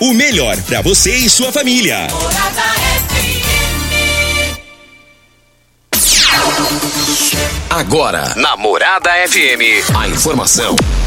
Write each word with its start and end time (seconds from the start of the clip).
O 0.00 0.12
melhor 0.12 0.56
para 0.62 0.82
você 0.82 1.14
e 1.16 1.30
sua 1.30 1.52
família. 1.52 2.08
Agora, 7.70 8.34
na 8.36 8.56
Morada 8.56 9.10
FM, 9.28 9.96
a 9.96 10.08
informação 10.08 10.74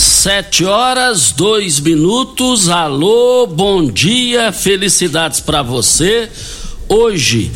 Sete 0.00 0.64
horas, 0.64 1.30
dois 1.32 1.78
minutos. 1.78 2.70
Alô, 2.70 3.46
bom 3.46 3.84
dia, 3.84 4.50
felicidades 4.50 5.40
para 5.40 5.60
você. 5.62 6.26
Hoje, 6.88 7.52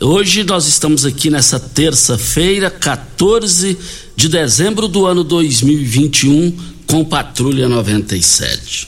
hoje 0.00 0.44
nós 0.44 0.68
estamos 0.68 1.04
aqui 1.04 1.30
nessa 1.30 1.58
terça-feira, 1.58 2.70
14 2.70 3.76
de 4.14 4.28
dezembro 4.28 4.86
do 4.86 5.04
ano 5.04 5.24
2021, 5.24 6.56
com 6.86 7.04
Patrulha 7.04 7.68
97. 7.68 8.86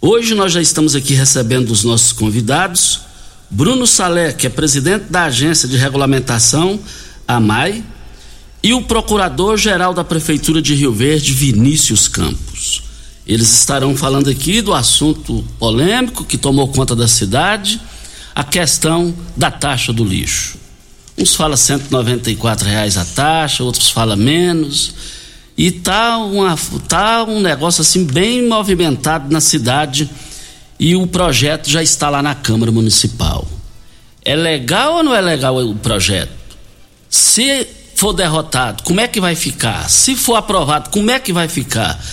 Hoje 0.00 0.34
nós 0.34 0.52
já 0.52 0.62
estamos 0.62 0.94
aqui 0.94 1.12
recebendo 1.12 1.70
os 1.70 1.84
nossos 1.84 2.12
convidados. 2.12 3.00
Bruno 3.50 3.86
Salé, 3.86 4.32
que 4.32 4.46
é 4.46 4.50
presidente 4.50 5.04
da 5.10 5.24
Agência 5.24 5.68
de 5.68 5.76
Regulamentação, 5.76 6.80
AMAI, 7.28 7.84
e 8.62 8.72
o 8.72 8.82
procurador-geral 8.82 9.92
da 9.92 10.04
Prefeitura 10.04 10.62
de 10.62 10.74
Rio 10.74 10.92
Verde, 10.92 11.32
Vinícius 11.32 12.06
Campos. 12.06 12.82
Eles 13.26 13.52
estarão 13.52 13.96
falando 13.96 14.30
aqui 14.30 14.60
do 14.60 14.72
assunto 14.72 15.44
polêmico 15.58 16.24
que 16.24 16.38
tomou 16.38 16.68
conta 16.68 16.94
da 16.94 17.08
cidade, 17.08 17.80
a 18.34 18.44
questão 18.44 19.14
da 19.36 19.50
taxa 19.50 19.92
do 19.92 20.04
lixo. 20.04 20.56
Uns 21.18 21.34
falam 21.34 21.56
194 21.56 22.68
reais 22.68 22.96
a 22.96 23.04
taxa, 23.04 23.64
outros 23.64 23.90
falam 23.90 24.16
menos. 24.16 24.94
E 25.56 25.70
tá, 25.70 26.16
uma, 26.18 26.56
tá 26.88 27.24
um 27.24 27.40
negócio 27.40 27.82
assim 27.82 28.04
bem 28.04 28.46
movimentado 28.48 29.30
na 29.30 29.40
cidade 29.40 30.08
e 30.78 30.96
o 30.96 31.06
projeto 31.06 31.68
já 31.68 31.82
está 31.82 32.08
lá 32.08 32.22
na 32.22 32.34
Câmara 32.34 32.72
Municipal. 32.72 33.46
É 34.24 34.34
legal 34.34 34.96
ou 34.96 35.02
não 35.02 35.14
é 35.14 35.20
legal 35.20 35.56
o 35.58 35.74
projeto? 35.74 36.32
Se 37.08 37.68
for 38.02 38.12
derrotado, 38.12 38.82
como 38.82 39.00
é 39.00 39.06
que 39.06 39.20
vai 39.20 39.36
ficar? 39.36 39.88
Se 39.88 40.16
for 40.16 40.34
aprovado, 40.34 40.90
como 40.90 41.08
é 41.08 41.20
que 41.20 41.32
vai 41.32 41.46
ficar? 41.46 42.04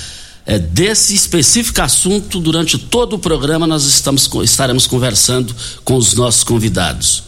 É, 0.46 0.60
desse 0.60 1.16
específico 1.16 1.82
assunto, 1.82 2.40
durante 2.40 2.78
todo 2.78 3.16
o 3.16 3.20
programa, 3.20 3.66
nós 3.66 3.86
estamos, 3.86 4.30
estaremos 4.44 4.86
conversando 4.86 5.52
com 5.84 5.96
os 5.96 6.14
nossos 6.14 6.44
convidados. 6.44 7.24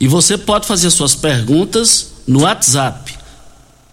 E 0.00 0.08
você 0.08 0.38
pode 0.38 0.66
fazer 0.66 0.88
suas 0.88 1.14
perguntas 1.14 2.12
no 2.26 2.44
WhatsApp 2.44 3.14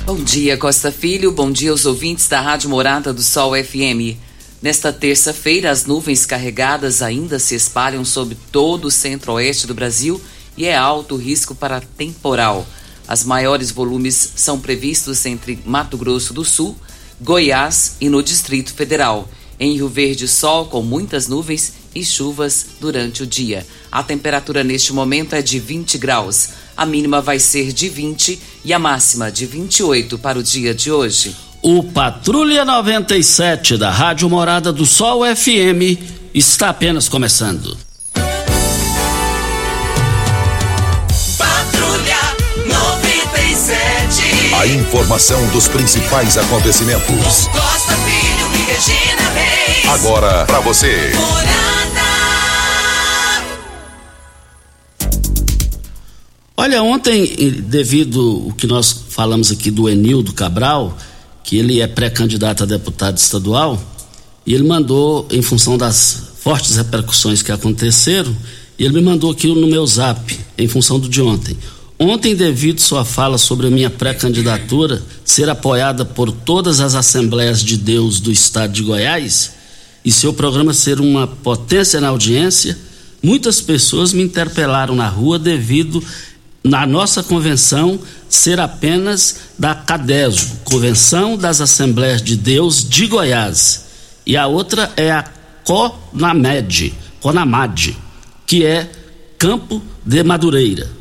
Bom 0.07 0.23
dia, 0.23 0.57
Costa 0.57 0.93
Filho. 0.93 1.33
Bom 1.33 1.51
dia 1.51 1.73
aos 1.73 1.85
ouvintes 1.85 2.29
da 2.29 2.41
Rádio 2.41 2.71
Morada 2.71 3.13
do 3.13 3.23
Sol 3.23 3.53
FM. 3.57 4.17
Nesta 4.63 4.93
terça-feira, 4.93 5.73
as 5.73 5.85
nuvens 5.85 6.25
carregadas 6.25 7.03
ainda 7.03 7.41
se 7.41 7.57
espalham 7.57 8.05
sobre 8.05 8.37
todo 8.53 8.85
o 8.85 8.91
centro-oeste 8.91 9.67
do 9.67 9.75
Brasil 9.75 10.21
e 10.57 10.67
é 10.67 10.77
alto 10.77 11.17
o 11.17 11.19
risco 11.19 11.57
para 11.57 11.81
temporal. 11.81 12.65
As 13.09 13.25
maiores 13.25 13.71
volumes 13.71 14.35
são 14.37 14.61
previstos 14.61 15.25
entre 15.25 15.59
Mato 15.65 15.97
Grosso 15.97 16.35
do 16.35 16.45
Sul, 16.45 16.77
Goiás 17.19 17.97
e 18.01 18.11
no 18.11 18.23
Distrito 18.23 18.75
Federal. 18.75 19.27
Em 19.59 19.73
Rio 19.73 19.89
Verde, 19.89 20.29
sol 20.29 20.67
com 20.67 20.83
muitas 20.83 21.27
nuvens 21.27 21.73
e 21.95 22.05
chuvas 22.05 22.67
durante 22.81 23.23
o 23.23 23.27
dia. 23.27 23.67
A 23.91 24.03
temperatura 24.03 24.63
neste 24.63 24.93
momento 24.93 25.35
é 25.35 25.41
de 25.41 25.59
20 25.59 25.97
graus. 25.97 26.51
A 26.77 26.85
mínima 26.85 27.21
vai 27.21 27.39
ser 27.39 27.73
de 27.73 27.89
20 27.89 28.39
e 28.65 28.73
a 28.73 28.79
máxima 28.79 29.33
de 29.33 29.47
28 29.47 30.19
para 30.19 30.39
o 30.39 30.43
dia 30.43 30.75
de 30.75 30.93
hoje. 30.93 31.35
O 31.63 31.83
Patrulha 31.83 32.65
97 32.65 33.77
da 33.77 33.91
Rádio 33.91 34.29
Morada 34.31 34.73
do 34.73 34.87
Sol 34.87 35.23
FM 35.25 35.99
está 36.33 36.69
apenas 36.69 37.09
começando. 37.09 37.88
A 44.59 44.67
informação 44.67 45.49
dos 45.51 45.69
principais 45.69 46.37
acontecimentos. 46.37 47.47
Costa 47.47 47.95
Filho 47.95 48.49
e 48.55 48.65
Regina 48.65 49.31
Reis. 49.31 49.89
Agora 49.89 50.47
para 50.47 50.59
você. 50.59 51.13
Olha, 56.57 56.83
ontem, 56.83 57.25
devido 57.69 58.49
o 58.49 58.53
que 58.53 58.67
nós 58.67 59.05
falamos 59.11 59.53
aqui 59.53 59.71
do 59.71 59.89
Enildo 59.89 60.33
Cabral, 60.33 60.99
que 61.45 61.57
ele 61.57 61.81
é 61.81 61.87
pré-candidato 61.87 62.65
a 62.65 62.67
deputado 62.67 63.17
estadual, 63.17 63.81
e 64.45 64.55
ele 64.55 64.65
mandou, 64.65 65.29
em 65.31 65.41
função 65.41 65.79
das 65.79 66.33
fortes 66.41 66.75
repercussões 66.75 67.43
que 67.43 67.53
aconteceram, 67.53 68.37
e 68.77 68.85
ele 68.85 68.95
me 68.95 69.03
mandou 69.03 69.31
aqui 69.31 69.47
no 69.47 69.69
meu 69.69 69.87
zap, 69.87 70.37
em 70.59 70.67
função 70.67 70.99
do 70.99 71.09
de 71.09 71.23
ontem. 71.23 71.57
Ontem, 72.01 72.37
devido 72.37 72.81
sua 72.81 73.05
fala 73.05 73.37
sobre 73.37 73.67
a 73.67 73.71
minha 73.71 73.91
pré-candidatura 73.91 75.03
ser 75.25 75.51
apoiada 75.51 76.05
por 76.05 76.31
todas 76.31 76.79
as 76.79 76.95
Assembleias 76.95 77.61
de 77.61 77.77
Deus 77.77 78.21
do 78.21 78.31
estado 78.31 78.73
de 78.73 78.85
Goiás, 78.85 79.55
e 80.05 80.13
seu 80.13 80.33
programa 80.33 80.73
ser 80.73 81.01
uma 81.01 81.27
potência 81.27 82.01
na 82.01 82.09
audiência, 82.09 82.79
muitas 83.21 83.61
pessoas 83.61 84.13
me 84.13 84.23
interpelaram 84.23 84.95
na 84.95 85.09
rua 85.09 85.41
devido 85.41 86.01
na 86.63 86.87
nossa 86.87 87.21
convenção 87.21 87.99
ser 88.29 88.61
apenas 88.61 89.37
da 89.59 89.75
CADESO, 89.75 90.61
Convenção 90.65 91.37
das 91.37 91.61
Assembleias 91.61 92.23
de 92.23 92.37
Deus 92.37 92.89
de 92.89 93.09
Goiás. 93.09 93.87
E 94.25 94.37
a 94.37 94.47
outra 94.47 94.93
é 94.97 95.11
a 95.11 95.25
CONAMED, 95.65 96.95
CONAMAD, 97.21 97.97
que 98.47 98.65
é 98.65 98.89
Campo 99.37 99.83
de 100.07 100.23
Madureira. 100.23 100.98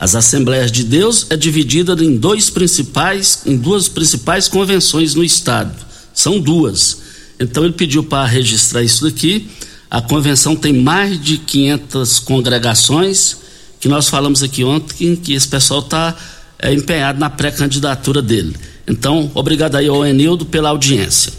As 0.00 0.14
Assembleias 0.14 0.72
de 0.72 0.82
Deus 0.82 1.26
é 1.28 1.36
dividida 1.36 1.92
em 2.02 2.16
dois 2.16 2.48
principais, 2.48 3.42
em 3.44 3.54
duas 3.54 3.86
principais 3.86 4.48
convenções 4.48 5.14
no 5.14 5.22
estado. 5.22 5.74
São 6.14 6.40
duas. 6.40 7.02
Então 7.38 7.64
ele 7.64 7.74
pediu 7.74 8.02
para 8.02 8.24
registrar 8.24 8.82
isso 8.82 9.06
aqui. 9.06 9.46
A 9.90 10.00
convenção 10.00 10.56
tem 10.56 10.72
mais 10.72 11.22
de 11.22 11.36
500 11.36 12.18
congregações, 12.20 13.36
que 13.78 13.88
nós 13.88 14.08
falamos 14.08 14.42
aqui 14.42 14.64
ontem 14.64 15.14
que 15.14 15.34
esse 15.34 15.48
pessoal 15.48 15.80
está 15.80 16.16
é, 16.58 16.72
empenhado 16.72 17.20
na 17.20 17.28
pré-candidatura 17.28 18.22
dele. 18.22 18.56
Então, 18.88 19.30
obrigado 19.34 19.76
aí 19.76 19.88
ao 19.88 20.06
Enildo 20.06 20.46
pela 20.46 20.70
audiência. 20.70 21.30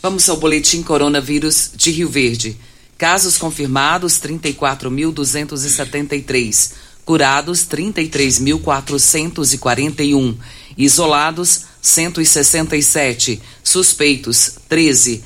Vamos 0.00 0.28
ao 0.28 0.36
boletim 0.36 0.80
coronavírus 0.80 1.72
de 1.74 1.90
Rio 1.90 2.08
Verde. 2.08 2.56
Casos 2.96 3.36
confirmados 3.36 4.20
34.273, 4.20 6.85
curados 7.06 7.60
33.441, 7.60 10.34
isolados 10.76 11.62
167, 11.80 13.40
suspeitos 13.64 14.56
13. 14.68 15.24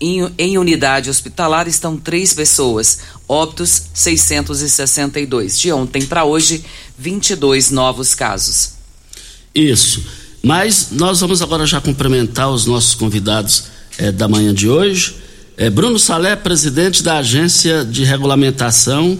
Em, 0.00 0.56
unidade 0.56 1.10
hospitalar 1.10 1.66
estão 1.66 1.96
três 1.96 2.32
pessoas, 2.32 3.00
óbitos 3.28 3.82
662. 3.92 5.58
De 5.58 5.72
ontem 5.72 6.06
para 6.06 6.24
hoje, 6.24 6.64
22 6.96 7.72
novos 7.72 8.14
casos. 8.14 8.74
Isso. 9.52 10.04
Mas 10.40 10.90
nós 10.92 11.18
vamos 11.20 11.42
agora 11.42 11.66
já 11.66 11.80
cumprimentar 11.80 12.48
os 12.50 12.66
nossos 12.66 12.94
convidados 12.94 13.64
eh, 13.98 14.12
da 14.12 14.28
manhã 14.28 14.54
de 14.54 14.68
hoje. 14.68 15.16
Eh, 15.56 15.70
Bruno 15.70 15.98
Salé, 15.98 16.36
presidente 16.36 17.02
da 17.02 17.16
Agência 17.16 17.84
de 17.84 18.04
Regulamentação 18.04 19.18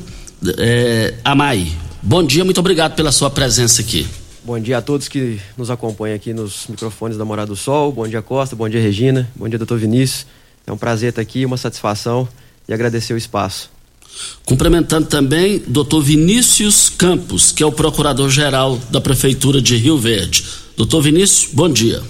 eh, 0.58 1.14
AMAI. 1.24 1.83
Bom 2.06 2.22
dia, 2.22 2.44
muito 2.44 2.60
obrigado 2.60 2.94
pela 2.94 3.10
sua 3.10 3.30
presença 3.30 3.80
aqui. 3.80 4.06
Bom 4.44 4.60
dia 4.60 4.76
a 4.76 4.82
todos 4.82 5.08
que 5.08 5.40
nos 5.56 5.70
acompanham 5.70 6.14
aqui 6.14 6.34
nos 6.34 6.66
microfones 6.68 7.16
da 7.16 7.24
Morada 7.24 7.46
do 7.46 7.56
Sol. 7.56 7.90
Bom 7.90 8.06
dia, 8.06 8.20
Costa. 8.20 8.54
Bom 8.54 8.68
dia, 8.68 8.78
Regina. 8.78 9.26
Bom 9.34 9.48
dia, 9.48 9.56
doutor 9.56 9.78
Vinícius. 9.78 10.26
É 10.66 10.70
um 10.70 10.76
prazer 10.76 11.08
estar 11.08 11.22
aqui, 11.22 11.46
uma 11.46 11.56
satisfação 11.56 12.28
e 12.68 12.74
agradecer 12.74 13.14
o 13.14 13.16
espaço. 13.16 13.70
Cumprimentando 14.44 15.06
também 15.06 15.62
doutor 15.66 16.02
Vinícius 16.02 16.90
Campos, 16.90 17.50
que 17.50 17.62
é 17.62 17.66
o 17.66 17.72
procurador-geral 17.72 18.76
da 18.90 19.00
Prefeitura 19.00 19.62
de 19.62 19.74
Rio 19.74 19.96
Verde. 19.96 20.44
Doutor 20.76 21.00
Vinícius, 21.00 21.54
bom 21.54 21.70
dia. 21.70 22.02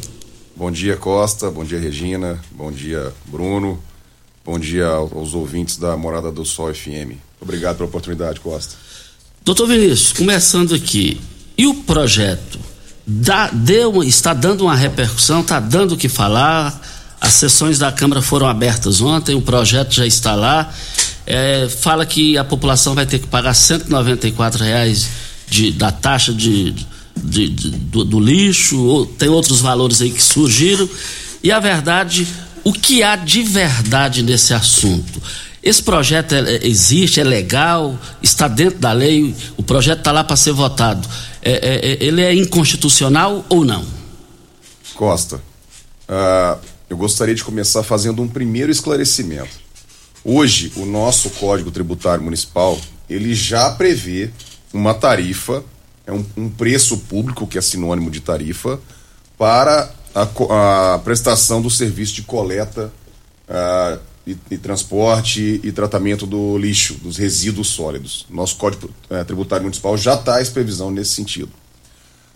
Bom 0.56 0.72
dia, 0.72 0.96
Costa. 0.96 1.52
Bom 1.52 1.64
dia, 1.64 1.78
Regina. 1.78 2.42
Bom 2.50 2.72
dia, 2.72 3.12
Bruno. 3.26 3.80
Bom 4.44 4.58
dia 4.58 4.88
aos 4.88 5.34
ouvintes 5.34 5.76
da 5.76 5.96
Morada 5.96 6.32
do 6.32 6.44
Sol 6.44 6.74
FM. 6.74 7.14
Obrigado 7.40 7.76
pela 7.76 7.88
oportunidade, 7.88 8.40
Costa. 8.40 8.74
Doutor 9.44 9.66
Vinícius, 9.66 10.10
começando 10.12 10.74
aqui, 10.74 11.20
e 11.58 11.66
o 11.66 11.74
projeto? 11.74 12.58
Dá, 13.06 13.50
deu, 13.52 14.02
está 14.02 14.32
dando 14.32 14.62
uma 14.62 14.74
repercussão, 14.74 15.42
está 15.42 15.60
dando 15.60 15.92
o 15.92 15.96
que 15.98 16.08
falar. 16.08 16.80
As 17.20 17.34
sessões 17.34 17.78
da 17.78 17.92
Câmara 17.92 18.22
foram 18.22 18.46
abertas 18.46 19.02
ontem, 19.02 19.34
o 19.34 19.42
projeto 19.42 19.92
já 19.92 20.06
está 20.06 20.34
lá. 20.34 20.72
É, 21.26 21.68
fala 21.68 22.06
que 22.06 22.38
a 22.38 22.44
população 22.44 22.94
vai 22.94 23.04
ter 23.04 23.18
que 23.18 23.26
pagar 23.26 23.52
194 23.52 24.64
reais 24.64 25.10
de, 25.46 25.72
da 25.72 25.92
taxa 25.92 26.32
de, 26.32 26.74
de, 27.14 27.48
de 27.50 27.70
do, 27.70 28.02
do, 28.02 28.20
lixo, 28.20 28.82
ou, 28.82 29.04
tem 29.04 29.28
outros 29.28 29.60
valores 29.60 30.00
aí 30.00 30.10
que 30.10 30.22
surgiram. 30.22 30.88
E 31.42 31.52
a 31.52 31.60
verdade, 31.60 32.26
o 32.64 32.72
que 32.72 33.02
há 33.02 33.14
de 33.14 33.42
verdade 33.42 34.22
nesse 34.22 34.54
assunto? 34.54 35.20
Esse 35.64 35.82
projeto 35.82 36.34
é, 36.34 36.66
existe, 36.66 37.20
é 37.20 37.24
legal, 37.24 37.98
está 38.22 38.46
dentro 38.46 38.78
da 38.78 38.92
lei, 38.92 39.34
o 39.56 39.62
projeto 39.62 40.00
está 40.00 40.12
lá 40.12 40.22
para 40.22 40.36
ser 40.36 40.52
votado. 40.52 41.08
É, 41.40 41.52
é, 41.52 41.92
é, 41.92 42.04
ele 42.04 42.20
é 42.20 42.34
inconstitucional 42.34 43.42
ou 43.48 43.64
não? 43.64 43.82
Costa, 44.94 45.36
uh, 45.36 46.60
eu 46.88 46.98
gostaria 46.98 47.34
de 47.34 47.42
começar 47.42 47.82
fazendo 47.82 48.20
um 48.20 48.28
primeiro 48.28 48.70
esclarecimento. 48.70 49.64
Hoje, 50.22 50.70
o 50.76 50.84
nosso 50.84 51.30
Código 51.30 51.70
Tributário 51.70 52.22
Municipal, 52.22 52.78
ele 53.08 53.34
já 53.34 53.70
prevê 53.70 54.30
uma 54.70 54.92
tarifa, 54.92 55.64
é 56.06 56.12
um, 56.12 56.26
um 56.36 56.50
preço 56.50 56.98
público, 56.98 57.46
que 57.46 57.56
é 57.56 57.62
sinônimo 57.62 58.10
de 58.10 58.20
tarifa, 58.20 58.78
para 59.38 59.90
a, 60.14 60.94
a 60.94 60.98
prestação 60.98 61.62
do 61.62 61.70
serviço 61.70 62.14
de 62.14 62.22
coleta 62.22 62.92
uh, 63.48 64.13
e, 64.26 64.36
e, 64.50 64.58
transporte 64.58 65.60
e 65.62 65.72
tratamento 65.72 66.26
do 66.26 66.56
lixo, 66.56 66.94
dos 66.94 67.16
resíduos 67.16 67.68
sólidos. 67.68 68.26
Nosso 68.30 68.56
Código 68.56 68.90
uh, 69.10 69.24
Tributário 69.24 69.64
Municipal 69.64 69.96
já 69.96 70.16
traz 70.16 70.48
previsão 70.48 70.90
nesse 70.90 71.12
sentido. 71.12 71.50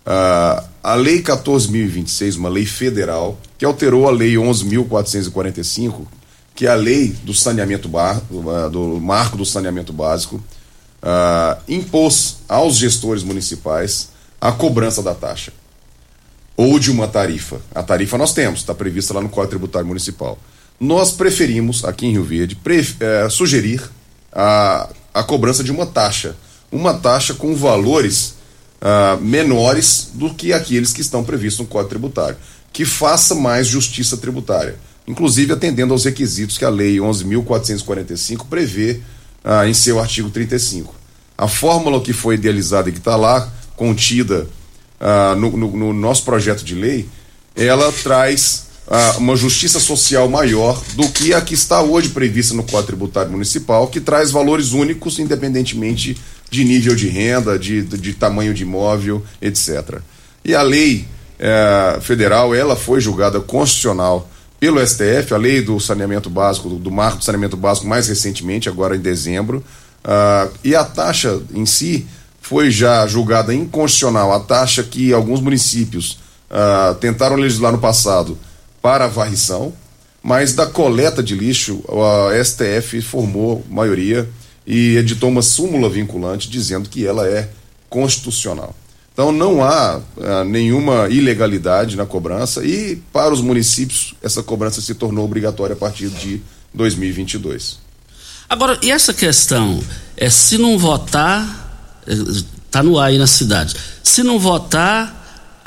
Uh, 0.07 0.65
a 0.83 0.95
Lei 0.95 1.23
14.026, 1.23 2.37
uma 2.37 2.49
lei 2.49 2.67
federal, 2.67 3.39
que 3.57 3.65
alterou 3.65 4.09
a 4.09 4.11
Lei 4.11 4.35
11.445, 4.35 6.07
que 6.55 6.67
é 6.67 6.71
a 6.71 6.75
lei 6.75 7.11
do 7.23 7.35
saneamento 7.35 7.89
bar, 7.89 8.21
do, 8.31 8.71
do 8.71 9.01
marco 9.01 9.37
do 9.37 9.45
saneamento 9.45 9.93
básico, 9.93 10.37
uh, 10.37 11.61
impôs 11.69 12.39
aos 12.49 12.77
gestores 12.77 13.23
municipais 13.23 14.11
a 14.41 14.53
cobrança 14.53 15.03
da 15.03 15.15
taxa 15.15 15.53
ou 16.57 16.79
de 16.79 16.91
uma 16.91 17.07
tarifa. 17.07 17.61
A 17.73 17.83
tarifa 17.83 18.19
nós 18.19 18.33
temos, 18.33 18.61
está 18.61 18.75
prevista 18.75 19.15
lá 19.15 19.21
no 19.21 19.29
Código 19.29 19.51
Tributário 19.51 19.87
Municipal. 19.87 20.37
Nós 20.81 21.11
preferimos, 21.11 21.85
aqui 21.85 22.07
em 22.07 22.13
Rio 22.13 22.25
Verde, 22.25 22.57
eh, 23.01 23.29
sugerir 23.29 23.83
a, 24.33 24.89
a 25.13 25.23
cobrança 25.23 25.65
de 25.65 25.73
uma 25.73 25.87
taxa. 25.87 26.37
Uma 26.71 26.95
taxa 26.95 27.35
com 27.35 27.57
valores 27.57 28.35
uh, 28.83 29.21
menores 29.21 30.11
do 30.15 30.33
que 30.35 30.53
aqueles 30.53 30.93
que 30.93 31.01
estão 31.01 31.25
previstos 31.25 31.61
no 31.61 31.67
Código 31.67 31.91
Tributário, 31.91 32.37
que 32.73 32.85
faça 32.85 33.35
mais 33.35 33.67
justiça 33.67 34.17
tributária, 34.17 34.77
inclusive 35.07 35.53
atendendo 35.53 35.93
aos 35.93 36.05
requisitos 36.05 36.59
que 36.59 36.65
a 36.65 36.71
Lei 36.71 36.97
11.445 36.99 38.47
prevê 38.49 39.01
uh, 39.45 39.67
em 39.67 39.75
seu 39.75 39.99
artigo 39.99 40.31
35. 40.31 40.95
A 41.37 41.49
fórmula 41.49 42.01
que 42.01 42.13
foi 42.13 42.35
idealizada 42.35 42.89
e 42.89 42.93
que 42.93 42.99
está 42.99 43.17
lá 43.17 43.51
contida 43.77 44.47
uh, 45.01 45.37
no, 45.37 45.57
no, 45.57 45.77
no, 45.77 45.93
nosso 45.93 46.25
projeto 46.25 46.65
de 46.65 46.75
lei, 46.75 47.09
ela 47.55 47.91
traz 47.93 48.67
uma 49.19 49.37
justiça 49.37 49.79
social 49.79 50.29
maior 50.29 50.83
do 50.95 51.09
que 51.11 51.35
a 51.35 51.41
que 51.41 51.53
está 51.53 51.83
hoje 51.83 52.09
prevista 52.09 52.55
no 52.55 52.63
Código 52.63 52.87
Tributário 52.87 53.31
Municipal, 53.31 53.87
que 53.89 54.01
traz 54.01 54.31
valores 54.31 54.73
únicos, 54.73 55.19
independentemente 55.19 56.17
de 56.51 56.65
nível 56.65 56.95
de 56.95 57.09
renda, 57.09 57.59
de, 57.59 57.83
de, 57.83 57.99
de 57.99 58.13
tamanho 58.15 58.55
de 58.55 58.63
imóvel, 58.63 59.23
etc. 59.43 59.99
E 60.43 60.55
a 60.55 60.63
lei 60.63 61.07
é, 61.39 61.99
federal, 62.01 62.55
ela 62.55 62.77
foi 62.77 63.01
julgada 63.01 63.41
constitucional 63.41 64.29
pelo 64.59 64.85
STF, 64.85 65.35
a 65.35 65.37
lei 65.37 65.63
do 65.63 65.79
saneamento 65.79 66.29
básico, 66.29 66.69
do, 66.69 66.77
do 66.77 66.91
marco 66.91 67.19
do 67.19 67.25
saneamento 67.25 67.57
básico 67.57 67.87
mais 67.87 68.09
recentemente, 68.09 68.69
agora 68.69 68.97
em 68.97 69.01
dezembro, 69.01 69.63
uh, 70.05 70.51
e 70.65 70.75
a 70.75 70.83
taxa 70.83 71.41
em 71.55 71.65
si 71.65 72.07
foi 72.41 72.71
já 72.71 73.07
julgada 73.07 73.55
inconstitucional, 73.55 74.33
a 74.33 74.41
taxa 74.41 74.83
que 74.83 75.13
alguns 75.13 75.41
municípios 75.41 76.19
uh, 76.51 76.95
tentaram 76.97 77.37
legislar 77.37 77.71
no 77.71 77.79
passado 77.79 78.37
para 78.81 79.05
a 79.05 79.09
varrição, 79.09 79.73
mas 80.23 80.53
da 80.53 80.67
coleta 80.67 81.23
de 81.23 81.35
lixo, 81.35 81.83
a 81.89 82.45
STF 82.45 83.01
formou 83.03 83.65
maioria 83.69 84.29
e 84.67 84.97
editou 84.97 85.31
uma 85.31 85.43
súmula 85.43 85.89
vinculante 85.89 86.51
dizendo 86.51 86.89
que 86.89 87.07
ela 87.07 87.27
é 87.27 87.49
constitucional. 87.89 88.75
Então 89.13 89.33
não 89.33 89.65
há 89.65 89.97
uh, 89.97 90.45
nenhuma 90.45 91.09
ilegalidade 91.09 91.97
na 91.97 92.07
cobrança 92.07 92.65
e 92.65 92.97
para 93.13 93.33
os 93.33 93.41
municípios 93.41 94.15
essa 94.23 94.43
cobrança 94.43 94.81
se 94.81 94.95
tornou 94.95 95.25
obrigatória 95.25 95.75
a 95.75 95.77
partir 95.77 96.09
de 96.09 96.41
2022. 96.73 97.79
Agora, 98.49 98.79
e 98.81 98.91
essa 98.91 99.13
questão 99.13 99.83
é 100.17 100.31
se 100.31 100.57
não 100.57 100.79
votar, 100.79 102.03
está 102.07 102.83
no 102.83 102.99
ar 102.99 103.09
aí 103.09 103.19
na 103.19 103.27
cidade. 103.27 103.75
Se 104.03 104.23
não 104.23 104.39
votar, 104.39 105.18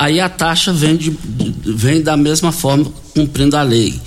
aí 0.02 0.20
a 0.20 0.28
taxa 0.28 0.72
vem, 0.72 0.96
de, 0.96 1.16
vem 1.64 2.02
da 2.02 2.16
mesma 2.16 2.50
forma 2.50 2.92
cumprindo 3.14 3.56
a 3.56 3.62
lei. 3.62 4.00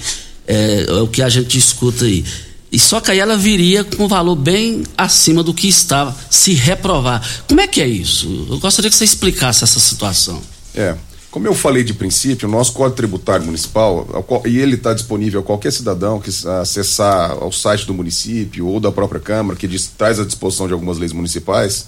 É, 0.47 0.85
é 0.87 0.93
o 0.93 1.07
que 1.07 1.21
a 1.21 1.29
gente 1.29 1.57
escuta 1.57 2.05
aí. 2.05 2.23
E 2.71 2.77
só 2.77 2.99
que 2.99 3.09
aí 3.11 3.19
ela 3.19 3.37
viria 3.37 3.83
com 3.83 4.03
um 4.03 4.07
valor 4.07 4.35
bem 4.35 4.83
acima 4.97 5.41
do 5.41 5.53
que 5.53 5.67
estava, 5.67 6.15
se 6.29 6.53
reprovar. 6.53 7.25
Como 7.47 7.61
é 7.61 7.67
que 7.67 7.81
é 7.81 7.87
isso? 7.87 8.47
Eu 8.49 8.59
gostaria 8.59 8.91
que 8.91 8.97
você 8.97 9.05
explicasse 9.05 9.63
essa 9.63 9.79
situação. 9.79 10.41
É. 10.73 10.95
Como 11.31 11.47
eu 11.47 11.53
falei 11.53 11.83
de 11.83 11.93
princípio, 11.93 12.47
o 12.47 12.51
nosso 12.51 12.73
Código 12.73 12.95
Tributário 12.95 13.45
Municipal, 13.45 14.25
e 14.45 14.57
ele 14.57 14.75
está 14.75 14.93
disponível 14.93 15.41
a 15.41 15.43
qualquer 15.43 15.71
cidadão 15.71 16.19
que 16.19 16.29
acessar 16.61 17.43
o 17.43 17.51
site 17.51 17.85
do 17.85 17.93
município 17.93 18.67
ou 18.67 18.79
da 18.79 18.91
própria 18.91 19.19
Câmara, 19.19 19.57
que 19.57 19.67
diz, 19.67 19.87
traz 19.97 20.19
à 20.19 20.25
disposição 20.25 20.67
de 20.67 20.73
algumas 20.73 20.97
leis 20.97 21.11
municipais, 21.11 21.87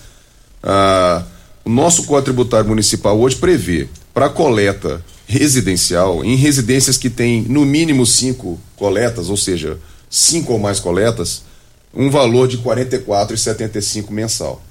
Ah, 0.64 1.24
o 1.68 1.70
nosso 1.70 2.04
Código 2.04 2.24
Tributário 2.24 2.70
Municipal 2.70 3.20
hoje 3.20 3.36
prevê 3.36 3.90
para 4.14 4.30
coleta 4.30 5.04
residencial, 5.28 6.24
em 6.24 6.38
residências 6.38 6.98
que 6.98 7.10
têm 7.10 7.42
no 7.42 7.66
mínimo 7.66 8.06
cinco 8.06 8.58
coletas, 8.78 9.30
ou 9.30 9.36
seja, 9.36 9.78
cinco 10.10 10.54
ou 10.54 10.60
mais 10.60 10.80
coletas, 10.80 11.44
um 11.94 12.10
valor 12.10 12.48
de 12.48 12.56
R$ 12.56 12.64
44,75 12.64 14.10
mensal. 14.12 14.62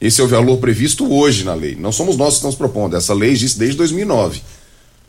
Esse 0.00 0.20
é 0.20 0.24
o 0.24 0.28
valor 0.28 0.58
previsto 0.58 1.12
hoje 1.12 1.42
na 1.42 1.54
lei. 1.54 1.74
Não 1.74 1.90
somos 1.90 2.16
nós 2.16 2.28
que 2.28 2.34
estamos 2.36 2.54
propondo. 2.54 2.96
Essa 2.96 3.14
lei 3.14 3.30
existe 3.30 3.58
desde 3.58 3.76
2009. 3.76 4.40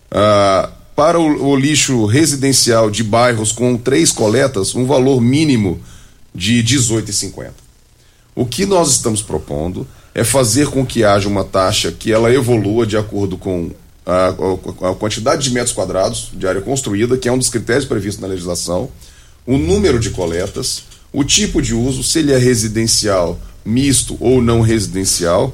Ah, 0.10 0.72
para 0.96 1.20
o, 1.20 1.50
o 1.50 1.56
lixo 1.56 2.06
residencial 2.06 2.90
de 2.90 3.04
bairros 3.04 3.52
com 3.52 3.78
três 3.78 4.12
coletas, 4.12 4.74
um 4.74 4.88
valor 4.88 5.22
mínimo 5.22 5.80
de 6.34 6.62
R$ 6.62 6.64
18,50. 6.64 7.52
O 8.34 8.48
que 8.48 8.66
nós 8.66 8.90
estamos 8.90 9.22
propondo 9.22 9.88
é 10.16 10.24
fazer 10.24 10.68
com 10.70 10.86
que 10.86 11.04
haja 11.04 11.28
uma 11.28 11.44
taxa 11.44 11.92
que 11.92 12.10
ela 12.10 12.34
evolua 12.34 12.88
de 12.88 12.96
acordo 12.96 13.38
com 13.38 13.70
a, 14.06 14.28
a, 14.30 14.92
a, 14.92 14.96
quantidade 14.96 15.44
de 15.44 15.54
metros 15.54 15.74
quadrados 15.74 16.30
de 16.34 16.48
área 16.48 16.62
construída, 16.62 17.18
que 17.18 17.28
é 17.28 17.32
um 17.32 17.38
dos 17.38 17.50
critérios 17.50 17.84
previstos 17.84 18.22
na 18.22 18.28
legislação, 18.30 18.90
o 19.46 19.58
número 19.58 20.00
de 20.00 20.12
coletas, 20.12 20.84
o 21.12 21.22
tipo 21.22 21.62
de 21.62 21.74
uso, 21.74 22.02
se 22.02 22.20
ele 22.20 22.32
é 22.32 22.38
residencial, 22.38 23.38
misto 23.66 24.16
ou 24.22 24.42
não 24.42 24.62
residencial, 24.62 25.54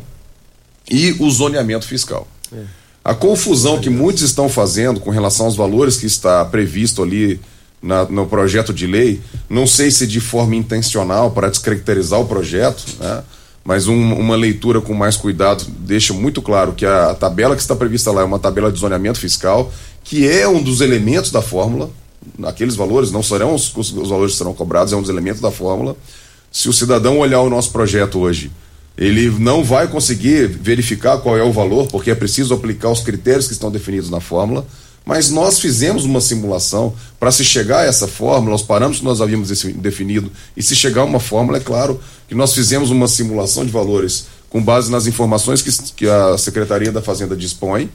e 0.89 1.15
o 1.19 1.31
zoneamento 1.31 1.87
fiscal. 1.87 2.27
É. 2.53 2.61
A 3.03 3.15
confusão 3.15 3.79
que 3.79 3.89
muitos 3.89 4.21
estão 4.21 4.47
fazendo 4.47 4.99
com 4.99 5.09
relação 5.09 5.47
aos 5.47 5.55
valores 5.55 5.97
que 5.97 6.05
está 6.05 6.45
previsto 6.45 7.01
ali 7.01 7.39
na, 7.81 8.05
no 8.05 8.27
projeto 8.27 8.71
de 8.71 8.85
lei, 8.85 9.21
não 9.49 9.65
sei 9.65 9.89
se 9.89 10.05
de 10.05 10.19
forma 10.19 10.55
intencional 10.55 11.31
para 11.31 11.49
descaracterizar 11.49 12.19
o 12.19 12.27
projeto, 12.27 12.85
né? 12.99 13.23
Mas 13.63 13.87
um, 13.87 14.13
uma 14.13 14.35
leitura 14.35 14.81
com 14.81 14.93
mais 14.93 15.15
cuidado 15.15 15.65
deixa 15.79 16.13
muito 16.13 16.41
claro 16.41 16.73
que 16.73 16.85
a, 16.85 17.13
tabela 17.13 17.55
que 17.55 17.61
está 17.61 17.75
prevista 17.75 18.11
lá 18.11 18.21
é 18.21 18.25
uma 18.25 18.39
tabela 18.39 18.71
de 18.71 18.79
zoneamento 18.79 19.19
fiscal, 19.19 19.71
que 20.03 20.27
é 20.27 20.47
um 20.47 20.61
dos 20.61 20.81
elementos 20.81 21.31
da 21.31 21.41
fórmula. 21.41 21.89
Aqueles 22.43 22.75
valores 22.75 23.11
não 23.11 23.21
serão 23.21 23.53
os, 23.53 23.75
os 23.75 24.09
valores 24.09 24.33
que 24.33 24.37
serão 24.37 24.53
cobrados, 24.53 24.93
é 24.93 24.95
um 24.95 25.01
dos 25.01 25.09
elementos 25.09 25.41
da 25.41 25.51
fórmula. 25.51 25.95
Se 26.51 26.67
o 26.69 26.73
cidadão 26.73 27.19
olhar 27.19 27.41
o 27.41 27.49
nosso 27.49 27.71
projeto 27.71 28.19
hoje, 28.19 28.51
ele 28.97 29.29
não 29.39 29.63
vai 29.63 29.87
conseguir 29.87 30.47
verificar 30.47 31.17
qual 31.19 31.37
é 31.37 31.43
o 31.43 31.51
valor, 31.51 31.87
porque 31.87 32.11
é 32.11 32.15
preciso 32.15 32.53
aplicar 32.53 32.89
os 32.89 32.99
critérios 32.99 33.47
que 33.47 33.53
estão 33.53 33.71
definidos 33.71 34.09
na 34.09 34.19
fórmula. 34.19 34.65
Mas 35.05 35.29
nós 35.29 35.59
fizemos 35.59 36.05
uma 36.05 36.21
simulação 36.21 36.93
para 37.19 37.31
se 37.31 37.43
chegar 37.43 37.79
a 37.79 37.85
essa 37.85 38.07
fórmula, 38.07 38.55
os 38.55 38.61
parâmetros 38.61 38.99
que 38.99 39.05
nós 39.05 39.19
havíamos 39.19 39.49
definido, 39.75 40.31
e 40.55 40.61
se 40.61 40.75
chegar 40.75 41.01
a 41.01 41.05
uma 41.05 41.19
fórmula, 41.19 41.57
é 41.57 41.61
claro 41.61 41.99
que 42.27 42.35
nós 42.35 42.53
fizemos 42.53 42.91
uma 42.91 43.07
simulação 43.07 43.65
de 43.65 43.71
valores 43.71 44.27
com 44.49 44.61
base 44.61 44.91
nas 44.91 45.07
informações 45.07 45.61
que, 45.61 45.71
que 45.95 46.07
a 46.07 46.37
Secretaria 46.37 46.91
da 46.91 47.01
Fazenda 47.01 47.35
dispõe. 47.35 47.89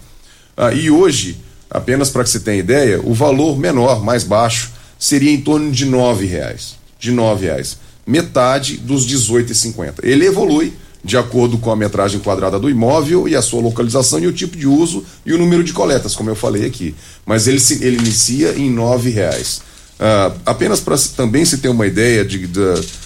Ah, 0.56 0.72
e 0.72 0.90
hoje, 0.90 1.38
apenas 1.70 2.10
para 2.10 2.25
que 2.25 2.30
você 2.30 2.40
tenha 2.40 2.58
ideia, 2.58 3.00
o 3.04 3.14
valor 3.14 3.58
menor, 3.58 4.02
mais 4.02 4.25
baixo, 4.25 4.72
seria 4.98 5.30
em 5.30 5.40
torno 5.40 5.70
de 5.70 5.84
R$ 5.84 6.26
reais. 6.26 6.76
De 6.98 7.10
R$ 7.10 7.34
reais. 7.38 7.78
Metade 8.06 8.78
dos 8.78 9.04
R$ 9.04 9.16
18,50. 9.16 9.96
Ele 10.02 10.26
evolui 10.26 10.72
de 11.06 11.16
acordo 11.16 11.56
com 11.56 11.70
a 11.70 11.76
metragem 11.76 12.18
quadrada 12.18 12.58
do 12.58 12.68
imóvel 12.68 13.28
e 13.28 13.36
a 13.36 13.40
sua 13.40 13.62
localização 13.62 14.18
e 14.18 14.26
o 14.26 14.32
tipo 14.32 14.56
de 14.56 14.66
uso 14.66 15.04
e 15.25 15.32
o 15.32 15.38
número 15.38 15.62
de 15.62 15.72
coletas, 15.72 16.16
como 16.16 16.28
eu 16.28 16.34
falei 16.34 16.66
aqui. 16.66 16.96
Mas 17.25 17.46
ele, 17.46 17.60
se, 17.60 17.84
ele 17.84 17.96
inicia 17.96 18.58
em 18.58 18.68
nove 18.68 19.10
reais. 19.10 19.62
Uh, 20.00 20.36
apenas 20.44 20.80
para 20.80 20.98
também 21.16 21.44
se 21.44 21.58
ter 21.58 21.68
uma 21.68 21.86
ideia 21.86 22.25
de, 22.25 22.48
de, 22.48 22.60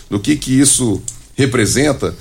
do 0.09 0.19
que, 0.19 0.35
que 0.35 0.59
isso 0.59 1.01
representa, 1.37 2.17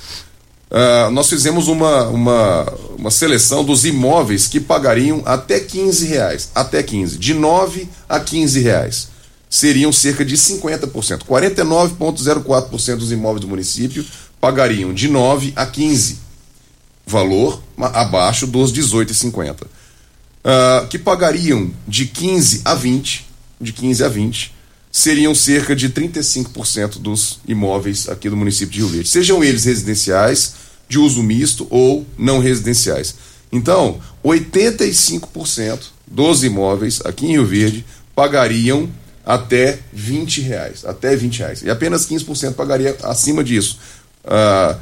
uh, 0.70 1.10
nós 1.12 1.30
fizemos 1.30 1.66
uma, 1.66 2.08
uma, 2.08 2.72
uma 2.98 3.10
seleção 3.10 3.64
dos 3.64 3.86
imóveis 3.86 4.46
que 4.46 4.60
pagariam 4.60 5.22
até 5.24 5.58
15 5.60 6.06
reais. 6.06 6.50
Até 6.54 6.82
15. 6.82 7.16
De 7.16 7.32
9 7.32 7.88
a 8.06 8.20
15 8.20 8.60
reais. 8.60 9.08
Seriam 9.48 9.90
cerca 9.90 10.26
de 10.26 10.36
50%. 10.36 11.22
49,04% 11.26 12.96
dos 12.96 13.10
imóveis 13.10 13.40
do 13.40 13.48
município 13.48 14.04
pagariam 14.40 14.94
de 14.94 15.08
9 15.08 15.52
a 15.54 15.66
15, 15.66 16.18
valor 17.06 17.62
abaixo 17.76 18.46
dos 18.46 18.72
18,50. 18.72 19.62
Uh, 19.62 19.66
ah, 20.44 20.86
que 20.88 20.98
pagariam 20.98 21.70
de 21.86 22.06
15 22.06 22.62
a 22.64 22.74
20, 22.74 23.26
de 23.60 23.72
15 23.72 24.04
a 24.04 24.08
20, 24.08 24.54
seriam 24.90 25.34
cerca 25.34 25.76
de 25.76 25.90
35% 25.90 26.98
dos 26.98 27.40
imóveis 27.46 28.08
aqui 28.08 28.30
do 28.30 28.36
município 28.36 28.72
de 28.72 28.78
Rio 28.78 28.88
Verde, 28.88 29.08
sejam 29.08 29.44
eles 29.44 29.64
residenciais, 29.64 30.54
de 30.88 30.98
uso 30.98 31.22
misto 31.22 31.66
ou 31.70 32.04
não 32.18 32.40
residenciais. 32.40 33.14
Então, 33.52 34.00
85% 34.24 35.80
dos 36.06 36.42
imóveis 36.42 37.00
aqui 37.04 37.26
em 37.26 37.32
Rio 37.32 37.46
Verde 37.46 37.84
pagariam 38.14 38.88
até 39.24 39.78
20 39.92 40.40
reais, 40.40 40.84
até 40.84 41.14
20 41.14 41.38
reais. 41.38 41.62
E 41.62 41.70
apenas 41.70 42.06
15% 42.06 42.54
pagaria 42.54 42.96
acima 43.04 43.44
disso. 43.44 43.78
Ah, 44.24 44.76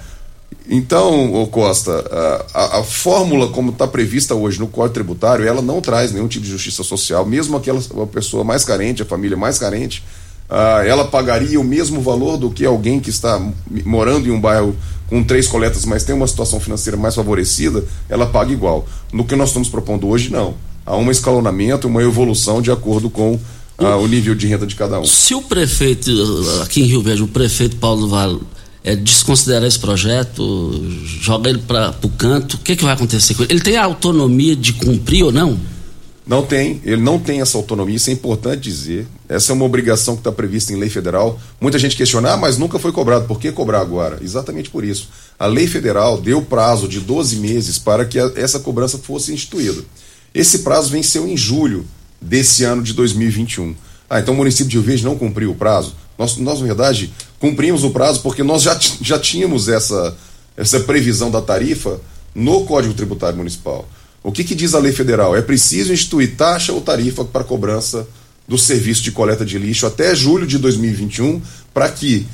então, 0.69 1.33
ô 1.35 1.47
Costa, 1.47 2.05
ah, 2.11 2.47
a, 2.53 2.79
a, 2.81 2.83
fórmula 2.83 3.49
como 3.49 3.71
está 3.71 3.87
prevista 3.87 4.35
hoje 4.35 4.59
no 4.59 4.67
Código 4.67 4.95
Tributário, 4.95 5.47
ela 5.47 5.63
não 5.63 5.81
traz 5.81 6.13
nenhum 6.13 6.29
tipo 6.29 6.45
de 6.45 6.51
justiça 6.51 6.83
social, 6.83 7.25
mesmo 7.25 7.57
aquela 7.57 7.81
pessoa 8.13 8.45
mais 8.45 8.65
carente, 8.65 9.03
a 9.03 9.07
família 9.07 9.37
mais 9.37 9.59
carente, 9.59 10.05
ah, 10.49 10.83
ela 10.85 11.07
pagaria 11.07 11.59
o 11.61 11.65
mesmo 11.65 12.01
valor 12.01 12.37
do 12.37 12.51
que 12.51 12.65
alguém 12.65 13.01
que 13.01 13.11
está 13.11 13.41
morando 13.85 14.29
em 14.29 14.31
um 14.31 14.41
bairro 14.41 14.77
com 15.09 15.25
três 15.25 15.47
coletas, 15.47 15.87
mas 15.87 16.05
tem 16.05 16.15
uma 16.15 16.27
situação 16.27 16.61
financeira 16.61 16.97
mais 16.97 17.15
favorecida, 17.15 17.83
ela 18.09 18.27
paga 18.27 18.53
igual. 18.53 18.87
No 19.11 19.25
que 19.25 19.35
nós 19.35 19.49
estamos 19.49 19.71
propondo 19.71 20.07
hoje, 20.07 20.31
não. 20.31 20.55
Há 20.85 20.97
um 20.97 21.11
escalonamento, 21.11 21.87
uma 21.87 22.03
evolução 22.03 22.61
de 22.61 22.71
acordo 22.71 23.09
com 23.09 23.39
o 23.79 24.07
nível 24.07 24.35
de 24.35 24.47
renda 24.47 24.67
de 24.67 24.75
cada 24.75 25.01
um. 25.01 25.05
Se 25.05 25.35
o 25.35 25.41
prefeito, 25.41 26.11
aqui 26.63 26.83
em 26.83 26.85
Rio 26.85 27.01
Verde, 27.01 27.23
o 27.23 27.29
prefeito 27.29 27.77
Paulo 27.77 28.09
Vale 28.09 28.41
é, 28.89 28.97
desconsiderar 28.97 29.65
esse 29.65 29.79
projeto, 29.79 30.83
joga 31.21 31.51
ele 31.51 31.59
para 31.59 31.95
o 32.03 32.09
canto, 32.09 32.55
o 32.55 32.59
que, 32.59 32.75
que 32.75 32.83
vai 32.83 32.95
acontecer 32.95 33.35
com 33.35 33.43
ele? 33.43 33.53
Ele 33.53 33.61
tem 33.61 33.77
a 33.77 33.85
autonomia 33.85 34.57
de 34.57 34.73
cumprir 34.73 35.25
ou 35.25 35.31
não? 35.31 35.61
Não 36.27 36.43
tem, 36.43 36.81
ele 36.83 37.03
não 37.03 37.19
tem 37.19 37.43
essa 37.43 37.59
autonomia, 37.59 37.97
isso 37.97 38.09
é 38.09 38.15
importante 38.15 38.63
dizer. 38.63 39.07
Essa 39.29 39.53
é 39.53 39.55
uma 39.55 39.67
obrigação 39.67 40.15
que 40.15 40.21
está 40.21 40.33
prevista 40.33 40.73
em 40.73 40.77
lei 40.77 40.89
federal. 40.89 41.39
Muita 41.61 41.79
gente 41.79 41.97
questiona, 41.97 42.33
ah, 42.33 42.37
mas 42.39 42.57
nunca 42.57 42.79
foi 42.79 42.91
cobrado, 42.91 43.27
por 43.27 43.39
que 43.39 43.53
cobrar 43.53 43.81
agora? 43.81 44.21
Exatamente 44.23 44.71
por 44.71 44.83
isso. 44.83 45.11
A 45.39 45.45
lei 45.45 45.67
federal 45.67 46.19
deu 46.19 46.41
prazo 46.41 46.89
de 46.89 46.99
12 46.99 47.37
meses 47.37 47.79
para 47.79 48.07
que 48.07 48.19
a, 48.19 48.33
essa 48.37 48.59
cobrança 48.59 48.97
fosse 48.97 49.35
instituída. 49.35 49.83
Esse 50.35 50.61
prazo 50.61 50.91
venceu 50.91 51.29
em 51.29 51.37
julho 51.37 51.85
desse 52.23 52.65
ano 52.65 52.83
de 52.83 52.95
2021. 52.95 53.75
Ah, 54.09 54.19
então 54.19 54.33
o 54.33 54.37
município 54.37 54.71
de 54.71 54.77
Rio 54.77 54.87
Verde 54.87 55.05
não 55.05 55.19
cumpriu 55.19 55.51
o 55.51 55.55
prazo? 55.55 55.95
Nós, 56.19 56.37
nós, 56.39 56.59
na 56.61 56.67
verdade, 56.67 57.13
cumprimos 57.39 57.85
o 57.85 57.91
prazo 57.91 58.21
porque 58.21 58.43
nós 58.43 58.63
já, 58.63 58.79
já 59.01 59.19
tínhamos 59.19 59.69
essa, 59.69 60.17
essa 60.57 60.81
previsão 60.81 61.31
da 61.31 61.41
tarifa 61.41 62.01
no 62.35 62.65
Código 62.65 62.95
Tributário 62.95 63.37
Municipal. 63.37 63.89
O 64.23 64.33
que, 64.33 64.45
que 64.45 64.55
diz 64.55 64.75
a 64.75 64.79
lei 64.79 64.93
federal? 64.93 65.37
É 65.37 65.43
preciso 65.43 65.93
instituir 65.93 66.37
taxa 66.37 66.73
ou 66.73 66.81
tarifa 66.81 67.25
para 67.25 67.45
cobrança 67.45 68.07
do 68.47 68.59
serviço 68.59 69.03
de 69.03 69.13
coleta 69.13 69.45
de 69.45 69.59
lixo 69.59 69.87
até 69.87 70.15
julho 70.15 70.47
de 70.47 70.59
2021, 70.59 71.41
para 71.73 71.89
que 71.91 72.27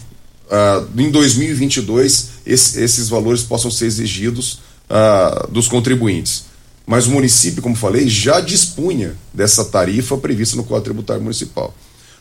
uh, 0.47 1.01
em 1.01 1.11
2022 1.11 2.29
esse, 2.47 2.81
esses 2.81 3.09
valores 3.09 3.43
possam 3.43 3.71
ser 3.71 3.87
exigidos 3.87 4.61
uh, 4.89 5.51
dos 5.51 5.69
contribuintes. 5.69 6.45
Mas 6.87 7.07
o 7.07 7.11
município, 7.11 7.63
como 7.63 7.75
falei, 7.75 8.09
já 8.09 8.41
dispunha 8.41 9.17
dessa 9.33 9.65
tarifa 9.65 10.17
prevista 10.17 10.57
no 10.57 10.65
Código 10.65 10.85
Tributário 10.85 11.23
Municipal. 11.23 11.75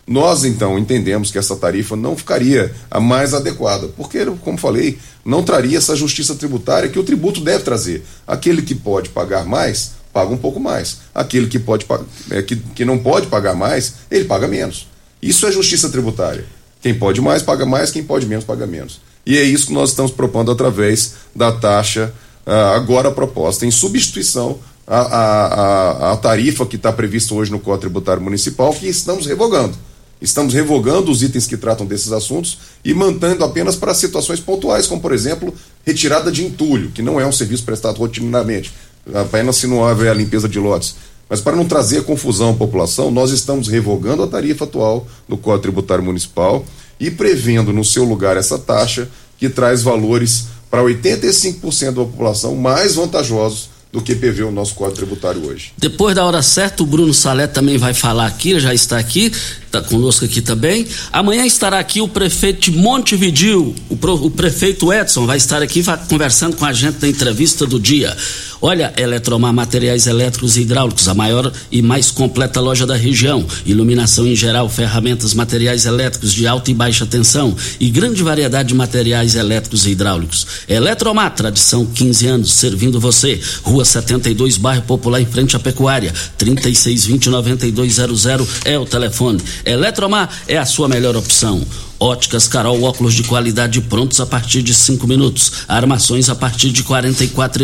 Nós, 0.05 0.43
então, 0.43 0.77
entendemos 0.77 1.31
que 1.31 1.37
essa 1.37 1.55
tarifa 1.55 1.95
não 1.95 2.17
ficaria 2.17 2.73
a 2.91 2.99
mais 2.99 3.33
adequada, 3.33 3.87
porque, 3.95 4.25
como 4.41 4.57
falei, 4.57 4.99
não 5.23 5.43
traria 5.43 5.77
essa 5.77 5.95
justiça 5.95 6.35
tributária 6.35 6.89
que 6.89 6.99
o 6.99 7.03
tributo 7.03 7.39
deve 7.39 7.63
trazer. 7.63 8.03
Aquele 8.27 8.61
que 8.61 8.75
pode 8.75 9.09
pagar 9.09 9.45
mais, 9.45 9.91
paga 10.11 10.31
um 10.31 10.37
pouco 10.37 10.59
mais. 10.59 10.97
Aquele 11.15 11.47
que, 11.47 11.57
pode, 11.57 11.85
é, 12.29 12.41
que, 12.41 12.57
que 12.57 12.83
não 12.83 12.99
pode 12.99 13.27
pagar 13.27 13.55
mais, 13.55 13.95
ele 14.11 14.25
paga 14.25 14.45
menos. 14.47 14.87
Isso 15.21 15.47
é 15.47 15.51
justiça 15.51 15.89
tributária. 15.89 16.45
Quem 16.81 16.93
pode 16.93 17.21
mais, 17.21 17.41
paga 17.41 17.65
mais, 17.65 17.89
quem 17.89 18.03
pode 18.03 18.25
menos, 18.25 18.43
paga 18.43 18.67
menos. 18.67 18.99
E 19.25 19.37
é 19.37 19.43
isso 19.43 19.67
que 19.67 19.73
nós 19.73 19.91
estamos 19.91 20.11
propondo 20.11 20.51
através 20.51 21.13
da 21.33 21.49
taxa 21.49 22.13
uh, 22.45 22.75
agora 22.75 23.09
proposta, 23.09 23.65
em 23.65 23.71
substituição 23.71 24.59
à, 24.85 24.99
à, 24.99 26.11
à 26.11 26.17
tarifa 26.17 26.65
que 26.65 26.75
está 26.75 26.91
prevista 26.91 27.33
hoje 27.33 27.49
no 27.49 27.59
Código 27.59 27.81
Tributário 27.83 28.21
Municipal, 28.21 28.73
que 28.73 28.85
estamos 28.85 29.25
revogando. 29.25 29.77
Estamos 30.23 30.53
revogando 30.53 31.11
os 31.11 31.21
itens 31.21 31.45
que 31.45 31.57
tratam 31.57 31.85
desses 31.85 32.13
assuntos 32.13 32.57
e 32.81 32.93
mantendo 32.93 33.43
apenas 33.43 33.75
para 33.75 33.93
situações 33.93 34.39
pontuais, 34.39 34.87
como, 34.87 35.01
por 35.01 35.11
exemplo, 35.11 35.53
retirada 35.85 36.31
de 36.31 36.45
entulho, 36.45 36.91
que 36.91 37.01
não 37.01 37.19
é 37.19 37.27
um 37.27 37.31
serviço 37.33 37.63
prestado 37.63 37.97
rotineiramente, 37.97 38.71
apenas 39.13 39.57
se 39.57 39.67
não 39.67 39.79
houver 39.79 40.09
a 40.09 40.13
limpeza 40.13 40.47
de 40.47 40.57
lotes. 40.57 40.95
Mas 41.27 41.41
para 41.41 41.57
não 41.57 41.65
trazer 41.65 42.03
confusão 42.03 42.51
à 42.51 42.53
população, 42.53 43.11
nós 43.11 43.31
estamos 43.31 43.67
revogando 43.67 44.23
a 44.23 44.27
tarifa 44.27 44.63
atual 44.63 45.05
do 45.27 45.35
Código 45.35 45.63
Tributário 45.63 46.05
Municipal 46.05 46.65
e 46.97 47.11
prevendo 47.11 47.73
no 47.73 47.83
seu 47.83 48.05
lugar 48.05 48.37
essa 48.37 48.57
taxa 48.57 49.09
que 49.37 49.49
traz 49.49 49.83
valores 49.83 50.45
para 50.71 50.81
85% 50.83 51.87
da 51.87 52.05
população 52.05 52.55
mais 52.55 52.95
vantajosos 52.95 53.72
do 53.93 54.01
que 54.01 54.15
prevê 54.15 54.41
o 54.41 54.51
nosso 54.51 54.73
Código 54.73 54.95
Tributário 54.95 55.45
hoje. 55.45 55.71
Depois 55.77 56.15
da 56.15 56.25
hora 56.25 56.41
certa, 56.41 56.81
o 56.81 56.85
Bruno 56.85 57.13
Salé 57.13 57.45
também 57.45 57.77
vai 57.77 57.93
falar 57.93 58.25
aqui, 58.25 58.59
já 58.59 58.73
está 58.73 58.97
aqui, 58.97 59.31
está 59.67 59.81
conosco 59.81 60.25
aqui 60.25 60.41
também. 60.41 60.87
Amanhã 61.11 61.45
estará 61.45 61.77
aqui 61.77 62.01
o 62.01 62.07
prefeito 62.07 62.71
de 62.71 62.77
Montevidil, 62.77 63.75
o, 63.89 63.95
pro, 63.95 64.15
o 64.15 64.31
prefeito 64.31 64.91
Edson 64.91 65.27
vai 65.27 65.37
estar 65.37 65.61
aqui 65.61 65.83
vai, 65.83 65.95
conversando 66.09 66.57
com 66.57 66.65
a 66.65 66.73
gente 66.73 67.03
na 67.03 67.07
entrevista 67.07 67.67
do 67.67 67.79
dia. 67.79 68.17
Olha, 68.65 68.93
Eletromar 68.95 69.51
Materiais 69.51 70.07
Elétricos 70.07 70.55
e 70.55 70.61
Hidráulicos, 70.61 71.09
a 71.09 71.13
maior 71.13 71.51
e 71.69 71.81
mais 71.81 72.09
completa 72.09 72.61
loja 72.61 72.87
da 72.87 72.95
região. 72.95 73.45
Iluminação 73.65 74.25
em 74.25 74.37
geral, 74.37 74.69
ferramentas, 74.69 75.33
materiais 75.33 75.85
elétricos 75.85 76.33
de 76.33 76.47
alta 76.47 76.71
e 76.71 76.73
baixa 76.73 77.05
tensão 77.05 77.53
e 77.77 77.89
grande 77.89 78.23
variedade 78.23 78.69
de 78.69 78.75
materiais 78.75 79.35
elétricos 79.35 79.85
e 79.85 79.89
hidráulicos. 79.89 80.47
Eletromar, 80.65 81.35
tradição 81.35 81.85
15 81.85 82.25
anos, 82.25 82.53
servindo 82.53 83.01
você. 83.01 83.37
Rua 83.63 83.83
72, 83.83 84.55
bairro 84.55 84.83
Popular, 84.83 85.19
em 85.19 85.25
frente 85.25 85.57
à 85.57 85.59
Pecuária. 85.59 86.13
3620-9200 86.39 88.47
é 88.63 88.79
o 88.79 88.85
telefone. 88.85 89.41
Eletromar 89.65 90.29
é 90.47 90.57
a 90.57 90.65
sua 90.65 90.87
melhor 90.87 91.17
opção. 91.17 91.61
Óticas 92.03 92.49
Carol, 92.49 92.83
óculos 92.83 93.13
de 93.13 93.23
qualidade 93.23 93.79
prontos 93.79 94.19
a 94.19 94.25
partir 94.25 94.61
de 94.61 94.73
cinco 94.73 95.07
minutos. 95.07 95.53
Armações 95.69 96.27
a 96.27 96.35
partir 96.35 96.69
de 96.69 96.83
quarenta 96.83 97.23
e 97.23 97.29
quatro 97.29 97.63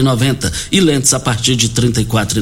e 0.71 0.79
lentes 0.79 1.13
a 1.13 1.19
partir 1.19 1.57
de 1.57 1.67
trinta 1.67 1.99
e 1.99 2.05
quatro 2.05 2.39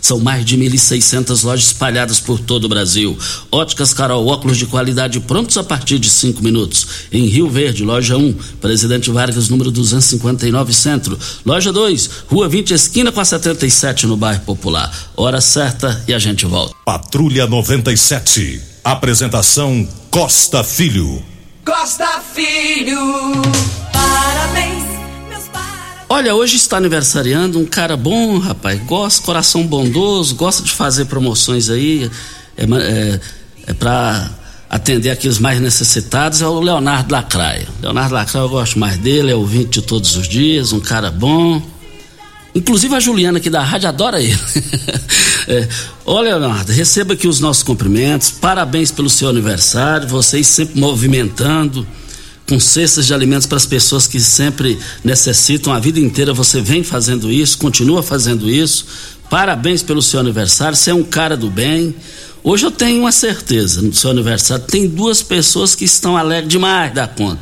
São 0.00 0.18
mais 0.20 0.42
de 0.42 0.56
1.600 0.56 1.44
lojas 1.44 1.66
espalhadas 1.66 2.18
por 2.18 2.40
todo 2.40 2.64
o 2.64 2.68
Brasil. 2.68 3.14
Óticas 3.52 3.92
Carol, 3.92 4.26
óculos 4.26 4.56
de 4.56 4.64
qualidade 4.64 5.20
prontos 5.20 5.58
a 5.58 5.62
partir 5.62 5.98
de 5.98 6.08
cinco 6.08 6.42
minutos. 6.42 6.86
Em 7.12 7.26
Rio 7.26 7.50
Verde, 7.50 7.84
loja 7.84 8.16
1, 8.16 8.32
Presidente 8.58 9.10
Vargas, 9.10 9.50
número 9.50 9.70
259 9.70 10.72
Centro. 10.72 11.18
Loja 11.44 11.70
2, 11.70 12.10
Rua 12.26 12.48
20, 12.48 12.72
esquina 12.72 13.12
com 13.12 13.20
a 13.20 13.24
77 13.26 14.06
no 14.06 14.16
bairro 14.16 14.40
Popular. 14.46 14.90
Hora 15.14 15.42
certa 15.42 16.02
e 16.08 16.14
a 16.14 16.18
gente 16.18 16.46
volta. 16.46 16.74
Patrulha 16.86 17.46
97. 17.46 18.77
Apresentação 18.84 19.86
Costa 20.10 20.64
Filho. 20.64 21.22
Costa 21.64 22.20
Filho. 22.34 22.98
Parabéns, 23.92 24.84
meus 25.28 25.44
parabéns. 25.48 26.06
Olha, 26.08 26.34
hoje 26.34 26.56
está 26.56 26.78
aniversariando 26.78 27.58
um 27.58 27.66
cara 27.66 27.96
bom, 27.96 28.38
rapaz. 28.38 28.80
Gosta, 28.84 29.22
coração 29.22 29.66
bondoso, 29.66 30.34
gosta 30.36 30.62
de 30.62 30.72
fazer 30.72 31.04
promoções 31.06 31.68
aí. 31.68 32.10
É, 32.56 32.64
é, 32.64 33.20
é 33.66 33.74
para 33.74 34.30
atender 34.70 35.10
aqueles 35.10 35.38
mais 35.38 35.60
necessitados. 35.60 36.40
É 36.40 36.46
o 36.46 36.60
Leonardo 36.60 37.12
Lacraia. 37.12 37.68
Leonardo 37.82 38.14
Lacraia, 38.14 38.44
eu 38.44 38.48
gosto 38.48 38.78
mais 38.78 38.96
dele, 38.96 39.32
é 39.32 39.34
ouvinte 39.34 39.80
de 39.80 39.82
todos 39.82 40.16
os 40.16 40.26
dias, 40.26 40.72
um 40.72 40.80
cara 40.80 41.10
bom. 41.10 41.60
Inclusive 42.58 42.92
a 42.96 42.98
Juliana 42.98 43.38
aqui 43.38 43.48
da 43.48 43.62
rádio 43.62 43.88
adora 43.88 44.20
ele. 44.20 44.36
é. 45.46 45.68
Olha, 46.04 46.36
Leonardo, 46.36 46.72
receba 46.72 47.14
aqui 47.14 47.28
os 47.28 47.38
nossos 47.38 47.62
cumprimentos. 47.62 48.32
Parabéns 48.32 48.90
pelo 48.90 49.08
seu 49.08 49.28
aniversário. 49.28 50.08
Vocês 50.08 50.44
sempre 50.48 50.80
movimentando 50.80 51.86
com 52.48 52.58
cestas 52.58 53.06
de 53.06 53.14
alimentos 53.14 53.46
para 53.46 53.58
as 53.58 53.64
pessoas 53.64 54.08
que 54.08 54.18
sempre 54.18 54.76
necessitam. 55.04 55.72
A 55.72 55.78
vida 55.78 56.00
inteira 56.00 56.34
você 56.34 56.60
vem 56.60 56.82
fazendo 56.82 57.30
isso, 57.30 57.56
continua 57.58 58.02
fazendo 58.02 58.50
isso. 58.50 58.86
Parabéns 59.30 59.84
pelo 59.84 60.02
seu 60.02 60.18
aniversário. 60.18 60.76
Você 60.76 60.90
é 60.90 60.94
um 60.94 61.04
cara 61.04 61.36
do 61.36 61.48
bem. 61.48 61.94
Hoje 62.42 62.66
eu 62.66 62.72
tenho 62.72 63.02
uma 63.02 63.12
certeza 63.12 63.80
no 63.80 63.94
seu 63.94 64.10
aniversário. 64.10 64.64
Tem 64.66 64.88
duas 64.88 65.22
pessoas 65.22 65.76
que 65.76 65.84
estão 65.84 66.16
alegres 66.16 66.48
demais 66.48 66.92
da 66.92 67.06
conta. 67.06 67.40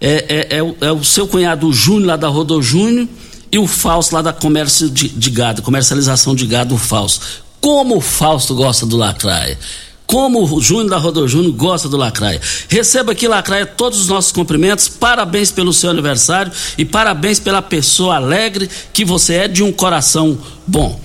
É, 0.00 0.48
é, 0.50 0.56
é, 0.56 0.62
o, 0.62 0.74
é 0.80 0.90
o 0.90 1.04
seu 1.04 1.26
cunhado 1.26 1.70
Júnior, 1.74 2.06
lá 2.06 2.16
da 2.16 2.28
Rodô 2.28 2.62
Júnior 2.62 3.06
e 3.52 3.58
o 3.58 3.66
Fausto 3.66 4.14
lá 4.14 4.22
da 4.22 4.32
comércio 4.32 4.88
de, 4.88 5.08
de 5.08 5.30
gado, 5.30 5.62
comercialização 5.62 6.34
de 6.34 6.46
gado, 6.46 6.76
Fausto. 6.78 7.26
Como 7.60 7.96
o 7.96 8.00
Fausto 8.00 8.54
gosta 8.54 8.86
do 8.86 8.96
Lacraia. 8.96 9.58
Como 10.06 10.42
o 10.42 10.60
Júnior 10.60 10.90
da 10.90 10.96
Rodô 10.96 11.28
Júnior 11.28 11.52
gosta 11.52 11.88
do 11.88 11.96
Lacraia. 11.96 12.40
Receba 12.68 13.12
aqui, 13.12 13.28
Lacraia, 13.28 13.66
todos 13.66 14.00
os 14.00 14.08
nossos 14.08 14.32
cumprimentos. 14.32 14.88
Parabéns 14.88 15.52
pelo 15.52 15.72
seu 15.72 15.90
aniversário 15.90 16.50
e 16.76 16.84
parabéns 16.84 17.38
pela 17.38 17.62
pessoa 17.62 18.16
alegre 18.16 18.68
que 18.92 19.04
você 19.04 19.34
é 19.34 19.48
de 19.48 19.62
um 19.62 19.72
coração 19.72 20.36
bom. 20.66 21.00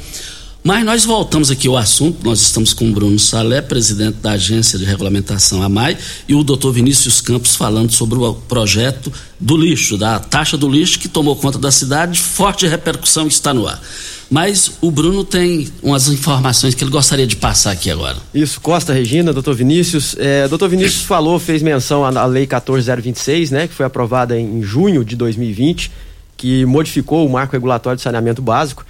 Mas 0.66 0.84
nós 0.84 1.06
voltamos 1.06 1.52
aqui 1.52 1.68
ao 1.68 1.78
assunto, 1.78 2.26
nós 2.26 2.42
estamos 2.42 2.74
com 2.74 2.90
o 2.90 2.92
Bruno 2.92 3.20
Salé, 3.20 3.62
presidente 3.62 4.16
da 4.16 4.32
Agência 4.32 4.80
de 4.80 4.84
Regulamentação 4.84 5.62
AMAI, 5.62 5.96
e 6.28 6.34
o 6.34 6.44
doutor 6.44 6.72
Vinícius 6.72 7.22
Campos 7.22 7.56
falando 7.56 7.92
sobre 7.92 8.18
o 8.18 8.34
projeto 8.34 9.14
do 9.40 9.56
lixo, 9.56 9.96
da 9.96 10.18
taxa 10.20 10.58
do 10.58 10.68
lixo 10.68 10.98
que 10.98 11.08
tomou 11.08 11.36
conta 11.36 11.60
da 11.60 11.72
cidade, 11.72 12.20
forte 12.20 12.66
repercussão 12.66 13.28
está 13.28 13.54
no 13.54 13.68
ar. 13.68 13.80
Mas 14.28 14.72
o 14.82 14.90
Bruno 14.90 15.24
tem 15.24 15.72
umas 15.84 16.08
informações 16.08 16.74
que 16.74 16.84
ele 16.84 16.90
gostaria 16.90 17.28
de 17.28 17.36
passar 17.36 17.70
aqui 17.70 17.92
agora. 17.92 18.18
Isso, 18.34 18.60
Costa 18.60 18.92
Regina, 18.92 19.32
doutor 19.32 19.54
Vinícius. 19.54 20.16
É, 20.18 20.48
doutor 20.48 20.68
Vinícius 20.68 21.04
falou, 21.04 21.38
fez 21.38 21.62
menção 21.62 22.04
à 22.04 22.26
lei 22.26 22.48
14026, 22.48 23.52
né, 23.52 23.68
que 23.68 23.74
foi 23.76 23.86
aprovada 23.86 24.36
em 24.36 24.64
junho 24.64 25.06
de 25.06 25.16
2020, 25.16 25.92
que 26.36 26.66
modificou 26.66 27.24
o 27.24 27.30
marco 27.30 27.54
regulatório 27.54 27.98
de 27.98 28.02
saneamento 28.02 28.42
básico. 28.42 28.84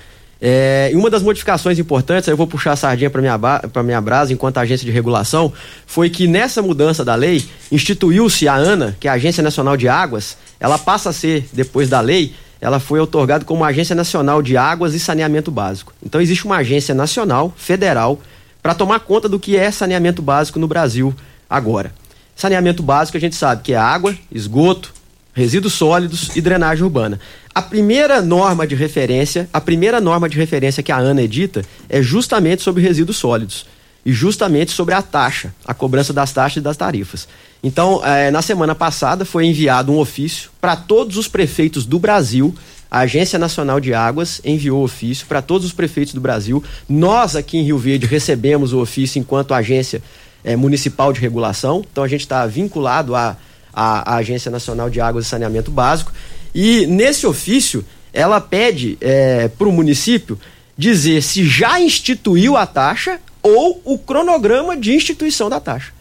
É, 0.48 0.92
e 0.94 0.96
uma 0.96 1.10
das 1.10 1.24
modificações 1.24 1.80
importantes, 1.80 2.30
aí 2.30 2.34
eu 2.34 2.38
vou 2.38 2.46
puxar 2.46 2.74
a 2.74 2.76
sardinha 2.76 3.10
para 3.10 3.20
minha, 3.20 3.40
pra 3.40 3.82
minha 3.82 4.00
brasa 4.00 4.32
enquanto 4.32 4.60
agência 4.60 4.86
de 4.86 4.92
regulação, 4.92 5.52
foi 5.88 6.08
que 6.08 6.28
nessa 6.28 6.62
mudança 6.62 7.04
da 7.04 7.16
lei, 7.16 7.44
instituiu-se 7.72 8.48
a 8.48 8.54
ANA, 8.54 8.96
que 9.00 9.08
é 9.08 9.12
a 9.12 9.16
Agência 9.16 9.42
Nacional 9.42 9.76
de 9.76 9.88
Águas, 9.88 10.38
ela 10.60 10.78
passa 10.78 11.10
a 11.10 11.14
ser, 11.14 11.50
depois 11.52 11.90
da 11.90 12.00
lei, 12.00 12.36
ela 12.62 12.80
foi 12.80 13.00
otorgada 13.00 13.44
como 13.44 13.64
Agência 13.64 13.96
Nacional 13.96 14.44
de 14.44 14.56
Águas 14.56 14.94
e 14.94 15.00
Saneamento 15.00 15.50
Básico. 15.50 15.96
Então 16.06 16.22
existe 16.22 16.46
uma 16.46 16.58
agência 16.58 16.94
nacional, 16.94 17.52
federal, 17.58 18.22
para 18.62 18.76
tomar 18.76 19.00
conta 19.00 19.28
do 19.28 19.40
que 19.40 19.58
é 19.58 19.72
saneamento 19.72 20.22
básico 20.22 20.60
no 20.60 20.68
Brasil 20.68 21.12
agora. 21.50 21.92
Saneamento 22.36 22.84
básico 22.84 23.18
a 23.18 23.20
gente 23.20 23.36
sabe 23.36 23.64
que 23.64 23.74
é 23.74 23.78
água, 23.78 24.16
esgoto, 24.32 24.94
resíduos 25.34 25.74
sólidos 25.74 26.36
e 26.36 26.42
drenagem 26.42 26.84
urbana. 26.84 27.20
A 27.56 27.62
primeira 27.62 28.22
norma 28.22 28.68
de 28.68 28.76
referência, 28.76 29.48
a 29.54 29.62
primeira 29.62 30.02
norma 30.02 30.28
de 30.28 30.38
referência 30.38 30.84
que 30.84 30.92
a 30.92 30.98
ANA 30.98 31.22
edita 31.22 31.62
é 31.88 32.02
justamente 32.02 32.62
sobre 32.62 32.84
resíduos 32.84 33.16
sólidos 33.16 33.66
e 34.06 34.12
justamente 34.12 34.72
sobre 34.74 34.94
a 34.94 35.02
taxa, 35.02 35.56
a 35.66 35.74
cobrança 35.74 36.12
das 36.12 36.34
taxas 36.34 36.58
e 36.58 36.62
das 36.62 36.76
tarifas. 36.76 37.30
Então, 37.64 38.02
eh, 38.06 38.30
na 38.30 38.42
semana 38.42 38.76
passada 38.76 39.24
foi 39.24 39.46
enviado 39.46 39.90
um 39.90 40.00
ofício 40.00 40.50
para 40.60 40.76
todos 40.76 41.16
os 41.16 41.30
prefeitos 41.30 41.86
do 41.86 41.98
Brasil. 41.98 42.54
A 42.92 43.00
Agência 43.00 43.40
Nacional 43.40 43.80
de 43.80 43.94
Águas 43.94 44.42
enviou 44.44 44.84
ofício 44.84 45.26
para 45.26 45.42
todos 45.42 45.66
os 45.66 45.72
prefeitos 45.72 46.14
do 46.14 46.20
Brasil. 46.20 46.62
Nós 46.90 47.38
aqui 47.38 47.58
em 47.58 47.64
Rio 47.64 47.78
Verde 47.78 48.06
recebemos 48.06 48.74
o 48.74 48.82
ofício 48.82 49.18
enquanto 49.18 49.54
agência 49.54 50.04
eh, 50.44 50.58
municipal 50.58 51.14
de 51.14 51.22
regulação. 51.22 51.86
Então 51.90 52.04
a 52.04 52.08
gente 52.10 52.20
está 52.22 52.46
vinculado 52.46 53.16
a 53.16 53.38
a, 53.76 54.14
a 54.14 54.16
Agência 54.16 54.50
Nacional 54.50 54.90
de 54.90 55.02
Águas 55.02 55.26
e 55.26 55.30
Saneamento 55.30 55.70
Básico. 55.70 56.12
E 56.56 56.88
nesse 56.88 57.28
ofício, 57.28 57.84
ela 58.14 58.40
pede 58.40 58.98
é, 59.02 59.50
para 59.50 59.68
o 59.68 59.74
município 59.74 60.40
dizer 60.78 61.22
se 61.22 61.46
já 61.46 61.82
instituiu 61.82 62.56
a 62.56 62.66
taxa 62.66 63.20
ou 63.44 63.82
o 63.84 63.98
cronograma 63.98 64.78
de 64.78 64.94
instituição 64.94 65.50
da 65.50 65.60
taxa. 65.60 65.92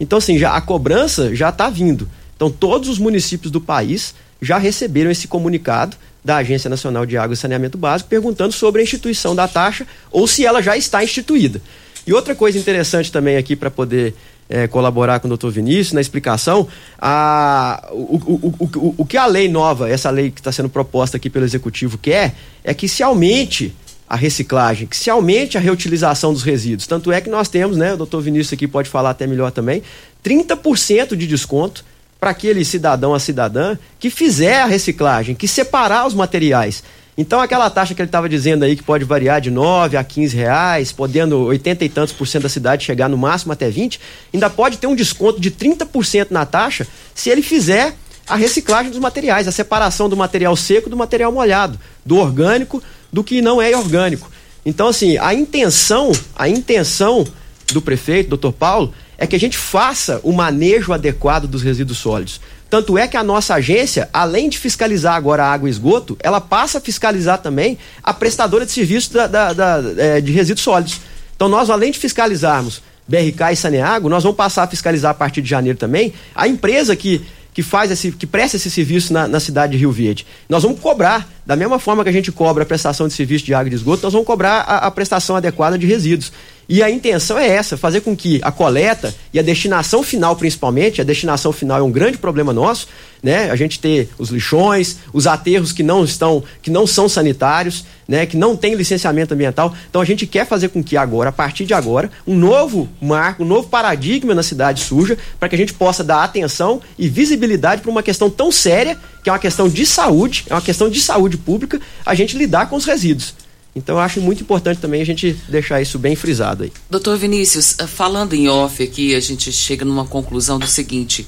Então, 0.00 0.16
assim, 0.16 0.38
já, 0.38 0.54
a 0.54 0.62
cobrança 0.62 1.34
já 1.34 1.50
está 1.50 1.68
vindo. 1.68 2.08
Então, 2.34 2.50
todos 2.50 2.88
os 2.88 2.98
municípios 2.98 3.52
do 3.52 3.60
país 3.60 4.14
já 4.40 4.56
receberam 4.56 5.10
esse 5.10 5.28
comunicado 5.28 5.94
da 6.24 6.36
Agência 6.36 6.70
Nacional 6.70 7.04
de 7.04 7.18
Água 7.18 7.34
e 7.34 7.36
Saneamento 7.36 7.76
Básico 7.76 8.08
perguntando 8.08 8.52
sobre 8.52 8.80
a 8.80 8.84
instituição 8.84 9.34
da 9.34 9.46
taxa 9.46 9.86
ou 10.10 10.26
se 10.26 10.46
ela 10.46 10.62
já 10.62 10.74
está 10.76 11.04
instituída. 11.04 11.60
E 12.06 12.14
outra 12.14 12.34
coisa 12.34 12.58
interessante 12.58 13.12
também 13.12 13.36
aqui 13.36 13.54
para 13.54 13.70
poder 13.70 14.14
é, 14.48 14.66
colaborar 14.66 15.20
com 15.20 15.26
o 15.26 15.28
doutor 15.28 15.50
Vinícius 15.50 15.92
na 15.92 16.00
explicação, 16.00 16.66
a, 16.98 17.88
o, 17.92 18.16
o, 18.16 18.54
o, 18.58 18.94
o 18.98 19.04
que 19.04 19.16
a 19.16 19.26
lei 19.26 19.48
nova, 19.48 19.90
essa 19.90 20.10
lei 20.10 20.30
que 20.30 20.40
está 20.40 20.50
sendo 20.50 20.68
proposta 20.68 21.16
aqui 21.16 21.28
pelo 21.28 21.44
Executivo 21.44 21.98
quer, 21.98 22.34
é 22.64 22.72
que 22.72 22.88
se 22.88 23.02
aumente 23.02 23.74
a 24.08 24.16
reciclagem, 24.16 24.86
que 24.86 24.96
se 24.96 25.10
aumente 25.10 25.58
a 25.58 25.60
reutilização 25.60 26.32
dos 26.32 26.42
resíduos. 26.42 26.86
Tanto 26.86 27.12
é 27.12 27.20
que 27.20 27.28
nós 27.28 27.48
temos, 27.48 27.76
né, 27.76 27.92
o 27.92 27.96
doutor 27.96 28.22
Vinícius 28.22 28.54
aqui 28.54 28.66
pode 28.66 28.88
falar 28.88 29.10
até 29.10 29.26
melhor 29.26 29.50
também, 29.50 29.82
30% 30.24 31.14
de 31.14 31.26
desconto 31.26 31.84
para 32.18 32.30
aquele 32.30 32.64
cidadão 32.64 33.14
a 33.14 33.20
cidadã 33.20 33.76
que 34.00 34.10
fizer 34.10 34.62
a 34.62 34.66
reciclagem, 34.66 35.34
que 35.34 35.46
separar 35.46 36.06
os 36.06 36.14
materiais. 36.14 36.82
Então 37.18 37.40
aquela 37.40 37.68
taxa 37.68 37.96
que 37.96 38.00
ele 38.00 38.08
estava 38.08 38.28
dizendo 38.28 38.62
aí 38.62 38.76
que 38.76 38.82
pode 38.84 39.04
variar 39.04 39.40
de 39.40 39.50
9 39.50 39.96
a 39.96 40.04
15 40.04 40.36
reais, 40.36 40.92
podendo 40.92 41.46
80 41.46 41.84
e 41.84 41.88
tantos 41.88 42.14
por 42.14 42.28
cento 42.28 42.44
da 42.44 42.48
cidade 42.48 42.84
chegar 42.84 43.08
no 43.08 43.18
máximo 43.18 43.52
até 43.52 43.68
20, 43.68 43.98
ainda 44.32 44.48
pode 44.48 44.78
ter 44.78 44.86
um 44.86 44.94
desconto 44.94 45.40
de 45.40 45.50
30% 45.50 46.28
na 46.30 46.46
taxa 46.46 46.86
se 47.12 47.28
ele 47.28 47.42
fizer 47.42 47.96
a 48.28 48.36
reciclagem 48.36 48.92
dos 48.92 49.00
materiais, 49.00 49.48
a 49.48 49.52
separação 49.52 50.08
do 50.08 50.16
material 50.16 50.54
seco 50.54 50.88
do 50.88 50.96
material 50.96 51.32
molhado, 51.32 51.76
do 52.06 52.16
orgânico 52.18 52.80
do 53.12 53.24
que 53.24 53.42
não 53.42 53.60
é 53.60 53.76
orgânico. 53.76 54.30
Então 54.64 54.86
assim, 54.86 55.18
a 55.18 55.34
intenção, 55.34 56.12
a 56.36 56.48
intenção 56.48 57.26
do 57.72 57.82
prefeito, 57.82 58.28
doutor 58.28 58.52
Paulo, 58.52 58.94
é 59.18 59.26
que 59.26 59.34
a 59.34 59.40
gente 59.40 59.58
faça 59.58 60.20
o 60.22 60.32
manejo 60.32 60.92
adequado 60.92 61.48
dos 61.48 61.62
resíduos 61.62 61.98
sólidos. 61.98 62.40
Tanto 62.70 62.98
é 62.98 63.08
que 63.08 63.16
a 63.16 63.24
nossa 63.24 63.54
agência, 63.54 64.10
além 64.12 64.48
de 64.48 64.58
fiscalizar 64.58 65.14
agora 65.14 65.44
a 65.44 65.52
água 65.52 65.68
e 65.68 65.72
esgoto, 65.72 66.16
ela 66.20 66.40
passa 66.40 66.78
a 66.78 66.80
fiscalizar 66.80 67.38
também 67.38 67.78
a 68.02 68.12
prestadora 68.12 68.66
de 68.66 68.72
serviços 68.72 69.10
da, 69.10 69.26
da, 69.26 69.52
da, 69.52 69.82
é, 69.96 70.20
de 70.20 70.32
resíduos 70.32 70.62
sólidos. 70.62 71.00
Então, 71.34 71.48
nós, 71.48 71.70
além 71.70 71.90
de 71.90 71.98
fiscalizarmos 71.98 72.82
BRK 73.06 73.52
e 73.52 73.56
Saneago, 73.56 74.08
nós 74.10 74.22
vamos 74.22 74.36
passar 74.36 74.64
a 74.64 74.66
fiscalizar 74.66 75.12
a 75.12 75.14
partir 75.14 75.40
de 75.40 75.48
janeiro 75.48 75.78
também 75.78 76.12
a 76.34 76.46
empresa 76.46 76.94
que, 76.94 77.24
que 77.58 77.62
faz 77.64 77.90
esse, 77.90 78.12
que 78.12 78.24
presta 78.24 78.56
esse 78.56 78.70
serviço 78.70 79.12
na, 79.12 79.26
na 79.26 79.40
cidade 79.40 79.72
de 79.72 79.78
Rio 79.78 79.90
Verde. 79.90 80.24
Nós 80.48 80.62
vamos 80.62 80.78
cobrar, 80.78 81.28
da 81.44 81.56
mesma 81.56 81.80
forma 81.80 82.04
que 82.04 82.08
a 82.08 82.12
gente 82.12 82.30
cobra 82.30 82.62
a 82.62 82.66
prestação 82.66 83.08
de 83.08 83.14
serviço 83.14 83.44
de 83.44 83.52
água 83.52 83.66
e 83.66 83.70
de 83.70 83.74
esgoto, 83.74 84.00
nós 84.04 84.12
vamos 84.12 84.28
cobrar 84.28 84.60
a, 84.60 84.86
a 84.86 84.90
prestação 84.92 85.34
adequada 85.34 85.76
de 85.76 85.84
resíduos. 85.84 86.30
E 86.68 86.84
a 86.84 86.88
intenção 86.88 87.36
é 87.36 87.48
essa, 87.48 87.76
fazer 87.76 88.02
com 88.02 88.16
que 88.16 88.38
a 88.44 88.52
coleta 88.52 89.12
e 89.34 89.40
a 89.40 89.42
destinação 89.42 90.04
final, 90.04 90.36
principalmente, 90.36 91.00
a 91.00 91.04
destinação 91.04 91.50
final 91.50 91.80
é 91.80 91.82
um 91.82 91.90
grande 91.90 92.16
problema 92.16 92.52
nosso, 92.52 92.86
né? 93.22 93.50
A 93.50 93.56
gente 93.56 93.78
ter 93.78 94.08
os 94.18 94.30
lixões, 94.30 94.98
os 95.12 95.26
aterros 95.26 95.72
que 95.72 95.82
não 95.82 96.04
estão, 96.04 96.42
que 96.62 96.70
não 96.70 96.86
são 96.86 97.08
sanitários, 97.08 97.84
né? 98.06 98.26
Que 98.26 98.36
não 98.36 98.56
tem 98.56 98.74
licenciamento 98.74 99.34
ambiental. 99.34 99.74
Então 99.88 100.00
a 100.00 100.04
gente 100.04 100.26
quer 100.26 100.46
fazer 100.46 100.68
com 100.68 100.82
que 100.82 100.96
agora, 100.96 101.30
a 101.30 101.32
partir 101.32 101.64
de 101.64 101.74
agora, 101.74 102.10
um 102.26 102.36
novo 102.36 102.88
marco, 103.00 103.42
um 103.42 103.46
novo 103.46 103.68
paradigma 103.68 104.34
na 104.34 104.42
cidade 104.42 104.82
surja, 104.82 105.16
para 105.38 105.48
que 105.48 105.54
a 105.54 105.58
gente 105.58 105.74
possa 105.74 106.02
dar 106.02 106.24
atenção 106.24 106.80
e 106.98 107.08
visibilidade 107.08 107.82
para 107.82 107.90
uma 107.90 108.02
questão 108.02 108.30
tão 108.30 108.50
séria, 108.50 108.98
que 109.22 109.28
é 109.28 109.32
uma 109.32 109.38
questão 109.38 109.68
de 109.68 109.84
saúde, 109.84 110.44
é 110.48 110.54
uma 110.54 110.62
questão 110.62 110.88
de 110.88 111.00
saúde 111.00 111.36
pública, 111.36 111.80
a 112.04 112.14
gente 112.14 112.36
lidar 112.36 112.68
com 112.68 112.76
os 112.76 112.84
resíduos. 112.84 113.34
Então 113.78 113.96
eu 113.96 114.00
acho 114.00 114.20
muito 114.20 114.42
importante 114.42 114.80
também 114.80 115.00
a 115.00 115.06
gente 115.06 115.36
deixar 115.48 115.80
isso 115.80 115.98
bem 115.98 116.16
frisado 116.16 116.64
aí. 116.64 116.72
Doutor 116.90 117.16
Vinícius, 117.16 117.76
falando 117.86 118.34
em 118.34 118.48
off 118.48 118.82
aqui, 118.82 119.14
a 119.14 119.20
gente 119.20 119.52
chega 119.52 119.84
numa 119.84 120.04
conclusão 120.04 120.58
do 120.58 120.66
seguinte: 120.66 121.26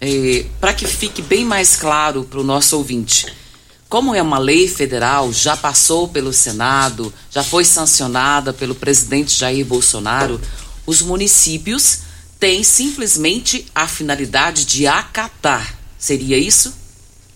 é, 0.00 0.46
para 0.60 0.72
que 0.72 0.86
fique 0.86 1.22
bem 1.22 1.44
mais 1.44 1.76
claro 1.76 2.24
para 2.24 2.40
o 2.40 2.44
nosso 2.44 2.76
ouvinte, 2.76 3.26
como 3.88 4.14
é 4.14 4.20
uma 4.20 4.38
lei 4.38 4.68
federal, 4.68 5.32
já 5.32 5.56
passou 5.56 6.08
pelo 6.08 6.32
Senado, 6.32 7.12
já 7.30 7.42
foi 7.42 7.64
sancionada 7.64 8.52
pelo 8.52 8.74
presidente 8.74 9.38
Jair 9.38 9.64
Bolsonaro, 9.64 10.40
os 10.86 11.00
municípios 11.00 12.00
têm 12.38 12.62
simplesmente 12.62 13.66
a 13.74 13.88
finalidade 13.88 14.64
de 14.66 14.86
acatar. 14.86 15.78
Seria 15.98 16.36
isso? 16.36 16.72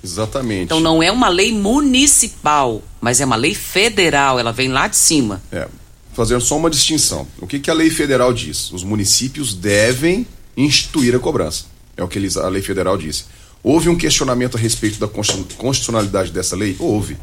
Exatamente. 0.04 0.64
Então 0.64 0.80
não 0.80 1.02
é 1.02 1.10
uma 1.10 1.28
lei 1.28 1.52
municipal, 1.52 2.82
mas 3.00 3.20
é 3.20 3.24
uma 3.24 3.36
lei 3.36 3.54
federal, 3.54 4.38
ela 4.38 4.52
vem 4.52 4.68
lá 4.68 4.88
de 4.88 4.96
cima. 4.96 5.42
É, 5.50 5.68
fazendo 6.12 6.40
só 6.40 6.56
uma 6.56 6.68
distinção. 6.68 7.26
O 7.40 7.46
que, 7.46 7.58
que 7.58 7.70
a 7.70 7.74
lei 7.74 7.88
federal 7.88 8.32
diz? 8.32 8.70
Os 8.72 8.84
municípios 8.84 9.54
devem 9.54 10.26
instituir 10.56 11.14
a 11.14 11.18
cobrança. 11.18 11.71
É 11.96 12.02
o 12.02 12.08
que 12.08 12.18
eles, 12.18 12.36
a 12.36 12.48
lei 12.48 12.62
federal 12.62 12.96
disse. 12.96 13.24
Houve 13.62 13.88
um 13.88 13.96
questionamento 13.96 14.56
a 14.56 14.60
respeito 14.60 14.98
da 14.98 15.06
constitucionalidade 15.06 16.32
dessa 16.32 16.56
lei? 16.56 16.76
Houve. 16.78 17.16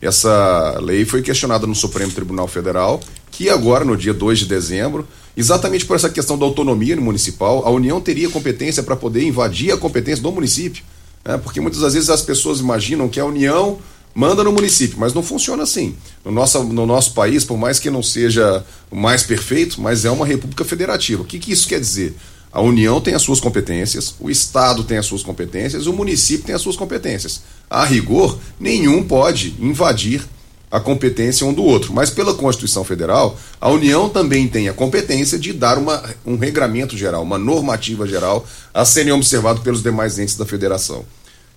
Essa 0.00 0.78
lei 0.80 1.06
foi 1.06 1.22
questionada 1.22 1.66
no 1.66 1.74
Supremo 1.74 2.12
Tribunal 2.12 2.46
Federal, 2.46 3.00
que 3.30 3.48
agora, 3.48 3.84
no 3.84 3.96
dia 3.96 4.12
2 4.12 4.40
de 4.40 4.46
dezembro, 4.46 5.08
exatamente 5.34 5.86
por 5.86 5.96
essa 5.96 6.10
questão 6.10 6.38
da 6.38 6.44
autonomia 6.44 6.96
municipal, 6.96 7.66
a 7.66 7.70
União 7.70 8.00
teria 8.00 8.28
competência 8.28 8.82
para 8.82 8.94
poder 8.94 9.22
invadir 9.22 9.72
a 9.72 9.76
competência 9.78 10.22
do 10.22 10.30
município. 10.30 10.84
Né? 11.24 11.38
Porque 11.38 11.60
muitas 11.60 11.80
das 11.80 11.94
vezes 11.94 12.10
as 12.10 12.22
pessoas 12.22 12.60
imaginam 12.60 13.08
que 13.08 13.18
a 13.18 13.24
União 13.24 13.78
manda 14.14 14.44
no 14.44 14.52
município, 14.52 14.98
mas 14.98 15.12
não 15.12 15.22
funciona 15.22 15.62
assim. 15.62 15.94
No 16.24 16.30
nosso, 16.30 16.62
no 16.64 16.86
nosso 16.86 17.12
país, 17.12 17.44
por 17.44 17.56
mais 17.56 17.78
que 17.78 17.90
não 17.90 18.02
seja 18.02 18.64
o 18.90 18.96
mais 18.96 19.22
perfeito, 19.22 19.80
mas 19.80 20.04
é 20.04 20.10
uma 20.10 20.26
república 20.26 20.64
federativa. 20.64 21.22
O 21.22 21.26
que, 21.26 21.38
que 21.38 21.52
isso 21.52 21.68
quer 21.68 21.80
dizer? 21.80 22.14
A 22.56 22.62
União 22.62 23.02
tem 23.02 23.12
as 23.12 23.20
suas 23.20 23.38
competências, 23.38 24.14
o 24.18 24.30
Estado 24.30 24.82
tem 24.82 24.96
as 24.96 25.04
suas 25.04 25.22
competências, 25.22 25.86
o 25.86 25.92
município 25.92 26.46
tem 26.46 26.54
as 26.54 26.62
suas 26.62 26.74
competências. 26.74 27.42
A 27.68 27.84
rigor, 27.84 28.38
nenhum 28.58 29.02
pode 29.02 29.54
invadir 29.60 30.24
a 30.70 30.80
competência 30.80 31.46
um 31.46 31.52
do 31.52 31.62
outro. 31.62 31.92
Mas 31.92 32.08
pela 32.08 32.32
Constituição 32.32 32.82
Federal, 32.82 33.38
a 33.60 33.68
União 33.68 34.08
também 34.08 34.48
tem 34.48 34.70
a 34.70 34.72
competência 34.72 35.38
de 35.38 35.52
dar 35.52 35.76
uma, 35.76 36.02
um 36.24 36.38
regramento 36.38 36.96
geral, 36.96 37.22
uma 37.22 37.36
normativa 37.36 38.08
geral 38.08 38.46
a 38.72 38.86
serem 38.86 39.12
observado 39.12 39.60
pelos 39.60 39.82
demais 39.82 40.18
entes 40.18 40.34
da 40.34 40.46
federação. 40.46 41.04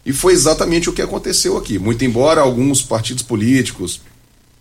E 0.06 0.12
foi 0.12 0.34
exatamente 0.34 0.90
o 0.90 0.94
que 0.94 1.02
aconteceu 1.02 1.56
aqui. 1.56 1.80
Muito 1.80 2.04
embora 2.04 2.42
alguns 2.42 2.82
partidos 2.82 3.24
políticos 3.24 4.02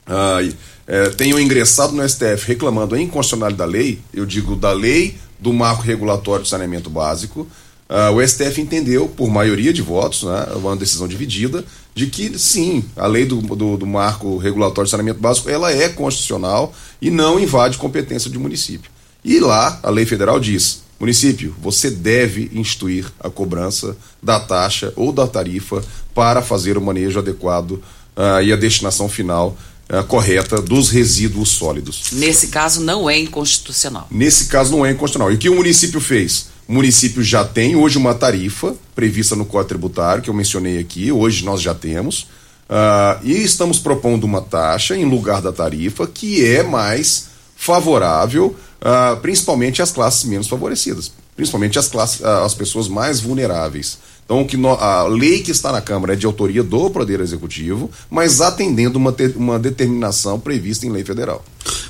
ah, 0.08 0.38
é, 0.86 1.10
tenham 1.10 1.38
ingressado 1.38 1.92
no 1.92 2.08
STF 2.08 2.46
reclamando 2.46 2.94
a 2.94 3.00
inconstitucionalidade 3.00 3.58
da 3.58 3.78
lei, 3.78 4.00
eu 4.12 4.24
digo 4.24 4.56
da 4.56 4.72
lei 4.72 5.16
do 5.38 5.52
marco 5.52 5.82
regulatório 5.82 6.42
de 6.42 6.48
saneamento 6.48 6.88
básico, 6.90 7.46
Uh, 7.88 8.14
o 8.14 8.28
STF 8.28 8.60
entendeu, 8.60 9.08
por 9.08 9.30
maioria 9.30 9.72
de 9.72 9.80
votos, 9.80 10.22
né, 10.22 10.48
uma 10.56 10.76
decisão 10.76 11.08
dividida, 11.08 11.64
de 11.94 12.06
que 12.06 12.38
sim, 12.38 12.84
a 12.94 13.06
lei 13.06 13.24
do, 13.24 13.40
do, 13.40 13.78
do, 13.78 13.86
marco 13.86 14.36
regulatório 14.36 14.84
de 14.84 14.90
saneamento 14.90 15.20
básico 15.20 15.48
ela 15.48 15.72
é 15.72 15.88
constitucional 15.88 16.74
e 17.00 17.10
não 17.10 17.40
invade 17.40 17.78
competência 17.78 18.30
de 18.30 18.38
município. 18.38 18.90
E 19.24 19.40
lá 19.40 19.80
a 19.82 19.88
lei 19.88 20.04
federal 20.04 20.38
diz: 20.38 20.82
município, 21.00 21.54
você 21.62 21.90
deve 21.90 22.50
instituir 22.52 23.10
a 23.18 23.30
cobrança 23.30 23.96
da 24.22 24.38
taxa 24.38 24.92
ou 24.94 25.10
da 25.10 25.26
tarifa 25.26 25.82
para 26.14 26.42
fazer 26.42 26.76
o 26.76 26.82
manejo 26.82 27.18
adequado 27.18 27.70
uh, 27.72 28.42
e 28.44 28.52
a 28.52 28.56
destinação 28.56 29.08
final 29.08 29.56
uh, 29.88 30.04
correta 30.04 30.60
dos 30.60 30.90
resíduos 30.90 31.50
sólidos. 31.50 32.12
Nesse 32.12 32.48
caso 32.48 32.80
não 32.82 33.08
é 33.08 33.18
inconstitucional. 33.18 34.06
Nesse 34.10 34.46
caso 34.46 34.72
não 34.72 34.84
é 34.84 34.90
inconstitucional. 34.90 35.32
E 35.32 35.36
o 35.36 35.38
que 35.38 35.48
o 35.48 35.54
município 35.54 36.00
fez? 36.00 36.46
O 36.68 36.72
município 36.72 37.22
já 37.22 37.44
tem 37.44 37.74
hoje 37.76 37.96
uma 37.96 38.14
tarifa 38.14 38.74
prevista 38.94 39.34
no 39.34 39.46
Código 39.46 39.68
Tributário, 39.68 40.22
que 40.22 40.28
eu 40.28 40.34
mencionei 40.34 40.78
aqui, 40.78 41.10
hoje 41.10 41.44
nós 41.44 41.62
já 41.62 41.74
temos. 41.74 42.26
Uh, 42.68 43.24
e 43.24 43.32
estamos 43.42 43.78
propondo 43.78 44.24
uma 44.24 44.42
taxa 44.42 44.94
em 44.94 45.06
lugar 45.06 45.40
da 45.40 45.50
tarifa 45.50 46.06
que 46.06 46.44
é 46.44 46.62
mais 46.62 47.28
favorável, 47.56 48.54
uh, 48.82 49.16
principalmente 49.20 49.80
às 49.80 49.90
classes 49.90 50.24
menos 50.24 50.46
favorecidas, 50.46 51.10
principalmente 51.34 51.78
às, 51.78 51.88
classes, 51.88 52.20
uh, 52.20 52.44
às 52.44 52.52
pessoas 52.52 52.86
mais 52.86 53.20
vulneráveis. 53.20 53.98
Então, 54.28 54.44
que 54.44 54.58
a 54.78 55.04
lei 55.04 55.40
que 55.40 55.50
está 55.50 55.72
na 55.72 55.80
Câmara 55.80 56.12
é 56.12 56.16
de 56.16 56.26
autoria 56.26 56.62
do 56.62 56.90
Poder 56.90 57.18
Executivo, 57.18 57.90
mas 58.10 58.42
atendendo 58.42 58.98
uma, 58.98 59.16
uma 59.36 59.58
determinação 59.58 60.38
prevista 60.38 60.86
em 60.86 60.90
lei 60.90 61.02
federal. 61.02 61.42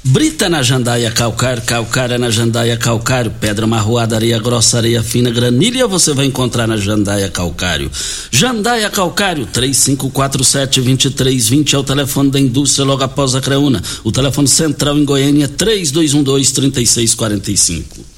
Brita 0.05 0.49
na 0.49 0.63
jandaia 0.63 1.11
calcário, 1.11 1.61
calcária 1.65 2.17
na 2.17 2.31
jandaia 2.31 2.77
calcário, 2.77 3.33
pedra 3.41 3.67
marroada, 3.67 4.15
areia 4.15 4.39
grossa, 4.39 4.77
areia 4.77 5.03
fina, 5.03 5.33
granilha, 5.33 5.89
você 5.89 6.15
vai 6.15 6.27
encontrar 6.27 6.69
na 6.69 6.77
jandaia 6.77 7.29
calcário. 7.29 7.91
Jandaia 8.31 8.89
calcário, 8.89 9.45
3547-2320 9.49 11.75
é 11.75 11.79
o 11.79 11.83
telefone 11.83 12.31
da 12.31 12.39
indústria 12.39 12.85
logo 12.85 13.03
após 13.03 13.35
a 13.35 13.41
Creuna. 13.41 13.83
O 14.05 14.13
telefone 14.13 14.47
central 14.47 14.97
em 14.97 15.05
Goiânia, 15.05 15.49
3212-3645. 15.49 18.18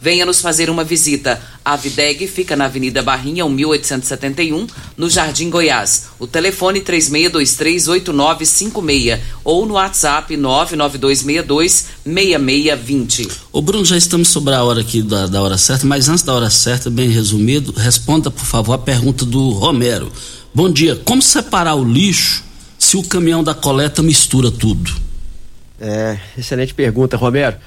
Venha 0.00 0.24
nos 0.24 0.40
fazer 0.40 0.70
uma 0.70 0.82
visita. 0.82 1.38
A 1.62 1.76
Videg 1.76 2.26
fica 2.26 2.56
na 2.56 2.64
Avenida 2.64 3.02
Barrinha, 3.02 3.46
1871, 3.46 4.66
no 4.96 5.10
Jardim 5.10 5.50
Goiás. 5.50 6.06
O 6.18 6.26
telefone 6.26 6.80
36238956 6.80 9.20
ou 9.44 9.66
no 9.66 9.74
WhatsApp 9.74 10.34
992626620. 10.34 13.30
Ô 13.52 13.60
Bruno, 13.60 13.84
já 13.84 13.98
estamos 13.98 14.28
sobre 14.28 14.54
a 14.54 14.64
hora 14.64 14.80
aqui 14.80 15.02
da, 15.02 15.26
da 15.26 15.42
hora 15.42 15.58
certa, 15.58 15.86
mas 15.86 16.08
antes 16.08 16.24
da 16.24 16.32
hora 16.32 16.48
certa, 16.48 16.88
bem 16.88 17.10
resumido, 17.10 17.74
responda 17.76 18.30
por 18.30 18.46
favor 18.46 18.72
a 18.72 18.78
pergunta 18.78 19.26
do 19.26 19.50
Romero. 19.50 20.10
Bom 20.54 20.70
dia, 20.70 20.96
como 20.96 21.20
separar 21.20 21.74
o 21.74 21.84
lixo 21.84 22.42
se 22.78 22.96
o 22.96 23.02
caminhão 23.02 23.44
da 23.44 23.52
coleta 23.52 24.02
mistura 24.02 24.50
tudo? 24.50 24.90
É, 25.78 26.18
excelente 26.38 26.72
pergunta, 26.72 27.18
Romero. 27.18 27.58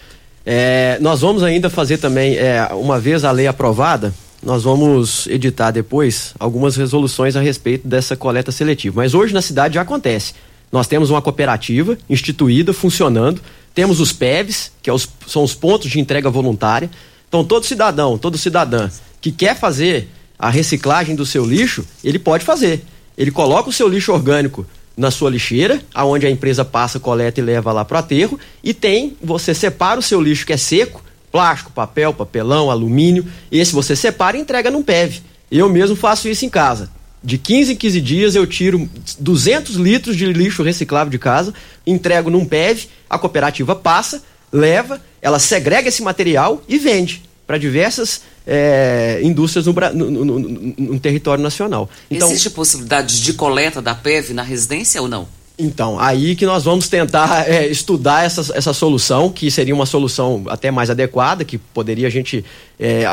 É, 0.46 0.98
nós 1.00 1.22
vamos 1.22 1.42
ainda 1.44 1.70
fazer 1.70 1.98
também, 1.98 2.36
é, 2.36 2.68
uma 2.74 3.00
vez 3.00 3.24
a 3.24 3.32
lei 3.32 3.48
aprovada, 3.48 4.14
nós 4.42 4.64
vamos 4.64 5.26
editar 5.28 5.72
depois 5.72 6.34
algumas 6.38 6.76
resoluções 6.76 7.36
a 7.36 7.42
respeito 7.42 7.88
dessa 7.88 8.16
coleta 8.16 8.52
seletiva. 8.52 9.02
Mas 9.02 9.14
hoje 9.14 9.34
na 9.34 9.42
cidade 9.42 9.76
já 9.76 9.82
acontece. 9.82 10.34
Nós 10.72 10.88
temos 10.88 11.10
uma 11.10 11.22
cooperativa 11.22 11.98
instituída, 12.10 12.74
funcionando, 12.74 13.42
temos 13.74 14.00
os 14.00 14.12
PEVs, 14.12 14.72
que 14.82 14.90
é 14.90 14.94
os, 14.94 15.08
são 15.28 15.44
os 15.44 15.54
pontos 15.54 15.90
de 15.90 16.00
entrega 16.00 16.30
voluntária. 16.30 16.90
Então, 17.28 17.44
todo 17.44 17.66
cidadão, 17.66 18.18
todo 18.18 18.38
cidadã 18.38 18.90
que 19.22 19.32
quer 19.32 19.58
fazer 19.58 20.10
a 20.38 20.50
reciclagem 20.50 21.16
do 21.16 21.26
seu 21.26 21.46
lixo, 21.46 21.86
ele 22.04 22.20
pode 22.20 22.44
fazer. 22.44 22.84
Ele 23.18 23.32
coloca 23.32 23.70
o 23.70 23.74
seu 23.74 23.88
lixo 23.88 24.12
orgânico 24.12 24.66
na 24.96 25.10
sua 25.10 25.30
lixeira, 25.30 25.82
aonde 25.94 26.26
a 26.26 26.30
empresa 26.30 26.64
passa, 26.64 27.00
coleta 27.00 27.40
e 27.40 27.44
leva 27.44 27.72
lá 27.72 27.84
para 27.84 27.96
o 27.96 28.00
aterro, 28.00 28.40
e 28.64 28.74
tem, 28.74 29.18
você 29.22 29.54
separa 29.54 30.00
o 30.00 30.04
seu 30.04 30.22
lixo 30.22 30.46
que 30.46 30.54
é 30.54 30.58
seco, 30.58 31.04
plástico, 31.32 31.72
papel, 31.72 32.14
papelão, 32.14 32.70
alumínio, 32.70 33.26
esse 33.52 33.74
você 33.74 33.96
separa 33.96 34.38
e 34.38 34.42
entrega 34.42 34.70
num 34.70 34.84
PEV. 34.84 35.22
Eu 35.52 35.70
mesmo 35.70 35.96
faço 35.96 36.30
isso 36.30 36.46
em 36.46 36.50
casa. 36.50 36.92
De 37.24 37.38
15 37.38 37.74
em 37.74 37.76
15 37.76 38.02
dias 38.02 38.36
eu 38.36 38.46
tiro 38.46 38.88
200 39.18 39.76
litros 39.76 40.16
de 40.16 40.26
lixo 40.32 40.62
reciclável 40.62 41.10
de 41.10 41.18
casa, 41.18 41.54
entrego 41.88 42.30
num 42.30 42.46
PEV, 42.46 42.88
a 43.10 43.18
cooperativa 43.18 43.76
passa, 43.76 44.22
leva, 44.52 45.02
ela 45.22 45.40
segrega 45.40 45.88
esse 45.88 46.04
material 46.04 46.62
e 46.68 46.78
vende 46.78 47.24
para 47.46 47.58
diversas 47.58 48.22
é, 48.46 49.20
indústrias 49.24 49.66
no, 49.66 49.74
no, 49.74 50.26
no, 50.26 50.40
no, 50.40 51.00
território 51.00 51.44
nacional. 51.44 51.90
Então, 52.10 52.30
Existe 52.30 52.50
possibilidade 52.50 53.22
de 53.22 53.34
coleta 53.34 53.82
da 53.82 53.96
PEV 53.96 54.34
na 54.34 54.44
residência 54.44 55.02
ou 55.02 55.08
não? 55.08 55.28
Então, 55.58 56.00
aí 56.00 56.36
que 56.36 56.48
nós 56.48 56.64
vamos 56.64 56.88
tentar 56.88 57.48
é, 57.48 57.68
estudar 57.70 58.26
essa, 58.26 58.58
essa 58.58 58.74
solução, 58.74 59.30
que 59.30 59.52
seria 59.52 59.74
uma 59.74 59.86
solução 59.86 60.44
até 60.48 60.72
mais 60.72 60.90
adequada, 60.90 61.46
que 61.46 61.58
poderia 61.58 62.08
a 62.08 62.10
gente 62.10 62.44
é, 62.80 63.04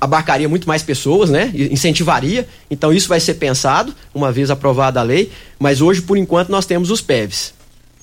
abarcaria 0.00 0.48
muito 0.48 0.68
mais 0.68 0.82
pessoas, 0.82 1.30
né? 1.30 1.50
Incentivaria. 1.54 2.46
Então, 2.70 2.92
isso 2.92 3.08
vai 3.08 3.20
ser 3.20 3.34
pensado, 3.34 3.94
uma 4.14 4.30
vez 4.30 4.50
aprovada 4.50 5.00
a 5.00 5.02
lei, 5.02 5.32
mas 5.58 5.80
hoje, 5.80 6.02
por 6.02 6.18
enquanto, 6.18 6.50
nós 6.50 6.66
temos 6.66 6.90
os 6.90 7.00
PEVs. 7.00 7.54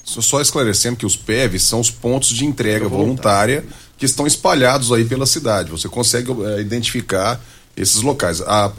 Só 0.04 0.42
esclarecendo 0.42 0.98
que 0.98 1.06
os 1.06 1.16
PEVs 1.16 1.62
são 1.62 1.80
os 1.80 1.92
pontos 1.92 2.30
de 2.30 2.44
entrega 2.44 2.88
voluntária 2.88 3.64
que 4.00 4.06
estão 4.06 4.26
espalhados 4.26 4.92
aí 4.92 5.04
pela 5.04 5.26
cidade. 5.26 5.70
Você 5.70 5.90
consegue 5.90 6.32
é, 6.32 6.62
identificar 6.62 7.40
esses 7.76 8.02
locais. 8.02 8.42
Ah, 8.42 8.72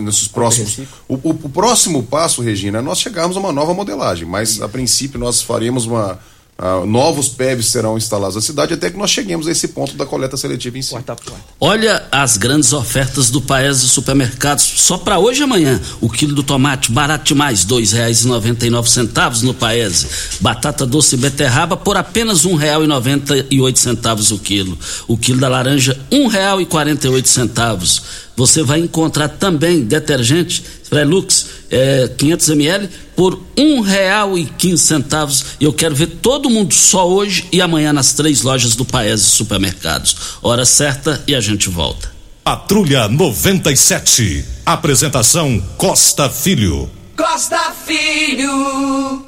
nesses 0.00 0.28
próximos. 0.28 0.78
O, 1.08 1.14
o, 1.14 1.30
o, 1.30 1.48
próximo 1.48 2.02
passo, 2.04 2.40
Regina, 2.40 2.78
é 2.78 2.82
nós 2.82 3.00
chegarmos 3.00 3.36
a 3.36 3.40
uma 3.40 3.52
nova 3.52 3.74
modelagem, 3.74 4.26
mas 4.26 4.62
a 4.62 4.68
princípio 4.68 5.18
nós 5.18 5.42
faremos 5.42 5.84
uma. 5.84 6.18
Uh, 6.60 6.84
novos 6.84 7.28
PEVs 7.28 7.66
serão 7.66 7.96
instalados 7.96 8.34
na 8.34 8.40
cidade 8.40 8.74
até 8.74 8.90
que 8.90 8.96
nós 8.96 9.12
cheguemos 9.12 9.46
a 9.46 9.52
esse 9.52 9.68
ponto 9.68 9.96
da 9.96 10.04
coleta 10.04 10.36
seletiva 10.36 10.76
em 10.76 10.82
si. 10.82 10.92
Olha 11.60 12.04
as 12.10 12.36
grandes 12.36 12.72
ofertas 12.72 13.30
do 13.30 13.40
Paes 13.40 13.82
de 13.82 13.88
Supermercados. 13.88 14.64
Só 14.64 14.98
para 14.98 15.20
hoje 15.20 15.40
e 15.40 15.44
amanhã, 15.44 15.80
o 16.00 16.10
quilo 16.10 16.34
do 16.34 16.42
tomate 16.42 16.90
barato 16.90 17.26
demais, 17.26 17.64
dois 17.64 17.92
reais 17.92 18.22
e 18.22 18.26
noventa 18.26 18.66
e 18.66 18.70
nove 18.70 18.90
centavos 18.90 19.40
no 19.40 19.54
Paes. 19.54 20.38
Batata 20.40 20.84
doce 20.84 21.14
e 21.14 21.18
beterraba 21.18 21.76
por 21.76 21.96
apenas 21.96 22.44
um 22.44 22.56
real 22.56 22.82
e 22.82 22.88
noventa 22.88 23.36
e 23.48 23.60
oito 23.60 23.78
centavos 23.78 24.32
o 24.32 24.38
quilo. 24.40 24.76
O 25.06 25.16
quilo 25.16 25.38
da 25.38 25.48
laranja, 25.48 25.96
um 26.10 26.26
real 26.26 26.60
e 26.60 26.66
quarenta 26.66 27.06
e 27.06 27.10
oito 27.10 27.28
centavos 27.28 28.27
você 28.38 28.62
vai 28.62 28.78
encontrar 28.78 29.28
também 29.30 29.80
detergente 29.80 30.62
Frelux 30.84 31.46
é, 31.68 32.08
500 32.16 32.48
ml 32.50 32.88
por 33.16 33.42
um 33.56 33.80
real 33.80 34.38
e 34.38 34.44
quinze 34.44 34.84
centavos. 34.84 35.44
E 35.58 35.64
eu 35.64 35.72
quero 35.72 35.92
ver 35.92 36.06
todo 36.22 36.48
mundo 36.48 36.72
só 36.72 37.08
hoje 37.08 37.46
e 37.50 37.60
amanhã 37.60 37.92
nas 37.92 38.12
três 38.12 38.42
lojas 38.42 38.76
do 38.76 38.84
Paese 38.84 39.24
Supermercados. 39.24 40.16
Hora 40.40 40.64
certa 40.64 41.20
e 41.26 41.34
a 41.34 41.40
gente 41.40 41.68
volta. 41.68 42.12
Patrulha 42.44 43.08
97. 43.08 44.44
Apresentação 44.64 45.60
Costa 45.76 46.30
Filho. 46.30 46.88
Costa 47.16 47.72
Filho. 47.84 49.26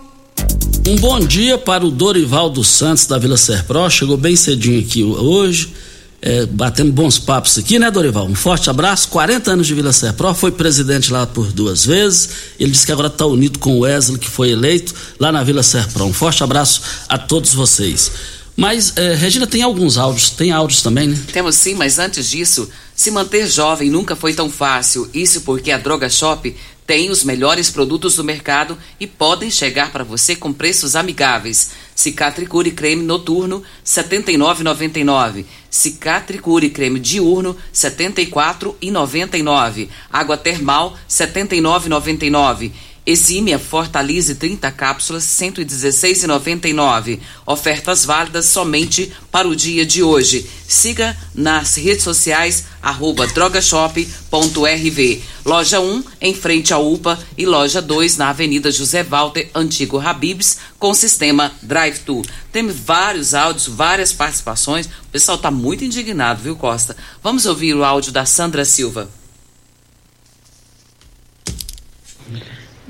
Um 0.87 0.97
bom 1.01 1.19
dia 1.19 1.59
para 1.59 1.85
o 1.85 1.91
Dorival 1.91 2.49
dos 2.49 2.69
Santos 2.69 3.07
da 3.07 3.19
Vila 3.19 3.37
Serpro. 3.37 3.91
Chegou 3.91 4.17
bem 4.17 4.37
cedinho 4.37 4.79
aqui 4.79 5.03
hoje 5.03 5.73
é, 6.23 6.45
batendo 6.47 6.93
bons 6.93 7.19
papos 7.19 7.59
aqui, 7.59 7.79
né, 7.79 7.91
Dorival? 7.91 8.27
Um 8.27 8.35
forte 8.35 8.69
abraço. 8.69 9.09
40 9.09 9.53
anos 9.53 9.67
de 9.67 9.75
Vila 9.75 9.93
Serpro, 9.93 10.35
foi 10.35 10.53
presidente 10.53 11.13
lá 11.13 11.27
por 11.27 11.51
duas 11.53 11.85
vezes. 11.85 12.31
Ele 12.59 12.71
disse 12.71 12.85
que 12.85 12.93
agora 12.93 13.09
está 13.09 13.27
unido 13.27 13.59
com 13.59 13.77
o 13.77 13.81
Wesley, 13.81 14.19
que 14.19 14.29
foi 14.29 14.51
eleito 14.51 14.95
lá 15.19 15.33
na 15.33 15.43
Vila 15.43 15.63
Serpro. 15.63 16.05
Um 16.05 16.13
forte 16.13 16.43
abraço 16.43 16.83
a 17.09 17.17
todos 17.17 17.55
vocês. 17.55 18.13
Mas, 18.57 18.93
é, 18.97 19.15
Regina, 19.15 19.47
tem 19.47 19.63
alguns 19.63 19.97
áudios, 19.97 20.29
tem 20.31 20.53
áudios 20.53 20.83
também, 20.83 21.09
né? 21.09 21.19
Temos 21.33 21.55
sim, 21.57 21.75
mas 21.75 21.99
antes 21.99 22.29
disso, 22.29 22.69
se 22.95 23.11
manter 23.11 23.47
jovem 23.47 23.89
nunca 23.89 24.15
foi 24.15 24.35
tão 24.35 24.51
fácil. 24.51 25.09
Isso 25.15 25.41
porque 25.43 25.71
a 25.71 25.79
Droga 25.79 26.11
Shop 26.11 26.55
tem 26.87 27.09
os 27.09 27.25
melhores 27.25 27.71
produtos 27.71 28.17
do 28.17 28.25
mercado 28.25 28.77
e 28.99 29.07
podem 29.07 29.51
chegar 29.51 29.93
para 29.93 30.05
você 30.05 30.37
com 30.37 30.53
preços 30.53 30.97
amigáveis. 30.97 31.71
Cicatricure 32.01 32.73
creme 32.73 33.03
noturno 33.03 33.59
R$ 33.59 33.65
79,99. 33.85 35.45
Cicatricure 35.69 36.71
creme 36.71 36.99
diurno 36.99 37.51
R$ 37.51 37.59
74,99. 37.71 39.87
Água 40.09 40.39
termal 40.39 40.93
R$ 40.93 40.97
79,99. 41.07 42.71
Exímia 43.07 43.59
Fortalise 43.59 44.35
30 44.35 44.71
cápsulas 44.73 45.25
116,99. 45.25 47.19
Ofertas 47.47 48.05
válidas 48.05 48.47
somente 48.47 49.13
para 49.31 49.49
o 49.49 49.57
dia 49.57 49.87
de 49.87 50.03
hoje. 50.03 50.49
Siga 50.69 51.17
nas 51.35 51.77
redes 51.77 52.05
sociais 52.05 52.67
arroba 52.83 53.27
drogashop.rv. 53.27 55.23
Loja 55.45 55.81
1 55.81 56.05
em 56.21 56.35
frente 56.35 56.75
à 56.75 56.79
UPA 56.79 57.19
e 57.37 57.47
loja 57.47 57.81
2 57.81 58.17
na 58.17 58.29
Avenida 58.29 58.71
José 58.71 59.03
Walter, 59.03 59.51
antigo 59.55 59.99
Habibs, 59.99 60.59
com 60.79 60.95
sistema 60.95 61.53
Drive-Thru. 61.63 62.23
Tem 62.53 62.69
vários 62.69 63.35
áudios, 63.35 63.67
várias 63.67 64.13
participações. 64.13 64.87
O 64.87 65.11
pessoal 65.11 65.37
está 65.37 65.51
muito 65.51 65.85
indignado, 65.85 66.43
viu, 66.43 66.55
Costa? 66.55 66.97
Vamos 67.23 67.47
ouvir 67.47 67.75
o 67.75 67.85
áudio 67.85 68.13
da 68.13 68.27
Sandra 68.27 68.65
Silva. 68.65 69.20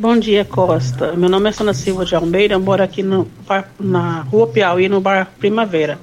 Bom 0.01 0.17
dia, 0.17 0.47
Costa. 0.47 1.13
Meu 1.13 1.29
nome 1.29 1.51
é 1.51 1.53
Sandra 1.53 1.75
Silva 1.75 2.07
de 2.07 2.15
Almeida, 2.15 2.55
eu 2.55 2.59
moro 2.59 2.83
aqui 2.83 3.03
no, 3.03 3.29
na 3.79 4.23
Rua 4.23 4.47
Piauí, 4.47 4.89
no 4.89 4.99
bar 4.99 5.31
Primavera. 5.39 5.99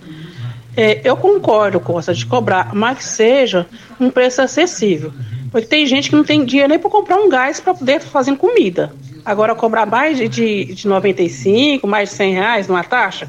É, 0.75 1.01
eu 1.03 1.17
concordo, 1.17 1.79
Costa, 1.79 2.13
de 2.13 2.23
cobrar, 2.23 2.75
mas 2.75 2.99
que 2.99 3.03
seja 3.03 3.65
um 3.99 4.11
preço 4.11 4.39
acessível. 4.39 5.11
Porque 5.51 5.65
tem 5.65 5.87
gente 5.87 6.11
que 6.11 6.15
não 6.15 6.23
tem 6.23 6.45
dinheiro 6.45 6.69
nem 6.69 6.77
para 6.77 6.91
comprar 6.91 7.17
um 7.17 7.27
gás 7.27 7.59
para 7.59 7.73
poder 7.73 7.99
fazer 7.99 8.35
comida. 8.37 8.93
Agora, 9.25 9.55
cobrar 9.55 9.87
mais 9.87 10.15
de, 10.15 10.27
de, 10.27 10.65
de 10.75 10.87
95, 10.87 11.87
mais 11.87 12.09
de 12.09 12.15
100 12.17 12.33
reais 12.33 12.67
numa 12.67 12.83
taxa, 12.83 13.27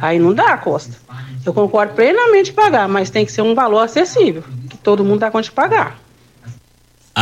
aí 0.00 0.16
não 0.16 0.32
dá, 0.32 0.56
Costa. 0.58 0.96
Eu 1.44 1.52
concordo 1.52 1.94
plenamente 1.94 2.52
pagar, 2.52 2.88
mas 2.88 3.10
tem 3.10 3.26
que 3.26 3.32
ser 3.32 3.42
um 3.42 3.52
valor 3.52 3.80
acessível, 3.80 4.44
que 4.70 4.78
todo 4.78 5.04
mundo 5.04 5.18
dá 5.18 5.30
conta 5.32 5.42
de 5.42 5.50
pagar. 5.50 5.98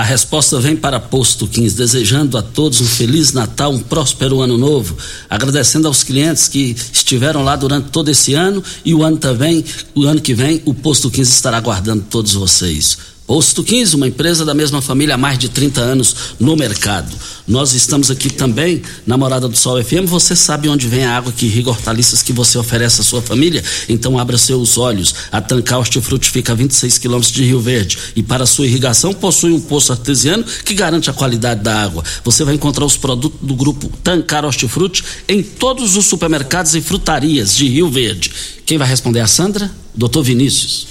A 0.01 0.03
resposta 0.03 0.59
vem 0.59 0.75
para 0.75 0.99
Posto 0.99 1.47
15, 1.47 1.77
desejando 1.77 2.39
a 2.39 2.43
todos 2.43 2.81
um 2.81 2.87
feliz 2.87 3.35
Natal, 3.35 3.71
um 3.71 3.81
próspero 3.81 4.41
ano 4.41 4.57
novo, 4.57 4.97
agradecendo 5.29 5.87
aos 5.87 6.03
clientes 6.03 6.49
que 6.49 6.75
estiveram 6.91 7.45
lá 7.45 7.55
durante 7.55 7.91
todo 7.91 8.09
esse 8.09 8.33
ano 8.33 8.65
e 8.83 8.95
o 8.95 9.05
ano 9.05 9.19
também, 9.19 9.63
o 9.95 10.05
ano 10.07 10.19
que 10.19 10.33
vem, 10.33 10.63
o 10.65 10.73
Posto 10.73 11.11
15 11.11 11.31
estará 11.31 11.59
aguardando 11.59 12.03
todos 12.09 12.33
vocês. 12.33 12.97
Posto 13.31 13.62
15, 13.62 13.95
uma 13.95 14.09
empresa 14.09 14.45
da 14.45 14.53
mesma 14.53 14.83
família 14.83 15.14
há 15.14 15.16
mais 15.16 15.38
de 15.38 15.49
30 15.49 15.81
anos 15.81 16.16
no 16.40 16.57
mercado. 16.57 17.16
Nós 17.47 17.75
estamos 17.75 18.11
aqui 18.11 18.29
também 18.29 18.83
na 19.07 19.16
Morada 19.16 19.47
do 19.47 19.57
Sol 19.57 19.81
FM. 19.81 20.05
Você 20.07 20.35
sabe 20.35 20.69
onde 20.69 20.88
vem 20.88 21.05
a 21.05 21.16
água 21.16 21.31
que 21.31 21.47
irriga 21.47 21.71
hortaliças 21.71 22.25
que 22.25 22.33
você 22.33 22.59
oferece 22.59 23.03
à 23.03 23.05
sua 23.05 23.23
família? 23.23 23.62
Então 23.88 24.19
abra 24.19 24.37
seus 24.37 24.77
olhos. 24.77 25.14
A 25.31 25.40
Tancar 25.40 25.79
Hortifruti 25.79 26.29
fica 26.29 26.51
a 26.51 26.57
26 26.57 26.99
quilômetros 26.99 27.33
de 27.33 27.45
Rio 27.45 27.61
Verde 27.61 27.97
e 28.16 28.23
para 28.25 28.45
sua 28.47 28.66
irrigação 28.66 29.14
possui 29.14 29.53
um 29.53 29.61
poço 29.61 29.93
artesiano 29.93 30.43
que 30.64 30.75
garante 30.75 31.09
a 31.09 31.12
qualidade 31.12 31.62
da 31.62 31.85
água. 31.85 32.03
Você 32.25 32.43
vai 32.43 32.57
encontrar 32.57 32.85
os 32.85 32.97
produtos 32.97 33.38
do 33.40 33.55
grupo 33.55 33.93
Tancar 34.03 34.45
Hortifruti 34.45 35.05
em 35.29 35.40
todos 35.40 35.97
os 35.97 36.05
supermercados 36.05 36.75
e 36.75 36.81
frutarias 36.81 37.55
de 37.55 37.69
Rio 37.69 37.88
Verde. 37.88 38.33
Quem 38.66 38.77
vai 38.77 38.88
responder 38.88 39.21
é 39.21 39.23
a 39.23 39.29
Sandra? 39.29 39.71
Doutor 39.95 40.25
Vinícius. 40.25 40.88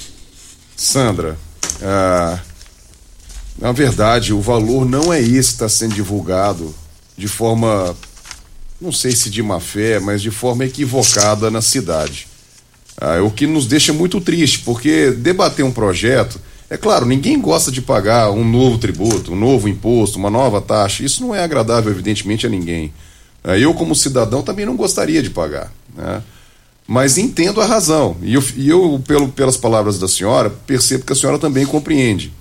Sandra, 0.74 1.36
ah, 1.82 2.38
na 3.58 3.72
verdade, 3.72 4.32
o 4.32 4.40
valor 4.40 4.86
não 4.86 5.12
é 5.12 5.20
esse 5.20 5.50
que 5.50 5.54
está 5.54 5.68
sendo 5.68 5.94
divulgado 5.94 6.74
de 7.16 7.28
forma, 7.28 7.94
não 8.80 8.90
sei 8.90 9.12
se 9.12 9.28
de 9.28 9.42
má 9.42 9.60
fé, 9.60 10.00
mas 10.00 10.22
de 10.22 10.30
forma 10.30 10.64
equivocada 10.64 11.50
na 11.50 11.60
cidade. 11.60 12.26
Ah, 12.98 13.22
o 13.22 13.30
que 13.30 13.46
nos 13.46 13.66
deixa 13.66 13.92
muito 13.92 14.20
triste, 14.20 14.60
porque 14.60 15.10
debater 15.10 15.64
um 15.64 15.72
projeto, 15.72 16.40
é 16.70 16.76
claro, 16.76 17.04
ninguém 17.04 17.40
gosta 17.40 17.70
de 17.70 17.82
pagar 17.82 18.30
um 18.30 18.48
novo 18.48 18.78
tributo, 18.78 19.32
um 19.32 19.36
novo 19.36 19.68
imposto, 19.68 20.18
uma 20.18 20.30
nova 20.30 20.60
taxa. 20.60 21.04
Isso 21.04 21.22
não 21.22 21.34
é 21.34 21.42
agradável, 21.42 21.90
evidentemente, 21.90 22.46
a 22.46 22.48
ninguém. 22.48 22.92
Ah, 23.42 23.58
eu, 23.58 23.74
como 23.74 23.94
cidadão, 23.94 24.42
também 24.42 24.64
não 24.64 24.76
gostaria 24.76 25.22
de 25.22 25.30
pagar. 25.30 25.72
Né? 25.94 26.22
Mas 26.90 27.16
entendo 27.16 27.60
a 27.60 27.64
razão. 27.64 28.16
E 28.20 28.34
eu, 28.34 28.42
e 28.56 28.68
eu 28.68 29.00
pelo, 29.06 29.28
pelas 29.28 29.56
palavras 29.56 29.96
da 29.96 30.08
senhora, 30.08 30.50
percebo 30.50 31.04
que 31.04 31.12
a 31.12 31.16
senhora 31.16 31.38
também 31.38 31.64
compreende. 31.64 32.32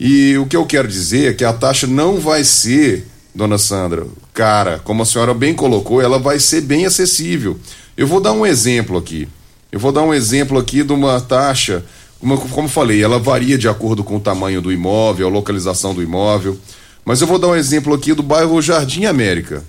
E 0.00 0.36
o 0.36 0.46
que 0.46 0.56
eu 0.56 0.66
quero 0.66 0.88
dizer 0.88 1.30
é 1.30 1.32
que 1.32 1.44
a 1.44 1.52
taxa 1.52 1.86
não 1.86 2.18
vai 2.18 2.42
ser, 2.42 3.06
dona 3.32 3.56
Sandra, 3.56 4.04
cara, 4.32 4.80
como 4.80 5.04
a 5.04 5.06
senhora 5.06 5.32
bem 5.32 5.54
colocou, 5.54 6.02
ela 6.02 6.18
vai 6.18 6.40
ser 6.40 6.62
bem 6.62 6.84
acessível. 6.84 7.56
Eu 7.96 8.08
vou 8.08 8.20
dar 8.20 8.32
um 8.32 8.44
exemplo 8.44 8.98
aqui. 8.98 9.28
Eu 9.70 9.78
vou 9.78 9.92
dar 9.92 10.02
um 10.02 10.12
exemplo 10.12 10.58
aqui 10.58 10.82
de 10.82 10.92
uma 10.92 11.20
taxa, 11.20 11.84
como, 12.18 12.36
como 12.48 12.66
falei, 12.66 13.00
ela 13.00 13.20
varia 13.20 13.56
de 13.56 13.68
acordo 13.68 14.02
com 14.02 14.16
o 14.16 14.20
tamanho 14.20 14.60
do 14.60 14.72
imóvel, 14.72 15.28
a 15.28 15.30
localização 15.30 15.94
do 15.94 16.02
imóvel. 16.02 16.58
Mas 17.04 17.20
eu 17.20 17.28
vou 17.28 17.38
dar 17.38 17.46
um 17.46 17.54
exemplo 17.54 17.94
aqui 17.94 18.12
do 18.12 18.24
bairro 18.24 18.60
Jardim 18.60 19.04
América. 19.04 19.62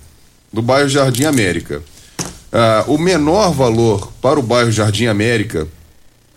do 0.52 0.60
bairro 0.60 0.88
Jardim 0.88 1.26
América. 1.26 1.80
Ah, 2.52 2.84
o 2.86 2.98
menor 2.98 3.52
valor 3.52 4.12
para 4.20 4.38
o 4.38 4.42
bairro 4.42 4.70
Jardim 4.70 5.06
América, 5.06 5.66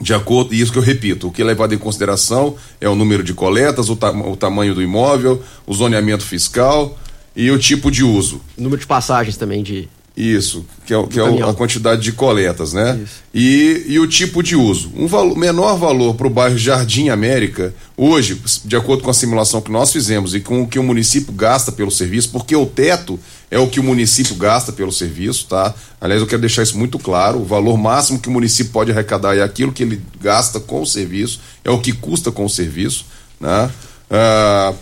de 0.02 0.14
acordo, 0.14 0.54
e 0.54 0.62
isso 0.62 0.72
que 0.72 0.78
eu 0.78 0.84
repito, 0.84 1.28
o 1.28 1.32
que 1.32 1.42
é 1.42 1.46
levado 1.46 1.74
em 1.74 1.78
consideração 1.78 2.56
é 2.80 2.88
o 2.88 2.96
número 2.96 3.24
de 3.24 3.34
coletas, 3.34 3.90
o, 3.90 3.96
ta 3.96 4.12
o 4.12 4.36
tamanho 4.36 4.74
do 4.74 4.82
imóvel, 4.82 5.42
o 5.68 5.74
zoneamento 5.74 6.24
fiscal 6.24 6.98
e 7.36 7.52
o 7.52 7.60
tipo 7.60 7.92
de 7.92 8.04
uso. 8.04 8.42
O 8.58 8.62
número 8.62 8.80
de 8.80 8.88
passagens 8.88 9.38
também 9.38 9.62
de, 9.62 9.88
isso, 10.20 10.66
que 10.86 10.94
é, 10.94 11.08
que 11.08 11.18
é 11.18 11.24
a 11.24 11.54
quantidade 11.54 12.02
de 12.02 12.12
coletas, 12.12 12.74
né? 12.74 13.00
E, 13.34 13.86
e 13.88 14.00
o 14.00 14.06
tipo 14.06 14.44
de 14.44 14.54
uso. 14.54 14.92
Um 14.94 15.08
valor, 15.08 15.38
menor 15.38 15.78
valor 15.78 16.14
para 16.14 16.28
o 16.28 16.30
bairro 16.30 16.58
Jardim 16.58 17.08
América, 17.08 17.74
hoje, 17.96 18.38
de 18.66 18.76
acordo 18.76 19.02
com 19.02 19.10
a 19.10 19.14
simulação 19.14 19.62
que 19.62 19.72
nós 19.72 19.94
fizemos 19.94 20.36
e 20.36 20.42
com 20.42 20.64
o 20.64 20.68
que 20.68 20.78
o 20.78 20.84
município 20.84 21.32
gasta 21.32 21.72
pelo 21.72 21.90
serviço, 21.90 22.32
porque 22.32 22.54
o 22.54 22.66
teto 22.66 23.18
é 23.52 23.58
o 23.58 23.68
que 23.68 23.80
o 23.80 23.84
município 23.84 24.36
gasta 24.36 24.72
pelo 24.72 24.92
serviço, 24.92 25.48
tá? 25.48 25.74
Aliás, 26.00 26.22
eu 26.22 26.28
quero 26.28 26.42
deixar 26.42 26.62
isso 26.64 26.78
muito 26.78 27.00
claro: 27.00 27.40
o 27.40 27.46
valor 27.46 27.78
máximo 27.78 28.20
que 28.20 28.30
o 28.30 28.32
município 28.32 28.72
pode 28.72 28.92
arrecadar 28.92 29.36
é 29.36 29.42
aquilo 29.42 29.72
que 29.72 29.82
ele 29.84 30.00
gasta 30.22 30.60
com 30.60 30.82
o 30.82 30.86
serviço, 30.86 31.40
é 31.64 31.72
o 31.72 31.80
que 31.80 31.92
custa 31.92 32.32
com 32.32 32.46
o 32.46 32.50
serviço, 32.50 33.06
né? 33.40 33.72
Ah, 34.10 34.74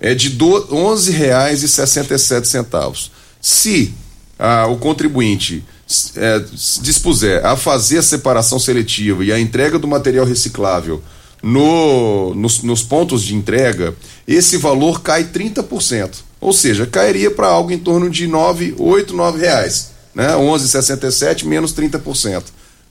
é 0.00 0.14
de 0.14 0.28
R$ 0.28 0.36
11,67. 0.36 3.10
Se 3.40 3.94
ah, 4.38 4.66
o 4.66 4.76
contribuinte 4.76 5.64
é, 6.16 6.44
dispuser 6.82 7.44
a 7.44 7.56
fazer 7.56 7.98
a 7.98 8.02
separação 8.02 8.58
seletiva 8.58 9.24
e 9.24 9.32
a 9.32 9.40
entrega 9.40 9.78
do 9.78 9.88
material 9.88 10.26
reciclável 10.26 11.02
no, 11.42 12.34
nos, 12.34 12.62
nos 12.62 12.82
pontos 12.82 13.22
de 13.22 13.34
entrega, 13.34 13.96
esse 14.26 14.58
valor 14.58 15.02
cai 15.02 15.24
30%. 15.24 16.27
Ou 16.40 16.52
seja, 16.52 16.86
cairia 16.86 17.30
para 17.30 17.48
algo 17.48 17.72
em 17.72 17.78
torno 17.78 18.08
de 18.08 18.26
9, 18.26 18.74
8, 18.78 19.14
9 19.14 19.38
reais. 19.38 19.90
Né? 20.14 20.28
11,67 20.28 21.44
menos 21.44 21.72
30%. 21.74 22.44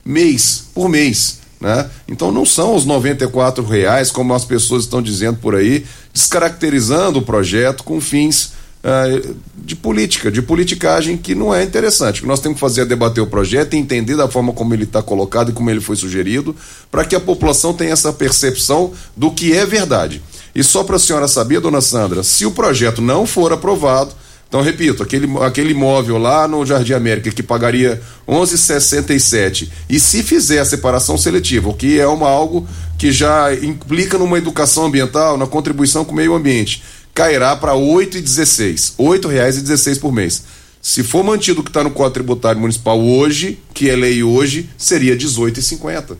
Mês 0.04 0.64
por 0.74 0.88
mês. 0.88 1.38
Né? 1.60 1.90
Então 2.06 2.30
não 2.30 2.44
são 2.44 2.74
os 2.74 2.84
94 2.84 3.64
reais, 3.64 4.10
como 4.10 4.32
as 4.32 4.44
pessoas 4.44 4.84
estão 4.84 5.02
dizendo 5.02 5.38
por 5.38 5.54
aí, 5.54 5.84
descaracterizando 6.12 7.18
o 7.18 7.22
projeto 7.22 7.82
com 7.82 8.00
fins 8.00 8.52
uh, 8.78 9.36
de 9.56 9.74
política, 9.74 10.30
de 10.30 10.40
politicagem 10.40 11.16
que 11.16 11.34
não 11.34 11.52
é 11.52 11.62
interessante. 11.64 12.18
O 12.18 12.22
que 12.22 12.28
nós 12.28 12.40
temos 12.40 12.56
que 12.56 12.60
fazer 12.60 12.82
é 12.82 12.84
debater 12.84 13.22
o 13.22 13.26
projeto 13.26 13.74
e 13.74 13.76
entender 13.76 14.16
da 14.16 14.28
forma 14.28 14.52
como 14.52 14.72
ele 14.72 14.84
está 14.84 15.02
colocado 15.02 15.50
e 15.50 15.52
como 15.52 15.68
ele 15.68 15.80
foi 15.80 15.96
sugerido, 15.96 16.54
para 16.90 17.04
que 17.04 17.16
a 17.16 17.20
população 17.20 17.74
tenha 17.74 17.92
essa 17.92 18.12
percepção 18.12 18.92
do 19.16 19.30
que 19.30 19.52
é 19.52 19.66
verdade. 19.66 20.22
E 20.58 20.64
só 20.64 20.82
para 20.82 20.96
a 20.96 20.98
senhora 20.98 21.28
saber, 21.28 21.60
dona 21.60 21.80
Sandra, 21.80 22.24
se 22.24 22.44
o 22.44 22.50
projeto 22.50 23.00
não 23.00 23.24
for 23.24 23.52
aprovado, 23.52 24.12
então, 24.48 24.60
repito, 24.60 25.04
aquele, 25.04 25.28
aquele 25.38 25.70
imóvel 25.70 26.18
lá 26.18 26.48
no 26.48 26.66
Jardim 26.66 26.94
América 26.94 27.30
que 27.30 27.44
pagaria 27.44 28.02
11,67 28.26 29.68
e 29.88 30.00
se 30.00 30.20
fizer 30.20 30.58
a 30.58 30.64
separação 30.64 31.16
seletiva, 31.16 31.68
o 31.68 31.74
que 31.74 32.00
é 32.00 32.08
uma, 32.08 32.28
algo 32.28 32.66
que 32.98 33.12
já 33.12 33.54
implica 33.54 34.18
numa 34.18 34.36
educação 34.36 34.86
ambiental, 34.86 35.38
na 35.38 35.46
contribuição 35.46 36.04
com 36.04 36.10
o 36.10 36.16
meio 36.16 36.34
ambiente, 36.34 36.82
cairá 37.14 37.54
para 37.54 37.74
R$ 37.74 37.78
8,16. 37.78 38.94
R$ 38.98 39.04
8,16 39.16 40.00
por 40.00 40.10
mês. 40.10 40.42
Se 40.82 41.04
for 41.04 41.22
mantido 41.22 41.60
o 41.60 41.62
que 41.62 41.70
está 41.70 41.84
no 41.84 41.90
Código 41.92 42.14
Tributário 42.14 42.60
Municipal 42.60 43.00
hoje, 43.00 43.60
que 43.72 43.88
é 43.88 43.94
lei 43.94 44.24
hoje, 44.24 44.68
seria 44.76 45.12
R$ 45.12 45.20
18,50. 45.20 46.16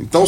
Então, 0.00 0.24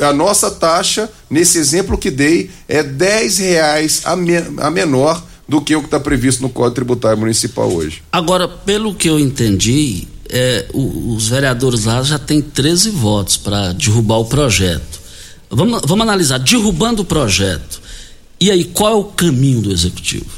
a 0.00 0.12
nossa 0.12 0.50
taxa, 0.50 1.10
nesse 1.30 1.58
exemplo 1.58 1.96
que 1.96 2.10
dei, 2.10 2.50
é 2.68 2.82
R$ 2.82 2.88
10,00 2.94 4.02
a, 4.04 4.16
me, 4.16 4.36
a 4.58 4.70
menor 4.70 5.22
do 5.48 5.60
que 5.60 5.74
o 5.74 5.80
que 5.80 5.86
está 5.86 6.00
previsto 6.00 6.42
no 6.42 6.50
Código 6.50 6.74
Tributário 6.74 7.18
Municipal 7.18 7.72
hoje. 7.72 8.02
Agora, 8.12 8.48
pelo 8.48 8.94
que 8.94 9.08
eu 9.08 9.18
entendi, 9.18 10.06
é, 10.28 10.66
os 10.74 11.28
vereadores 11.28 11.84
lá 11.84 12.02
já 12.02 12.18
têm 12.18 12.42
13 12.42 12.90
votos 12.90 13.36
para 13.36 13.72
derrubar 13.72 14.18
o 14.18 14.24
projeto. 14.24 15.00
Vamos, 15.50 15.80
vamos 15.86 16.02
analisar, 16.02 16.38
derrubando 16.38 17.02
o 17.02 17.04
projeto 17.04 17.80
e 18.40 18.52
aí, 18.52 18.64
qual 18.64 18.92
é 18.92 18.96
o 18.96 19.04
caminho 19.04 19.60
do 19.60 19.72
executivo? 19.72 20.30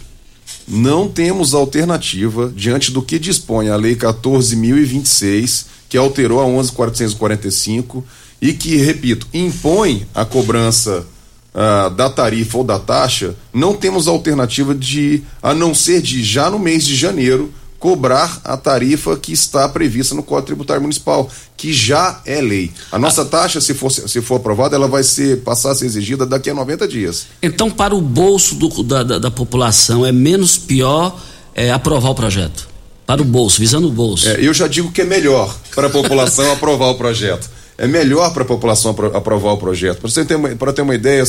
Não 0.67 1.07
temos 1.07 1.53
alternativa 1.53 2.51
diante 2.55 2.91
do 2.91 3.03
que 3.03 3.19
dispõe 3.19 3.69
a 3.69 3.77
Lei 3.77 3.95
14.026, 3.95 5.67
que 5.87 5.99
alterou 5.99 6.41
a 6.41 6.45
11.445 6.45 8.03
e 8.41 8.53
que, 8.53 8.77
repito, 8.77 9.27
impõe 9.33 10.07
a 10.15 10.25
cobrança 10.25 11.07
uh, 11.55 11.91
da 11.91 12.09
tarifa 12.09 12.59
ou 12.59 12.65
da 12.65 12.79
taxa. 12.79 13.35
Não 13.53 13.75
temos 13.75 14.09
alternativa 14.09 14.75
de, 14.75 15.23
a 15.43 15.53
não 15.55 15.75
ser 15.75 16.01
de 16.01 16.23
já 16.23 16.51
no 16.51 16.59
mês 16.59 16.85
de 16.85 16.97
janeiro, 16.97 17.53
cobrar 17.81 18.43
a 18.45 18.59
tarifa 18.59 19.17
que 19.17 19.33
está 19.33 19.67
prevista 19.67 20.15
no 20.15 20.23
Código 20.23 20.49
Tributário 20.49 20.83
Municipal, 20.83 21.31
que 21.57 21.73
já 21.73 22.21
é 22.27 22.39
lei. 22.41 22.71
A 22.93 22.99
nossa 22.99 23.25
taxa, 23.25 23.59
se 23.59 23.73
for, 23.73 23.91
se 23.91 24.21
for 24.21 24.37
aprovada, 24.37 24.77
ela 24.77 24.87
vai 24.87 25.03
ser, 25.03 25.39
passar 25.39 25.71
a 25.71 25.75
ser 25.75 25.87
exigida 25.87 26.27
daqui 26.27 26.51
a 26.51 26.55
90 26.55 26.87
dias. 26.87 27.27
Então, 27.43 27.71
para 27.71 27.95
o 27.95 28.01
bolso 28.03 28.55
do, 28.55 28.83
da, 28.83 29.03
da, 29.03 29.19
da, 29.19 29.31
população, 29.31 30.05
é 30.05 30.13
menos 30.13 30.59
pior 30.59 31.19
é, 31.55 31.73
aprovar 31.73 32.11
o 32.11 32.15
projeto? 32.15 32.69
Para 33.07 33.23
o 33.23 33.25
bolso, 33.25 33.59
visando 33.59 33.89
o 33.89 33.91
bolso. 33.91 34.29
É, 34.29 34.47
eu 34.47 34.53
já 34.53 34.69
digo 34.69 34.93
que 34.93 35.01
é 35.01 35.05
melhor 35.05 35.53
para 35.75 35.87
a 35.87 35.91
população 35.91 36.49
aprovar 36.53 36.91
o 36.91 36.95
projeto. 36.97 37.49
É 37.81 37.87
melhor 37.87 38.31
para 38.35 38.43
a 38.43 38.47
população 38.47 38.95
aprovar 39.15 39.53
o 39.53 39.57
projeto. 39.57 40.03
Para 40.03 40.11
você 40.11 40.23
ter 40.23 40.35
uma, 40.35 40.55
ter 40.55 40.83
uma 40.83 40.95
ideia, 40.95 41.25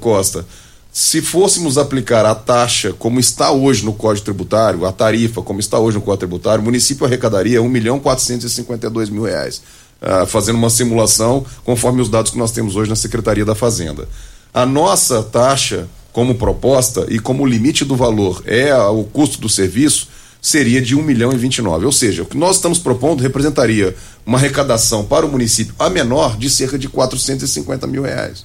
Costa, 0.00 0.44
se 0.92 1.22
fôssemos 1.22 1.78
aplicar 1.78 2.26
a 2.26 2.34
taxa 2.34 2.92
como 2.92 3.20
está 3.20 3.52
hoje 3.52 3.84
no 3.84 3.92
Código 3.92 4.24
Tributário, 4.24 4.84
a 4.86 4.90
tarifa 4.90 5.40
como 5.40 5.60
está 5.60 5.78
hoje 5.78 5.96
no 5.96 6.02
Código 6.02 6.18
Tributário, 6.18 6.62
o 6.62 6.64
município 6.64 7.06
arrecadaria 7.06 7.62
1 7.62 7.68
milhão 7.68 8.00
452 8.00 9.08
mil 9.08 9.22
reais, 9.22 9.62
uh, 10.02 10.26
fazendo 10.26 10.56
uma 10.56 10.68
simulação 10.68 11.46
conforme 11.64 12.02
os 12.02 12.08
dados 12.08 12.32
que 12.32 12.38
nós 12.38 12.50
temos 12.50 12.74
hoje 12.74 12.90
na 12.90 12.96
Secretaria 12.96 13.44
da 13.44 13.54
Fazenda. 13.54 14.08
A 14.52 14.66
nossa 14.66 15.22
taxa, 15.22 15.86
como 16.12 16.34
proposta 16.34 17.06
e 17.08 17.20
como 17.20 17.46
limite 17.46 17.84
do 17.84 17.94
valor 17.94 18.42
é 18.46 18.74
o 18.74 19.04
custo 19.04 19.40
do 19.40 19.48
serviço, 19.48 20.08
seria 20.44 20.82
de 20.82 20.94
1 20.94 21.02
milhão 21.02 21.32
e 21.32 21.38
29. 21.38 21.86
Ou 21.86 21.92
seja, 21.92 22.22
o 22.22 22.26
que 22.26 22.36
nós 22.36 22.56
estamos 22.56 22.78
propondo 22.78 23.22
representaria 23.22 23.96
uma 24.26 24.36
arrecadação 24.36 25.02
para 25.02 25.24
o 25.24 25.28
município 25.28 25.74
a 25.78 25.88
menor 25.88 26.36
de 26.36 26.50
cerca 26.50 26.78
de 26.78 26.86
450 26.86 27.86
mil 27.86 28.02
reais. 28.02 28.44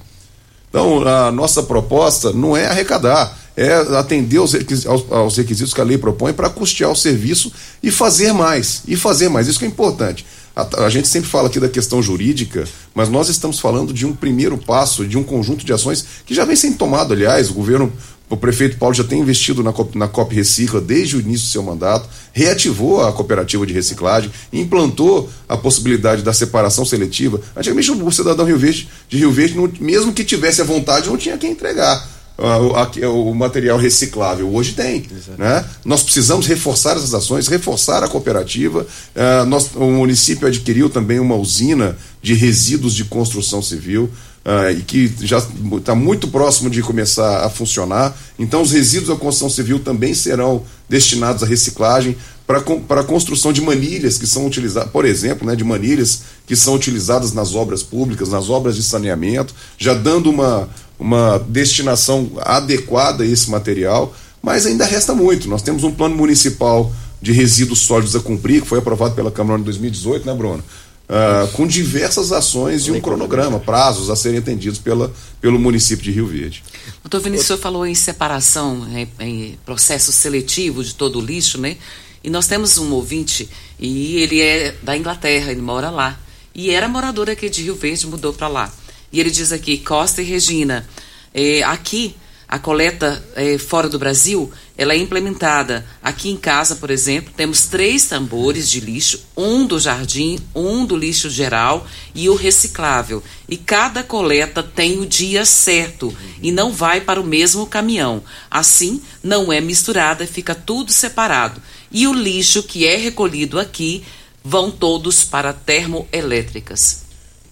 Então, 0.69 1.05
a 1.05 1.29
nossa 1.29 1.61
proposta 1.61 2.31
não 2.31 2.55
é 2.55 2.67
arrecadar, 2.67 3.37
é 3.57 3.73
atender 3.97 4.37
aos 4.37 4.53
requisitos, 4.53 5.11
aos 5.11 5.35
requisitos 5.35 5.73
que 5.73 5.81
a 5.81 5.83
lei 5.83 5.97
propõe 5.97 6.31
para 6.31 6.49
custear 6.49 6.89
o 6.89 6.95
serviço 6.95 7.51
e 7.83 7.91
fazer 7.91 8.31
mais. 8.31 8.83
E 8.87 8.95
fazer 8.95 9.27
mais. 9.27 9.47
Isso 9.47 9.59
que 9.59 9.65
é 9.65 9.67
importante. 9.67 10.25
A, 10.55 10.85
a, 10.85 10.89
gente 10.89 11.07
sempre 11.07 11.29
fala 11.29 11.47
aqui 11.47 11.59
da 11.59 11.67
questão 11.67 12.01
jurídica, 12.01 12.65
mas 12.95 13.09
nós 13.09 13.27
estamos 13.27 13.59
falando 13.59 13.91
de 13.91 14.05
um 14.05 14.15
primeiro 14.15 14.57
passo, 14.57 15.05
de 15.05 15.17
um 15.17 15.23
conjunto 15.23 15.65
de 15.65 15.73
ações 15.73 16.05
que 16.25 16.33
já 16.33 16.45
vem 16.45 16.55
sendo 16.55 16.77
tomado, 16.77 17.13
aliás, 17.13 17.49
o 17.49 17.53
governo 17.53 17.91
o 18.29 18.37
prefeito 18.37 18.77
Paulo 18.77 18.93
já 18.93 19.03
tem 19.03 19.19
investido 19.19 19.63
na, 19.63 19.73
na 19.95 20.07
COP 20.07 20.35
Recicla 20.35 20.79
desde 20.79 21.17
o 21.17 21.19
início 21.19 21.47
do 21.47 21.51
seu 21.51 21.63
mandato, 21.63 22.07
reativou 22.31 23.01
a 23.01 23.11
cooperativa 23.11 23.65
de 23.65 23.73
reciclagem, 23.73 24.31
implantou 24.53 25.29
a 25.47 25.57
possibilidade 25.57 26.21
da 26.21 26.31
separação 26.31 26.85
seletiva. 26.85 27.41
Antigamente 27.55 27.91
o 27.91 28.11
cidadão 28.11 28.45
Rio 28.45 28.59
Verde, 28.59 28.87
de 29.09 29.17
Rio 29.17 29.31
Verde, 29.31 29.55
não, 29.57 29.71
mesmo 29.79 30.13
que 30.13 30.23
tivesse 30.23 30.61
a 30.61 30.65
vontade, 30.65 31.09
não 31.09 31.17
tinha 31.17 31.37
quem 31.37 31.51
entregar. 31.51 32.18
Uh, 32.39 33.05
o, 33.05 33.31
o, 33.31 33.35
material 33.35 33.77
reciclável. 33.77 34.49
Hoje 34.53 34.71
tem. 34.71 35.05
Né? 35.37 35.65
Nós 35.83 36.03
precisamos 36.03 36.47
reforçar 36.47 36.95
essas 36.95 37.13
ações, 37.13 37.49
reforçar 37.49 38.01
a 38.01 38.07
cooperativa. 38.07 38.87
Uh, 39.13 39.45
nós, 39.45 39.69
o 39.75 39.91
município 39.91 40.47
adquiriu 40.47 40.89
também 40.89 41.19
uma 41.19 41.35
usina 41.35 41.97
de 42.21 42.33
resíduos 42.33 42.95
de 42.95 43.03
construção 43.03 43.61
civil 43.61 44.09
uh, 44.45 44.71
e 44.71 44.81
que 44.83 45.13
já 45.19 45.39
está 45.75 45.93
muito 45.93 46.29
próximo 46.29 46.69
de 46.69 46.81
começar 46.81 47.43
a 47.45 47.49
funcionar. 47.49 48.17
Então, 48.37 48.61
os 48.61 48.71
resíduos 48.71 49.09
da 49.09 49.15
construção 49.17 49.49
civil 49.49 49.79
também 49.79 50.13
serão 50.13 50.63
destinados 50.87 51.43
à 51.43 51.45
reciclagem 51.45 52.15
para 52.47 53.01
a 53.01 53.03
construção 53.03 53.53
de 53.53 53.61
manilhas 53.61 54.17
que 54.17 54.25
são 54.25 54.47
utilizadas, 54.47 54.89
por 54.89 55.05
exemplo, 55.05 55.45
né, 55.45 55.55
de 55.55 55.63
manilhas 55.63 56.21
que 56.47 56.55
são 56.55 56.73
utilizadas 56.73 57.31
nas 57.31 57.53
obras 57.53 57.83
públicas, 57.83 58.29
nas 58.29 58.49
obras 58.49 58.75
de 58.75 58.81
saneamento, 58.81 59.53
já 59.77 59.93
dando 59.93 60.31
uma, 60.31 60.67
uma 60.99 61.37
destinação 61.39 62.29
adequada 62.41 63.23
a 63.23 63.27
esse 63.27 63.49
material, 63.49 64.13
mas 64.41 64.65
ainda 64.65 64.85
resta 64.85 65.15
muito. 65.15 65.47
Nós 65.47 65.61
temos 65.61 65.83
um 65.83 65.91
plano 65.91 66.15
municipal 66.15 66.91
de 67.21 67.31
resíduos 67.31 67.79
sólidos 67.79 68.15
a 68.15 68.19
cumprir, 68.19 68.61
que 68.61 68.67
foi 68.67 68.79
aprovado 68.79 69.15
pela 69.15 69.31
Câmara 69.31 69.59
em 69.59 69.63
2018, 69.63 70.25
né, 70.25 70.33
Bruno? 70.33 70.63
uh, 71.09 71.47
com 71.49 71.65
diversas 71.65 72.31
ações 72.31 72.87
e 72.87 72.91
um 72.91 73.01
cronograma, 73.01 73.59
prazos 73.59 74.09
a 74.09 74.15
serem 74.15 74.39
atendidos 74.39 74.79
pela, 74.79 75.11
pelo 75.41 75.59
município 75.59 76.03
de 76.03 76.11
Rio 76.11 76.27
Verde. 76.27 76.63
Doutor 77.03 77.21
Vinícius, 77.21 77.45
o 77.45 77.47
senhor 77.47 77.59
falou 77.59 77.85
em 77.85 77.95
separação, 77.95 78.87
em, 78.95 79.09
em 79.19 79.59
processo 79.65 80.11
seletivo 80.11 80.83
de 80.83 80.93
todo 80.93 81.19
o 81.19 81.21
lixo, 81.21 81.59
né? 81.59 81.77
E 82.23 82.29
nós 82.29 82.47
temos 82.47 82.77
um 82.77 82.91
ouvinte, 82.91 83.49
e 83.79 84.17
ele 84.17 84.41
é 84.41 84.75
da 84.83 84.95
Inglaterra, 84.95 85.51
ele 85.51 85.61
mora 85.61 85.89
lá. 85.89 86.19
E 86.53 86.69
era 86.69 86.87
morador 86.87 87.29
aqui 87.29 87.49
de 87.49 87.63
Rio 87.63 87.75
Verde, 87.75 88.05
mudou 88.07 88.33
para 88.33 88.47
lá. 88.47 88.71
E 89.11 89.19
ele 89.19 89.31
diz 89.31 89.51
aqui, 89.51 89.77
Costa 89.77 90.21
e 90.21 90.25
Regina, 90.25 90.87
é, 91.33 91.63
aqui 91.63 92.15
a 92.49 92.57
coleta 92.57 93.23
eh, 93.35 93.59
fora 93.59 93.87
do 93.87 93.99
Brasil, 93.99 94.51
ela 94.75 94.93
é 94.93 94.97
implementada. 94.97 95.85
Aqui 96.01 96.31
em 96.31 96.35
casa, 96.35 96.77
por 96.77 96.89
exemplo, 96.89 97.31
temos 97.37 97.67
três 97.67 98.07
tambores 98.07 98.67
de 98.67 98.79
lixo, 98.79 99.21
um 99.37 99.67
do 99.67 99.79
jardim, 99.79 100.39
um 100.55 100.83
do 100.83 100.97
lixo 100.97 101.29
geral 101.29 101.85
e 102.15 102.27
o 102.27 102.33
reciclável. 102.33 103.23
E 103.47 103.55
cada 103.55 104.01
coleta 104.01 104.63
tem 104.63 104.99
o 104.99 105.05
dia 105.05 105.45
certo 105.45 106.11
e 106.41 106.51
não 106.51 106.73
vai 106.73 107.01
para 107.01 107.21
o 107.21 107.25
mesmo 107.25 107.67
caminhão. 107.67 108.23
Assim, 108.49 108.99
não 109.21 109.53
é 109.53 109.61
misturada, 109.61 110.25
fica 110.25 110.55
tudo 110.55 110.91
separado. 110.91 111.61
E 111.91 112.07
o 112.07 112.13
lixo 112.13 112.63
que 112.63 112.87
é 112.87 112.95
recolhido 112.95 113.59
aqui 113.59 114.03
vão 114.43 114.71
todos 114.71 115.23
para 115.23 115.53
termoelétricas. 115.53 117.08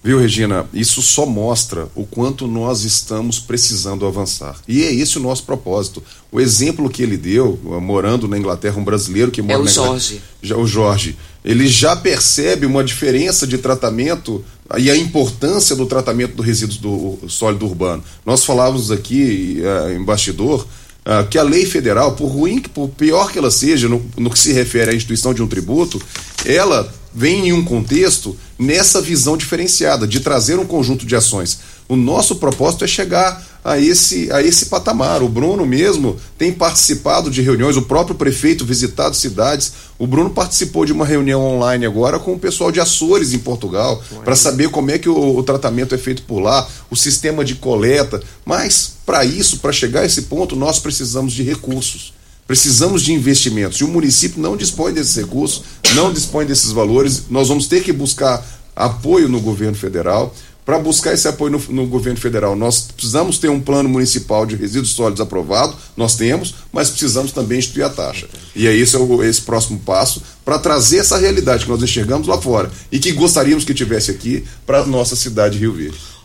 Viu, 0.08 0.18
Regina? 0.18 0.66
Isso 0.74 1.02
só 1.02 1.26
mostra 1.26 1.90
o 1.94 2.06
quanto 2.06 2.48
nós 2.48 2.86
estamos 2.86 3.40
precisando 3.40 4.06
avançar. 4.06 4.56
E 4.66 4.82
é 4.82 4.94
esse 4.94 5.18
o 5.18 5.22
nosso 5.22 5.44
propósito. 5.44 6.02
O 6.32 6.40
exemplo 6.40 6.90
que 6.90 7.04
ele 7.04 7.18
deu, 7.18 7.60
morando 7.82 8.26
na 8.26 8.38
Inglaterra, 8.38 8.80
um 8.80 8.86
brasileiro 8.86 9.32
que 9.32 9.42
mora 9.42 9.56
é 9.56 9.58
o 9.58 9.66
na 9.66 9.70
Jorge. 9.70 10.22
Já, 10.42 10.56
o 10.56 10.66
Jorge. 10.66 11.18
Ele 11.44 11.68
já 11.68 11.94
percebe 11.94 12.66
uma 12.66 12.86
diferença 12.86 13.46
de 13.46 13.58
tratamento 13.58 14.46
e 14.78 14.90
a 14.90 14.96
importância 14.96 15.76
do 15.76 15.86
tratamento 15.86 16.38
do 16.38 16.42
resíduos 16.42 16.78
do 16.78 17.20
sólido 17.28 17.66
urbano. 17.66 18.02
Nós 18.26 18.46
falávamos 18.46 18.92
aqui, 18.92 19.60
uh, 19.60 19.92
em 19.92 20.02
bastidor, 20.02 20.66
uh, 21.06 21.28
que 21.30 21.38
a 21.38 21.44
lei 21.44 21.66
federal, 21.66 22.14
por 22.14 22.28
ruim, 22.28 22.62
por 22.62 22.88
pior 22.88 23.30
que 23.30 23.40
ela 23.40 23.52
seja, 23.52 23.90
no, 23.90 24.02
no 24.16 24.30
que 24.30 24.40
se 24.40 24.54
refere 24.54 24.92
à 24.92 24.94
instituição 24.94 25.34
de 25.34 25.44
um 25.44 25.48
tributo, 25.50 26.02
ela 26.46 26.90
vem 27.18 27.48
em 27.48 27.52
um 27.52 27.66
contexto 27.66 28.38
nessa 28.60 29.02
visão 29.02 29.36
diferenciada 29.36 30.06
de 30.06 30.20
trazer 30.20 30.60
um 30.60 30.68
conjunto 30.68 31.04
de 31.04 31.16
ações. 31.16 31.58
O 31.90 31.96
nosso 31.96 32.36
propósito 32.36 32.84
é 32.84 32.88
chegar 32.88 33.44
a 33.66 33.80
esse, 33.80 34.32
a 34.32 34.40
esse 34.44 34.68
patamar. 34.68 35.24
O 35.24 35.28
Bruno 35.28 35.66
mesmo 35.66 36.18
tem 36.38 36.54
participado 36.54 37.32
de 37.32 37.42
reuniões, 37.42 37.76
o 37.76 37.82
próprio 37.82 38.16
prefeito 38.16 38.64
visitado 38.64 39.16
cidades. 39.16 39.74
O 39.98 40.06
Bruno 40.06 40.30
participou 40.30 40.86
de 40.86 40.94
uma 40.94 41.08
reunião 41.08 41.44
online 41.44 41.88
agora 41.88 42.20
com 42.20 42.34
o 42.34 42.40
pessoal 42.40 42.72
de 42.72 42.80
Açores 42.80 43.34
em 43.34 43.40
Portugal 43.40 44.00
para 44.24 44.36
saber 44.36 44.70
como 44.70 44.92
é 44.92 45.00
que 45.00 45.10
o, 45.10 45.38
o 45.38 45.42
tratamento 45.42 45.96
é 45.96 45.98
feito 45.98 46.22
por 46.22 46.40
lá, 46.40 46.70
o 46.88 46.96
sistema 46.96 47.44
de 47.44 47.56
coleta. 47.56 48.22
Mas 48.46 48.94
para 49.04 49.26
isso, 49.26 49.58
para 49.58 49.72
chegar 49.72 50.02
a 50.02 50.06
esse 50.06 50.24
ponto, 50.24 50.56
nós 50.56 50.78
precisamos 50.78 51.34
de 51.34 51.42
recursos. 51.42 52.14
Precisamos 52.48 53.04
de 53.04 53.12
investimentos. 53.12 53.80
E 53.80 53.84
o 53.84 53.88
município 53.90 54.42
não 54.42 54.56
dispõe 54.56 54.94
desses 54.94 55.16
recursos, 55.16 55.64
não 55.94 56.14
dispõe 56.14 56.46
desses 56.46 56.72
valores. 56.72 57.24
Nós 57.30 57.50
vamos 57.50 57.68
ter 57.68 57.84
que 57.84 57.92
buscar 57.92 58.44
apoio 58.74 59.28
no 59.28 59.42
governo 59.42 59.76
federal. 59.76 60.34
Para 60.66 60.80
buscar 60.80 61.14
esse 61.14 61.28
apoio 61.28 61.52
no, 61.52 61.60
no, 61.70 61.88
governo 61.88 62.20
federal, 62.20 62.54
nós 62.54 62.90
precisamos 62.94 63.38
ter 63.38 63.50
um 63.50 63.60
plano 63.60 63.88
municipal 63.88 64.46
de 64.46 64.54
resíduos 64.58 64.92
sólidos 64.92 65.22
aprovado, 65.22 65.74
nós 65.96 66.18
temos, 66.18 66.56
mas 66.74 66.90
precisamos 66.90 67.32
também 67.32 67.60
instituir 67.60 67.86
a 67.86 67.90
taxa. 67.90 68.28
E 68.54 68.68
é 68.68 68.76
esse, 68.76 68.94
é 68.94 69.00
o, 69.00 69.24
esse 69.24 69.42
próximo 69.42 69.80
passo 69.80 70.22
para 70.44 70.60
trazer 70.60 70.98
essa 70.98 71.18
realidade 71.18 71.64
que 71.64 71.72
nós 71.72 71.82
enxergamos 71.82 72.28
lá 72.28 72.38
fora 72.42 72.70
e 72.92 73.00
que 73.00 73.14
gostaríamos 73.14 73.64
que 73.64 73.74
tivesse 73.74 74.12
aqui 74.12 74.44
para 74.66 74.80
a 74.80 74.86
nossa 74.86 75.16
cidade 75.16 75.54
de 75.54 75.62
Rio 75.62 75.72
Verde. 75.72 76.17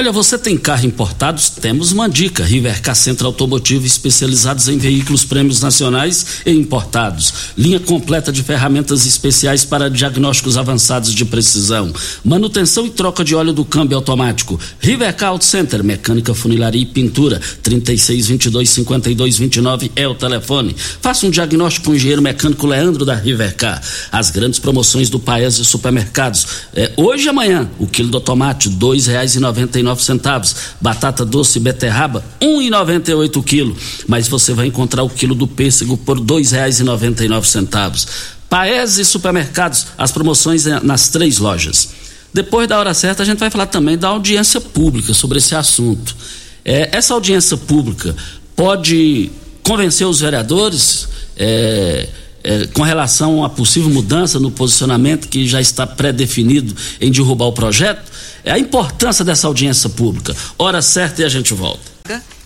Olha, 0.00 0.12
você 0.12 0.38
tem 0.38 0.56
carro 0.56 0.86
importado? 0.86 1.42
Temos 1.60 1.92
uma 1.92 2.08
dica. 2.08 2.42
Rivercar 2.42 2.96
Centro 2.96 3.26
Automotivo 3.26 3.84
especializados 3.84 4.66
em 4.66 4.78
veículos 4.78 5.26
prêmios 5.26 5.60
nacionais 5.60 6.40
e 6.46 6.52
importados. 6.52 7.52
Linha 7.54 7.78
completa 7.78 8.32
de 8.32 8.42
ferramentas 8.42 9.04
especiais 9.04 9.62
para 9.62 9.90
diagnósticos 9.90 10.56
avançados 10.56 11.14
de 11.14 11.26
precisão. 11.26 11.92
Manutenção 12.24 12.86
e 12.86 12.90
troca 12.90 13.22
de 13.22 13.34
óleo 13.34 13.52
do 13.52 13.62
câmbio 13.62 13.98
automático. 13.98 14.58
Rivercar 14.80 15.28
Auto 15.28 15.44
Center, 15.44 15.84
mecânica, 15.84 16.32
funilaria 16.32 16.80
e 16.80 16.86
pintura. 16.86 17.38
3622-5229 17.62 19.90
é 19.94 20.08
o 20.08 20.14
telefone. 20.14 20.74
Faça 21.02 21.26
um 21.26 21.30
diagnóstico 21.30 21.84
com 21.84 21.92
o 21.92 21.96
engenheiro 21.96 22.22
mecânico 22.22 22.66
Leandro 22.66 23.04
da 23.04 23.14
Rivercar. 23.14 23.82
As 24.10 24.30
grandes 24.30 24.58
promoções 24.58 25.10
do 25.10 25.20
Paes 25.20 25.58
e 25.58 25.64
Supermercados. 25.66 26.46
É, 26.74 26.90
hoje 26.96 27.26
e 27.26 27.28
amanhã, 27.28 27.68
o 27.78 27.86
quilo 27.86 28.08
do 28.08 28.18
tomate, 28.18 28.70
R$ 28.70 28.76
2,99 28.76 29.89
centavos. 29.98 30.54
Batata 30.80 31.24
doce 31.24 31.58
e 31.58 31.62
beterraba, 31.62 32.24
um 32.40 32.62
e 32.62 32.70
noventa 32.70 33.10
e 33.10 33.14
oito 33.14 33.42
quilo. 33.42 33.76
Mas 34.06 34.28
você 34.28 34.52
vai 34.52 34.66
encontrar 34.66 35.02
o 35.02 35.10
quilo 35.10 35.34
do 35.34 35.46
pêssego 35.46 35.96
por 35.96 36.20
dois 36.20 36.52
reais 36.52 36.78
e 36.78 36.84
noventa 36.84 37.24
e 37.24 37.28
nove 37.28 37.48
centavos. 37.48 38.06
Paese 38.48 39.04
Supermercados, 39.04 39.86
as 39.96 40.10
promoções 40.10 40.64
nas 40.82 41.08
três 41.08 41.38
lojas. 41.38 41.90
Depois 42.32 42.68
da 42.68 42.78
hora 42.78 42.94
certa, 42.94 43.22
a 43.22 43.26
gente 43.26 43.38
vai 43.38 43.50
falar 43.50 43.66
também 43.66 43.98
da 43.98 44.08
audiência 44.08 44.60
pública 44.60 45.12
sobre 45.12 45.38
esse 45.38 45.54
assunto. 45.54 46.16
É, 46.64 46.90
essa 46.96 47.14
audiência 47.14 47.56
pública 47.56 48.14
pode 48.54 49.30
convencer 49.62 50.06
os 50.06 50.20
vereadores 50.20 51.08
é, 51.36 52.08
é, 52.42 52.66
com 52.68 52.82
relação 52.82 53.44
a 53.44 53.50
possível 53.50 53.90
mudança 53.90 54.38
no 54.38 54.50
posicionamento 54.50 55.28
que 55.28 55.46
já 55.46 55.60
está 55.60 55.86
pré-definido 55.86 56.74
em 57.00 57.10
derrubar 57.10 57.46
o 57.46 57.52
projeto? 57.52 58.10
É 58.44 58.52
a 58.52 58.58
importância 58.58 59.24
dessa 59.24 59.46
audiência 59.46 59.88
pública. 59.90 60.34
Hora 60.58 60.80
certa 60.80 61.22
e 61.22 61.24
a 61.24 61.28
gente 61.28 61.52
volta. 61.52 61.80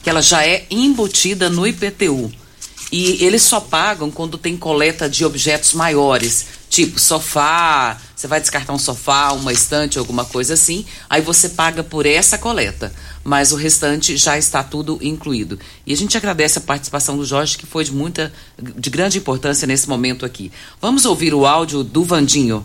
Que 0.02 0.10
ela 0.10 0.20
já 0.20 0.44
é 0.44 0.66
embutida 0.70 1.48
no 1.48 1.66
IPTU. 1.66 2.30
E 2.92 3.24
eles 3.24 3.42
só 3.42 3.58
pagam 3.60 4.10
quando 4.10 4.38
tem 4.38 4.56
coleta 4.56 5.08
de 5.08 5.24
objetos 5.24 5.72
maiores, 5.72 6.46
tipo 6.74 6.98
sofá, 6.98 7.96
você 8.16 8.26
vai 8.26 8.40
descartar 8.40 8.72
um 8.72 8.78
sofá, 8.78 9.30
uma 9.30 9.52
estante, 9.52 9.96
alguma 9.96 10.24
coisa 10.24 10.54
assim, 10.54 10.84
aí 11.08 11.20
você 11.20 11.50
paga 11.50 11.84
por 11.84 12.04
essa 12.04 12.36
coleta, 12.36 12.92
mas 13.22 13.52
o 13.52 13.56
restante 13.56 14.16
já 14.16 14.36
está 14.36 14.60
tudo 14.60 14.98
incluído. 15.00 15.56
E 15.86 15.92
a 15.92 15.96
gente 15.96 16.16
agradece 16.16 16.58
a 16.58 16.62
participação 16.62 17.16
do 17.16 17.24
Jorge, 17.24 17.56
que 17.56 17.64
foi 17.64 17.84
de 17.84 17.92
muita, 17.92 18.32
de 18.58 18.90
grande 18.90 19.18
importância 19.18 19.68
nesse 19.68 19.88
momento 19.88 20.26
aqui. 20.26 20.50
Vamos 20.80 21.04
ouvir 21.04 21.32
o 21.32 21.46
áudio 21.46 21.84
do 21.84 22.02
Vandinho. 22.02 22.64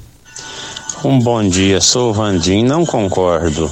Um 1.06 1.20
bom 1.20 1.48
dia, 1.48 1.80
sou 1.80 2.10
o 2.10 2.14
Vandim, 2.14 2.64
não 2.64 2.88
concordo, 2.88 3.72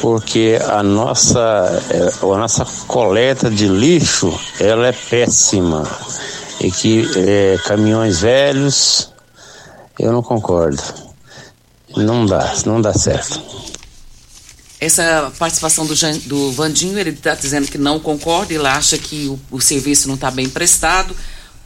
porque 0.00 0.60
a 0.64 0.80
nossa, 0.80 1.82
é, 1.90 2.24
a 2.24 2.38
nossa 2.38 2.64
coleta 2.86 3.50
de 3.50 3.66
lixo 3.66 4.32
ela 4.60 4.86
é 4.86 4.92
péssima 4.92 5.82
e 6.60 6.70
que 6.70 7.04
é, 7.16 7.58
caminhões 7.66 8.20
velhos, 8.20 9.12
eu 9.98 10.12
não 10.12 10.22
concordo, 10.22 10.82
não 11.96 12.26
dá, 12.26 12.54
não 12.66 12.80
dá 12.80 12.92
certo. 12.92 13.40
Essa 14.80 15.32
participação 15.38 15.86
do, 15.86 15.94
do 16.26 16.52
Vandinho, 16.52 16.98
ele 16.98 17.10
está 17.10 17.34
dizendo 17.34 17.68
que 17.68 17.78
não 17.78 17.98
concorda, 17.98 18.52
ele 18.52 18.66
acha 18.66 18.98
que 18.98 19.28
o, 19.28 19.38
o 19.50 19.60
serviço 19.60 20.08
não 20.08 20.14
está 20.14 20.30
bem 20.30 20.48
prestado. 20.48 21.16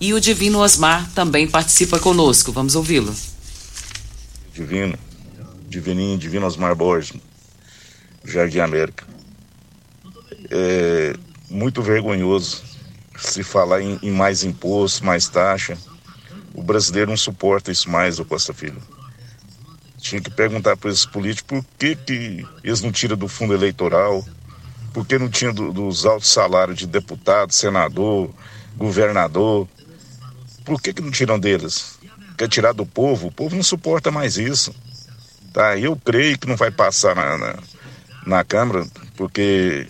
E 0.00 0.14
o 0.14 0.20
Divino 0.20 0.60
Osmar 0.60 1.10
também 1.12 1.48
participa 1.48 1.98
conosco. 1.98 2.52
Vamos 2.52 2.76
ouvi-lo. 2.76 3.12
Divino, 4.54 4.96
Divininho, 5.68 6.16
Divino 6.16 6.46
Osmar 6.46 6.76
Borges, 6.76 7.14
Jardim 8.24 8.60
América. 8.60 9.04
É 10.50 11.14
muito 11.50 11.82
vergonhoso 11.82 12.62
se 13.18 13.42
falar 13.42 13.82
em, 13.82 13.98
em 14.02 14.12
mais 14.12 14.44
imposto, 14.44 15.04
mais 15.04 15.28
taxa. 15.28 15.76
O 16.58 16.62
brasileiro 16.62 17.10
não 17.10 17.16
suporta 17.16 17.70
isso 17.70 17.88
mais, 17.88 18.18
o 18.18 18.24
Costa 18.24 18.52
Filho. 18.52 18.82
Tinha 19.98 20.20
que 20.20 20.30
perguntar 20.30 20.76
para 20.76 20.90
esses 20.90 21.06
políticos 21.06 21.60
por 21.60 21.64
que, 21.78 21.94
que 21.94 22.46
eles 22.64 22.80
não 22.80 22.90
tiram 22.90 23.16
do 23.16 23.28
fundo 23.28 23.54
eleitoral, 23.54 24.24
por 24.92 25.06
que 25.06 25.18
não 25.18 25.28
tinha 25.28 25.52
do, 25.52 25.72
dos 25.72 26.04
altos 26.04 26.28
salários 26.28 26.78
de 26.78 26.86
deputado, 26.86 27.52
senador, 27.52 28.30
governador, 28.76 29.68
por 30.64 30.82
que, 30.82 30.92
que 30.92 31.00
não 31.00 31.12
tiram 31.12 31.38
deles? 31.38 31.98
quer 32.36 32.48
tirar 32.48 32.72
do 32.72 32.86
povo, 32.86 33.26
o 33.26 33.32
povo 33.32 33.56
não 33.56 33.62
suporta 33.62 34.10
mais 34.10 34.36
isso. 34.36 34.74
Tá? 35.52 35.76
Eu 35.76 35.96
creio 35.96 36.38
que 36.38 36.46
não 36.46 36.56
vai 36.56 36.70
passar 36.70 37.14
na, 37.16 37.38
na, 37.38 37.58
na 38.26 38.44
Câmara, 38.44 38.86
porque 39.16 39.88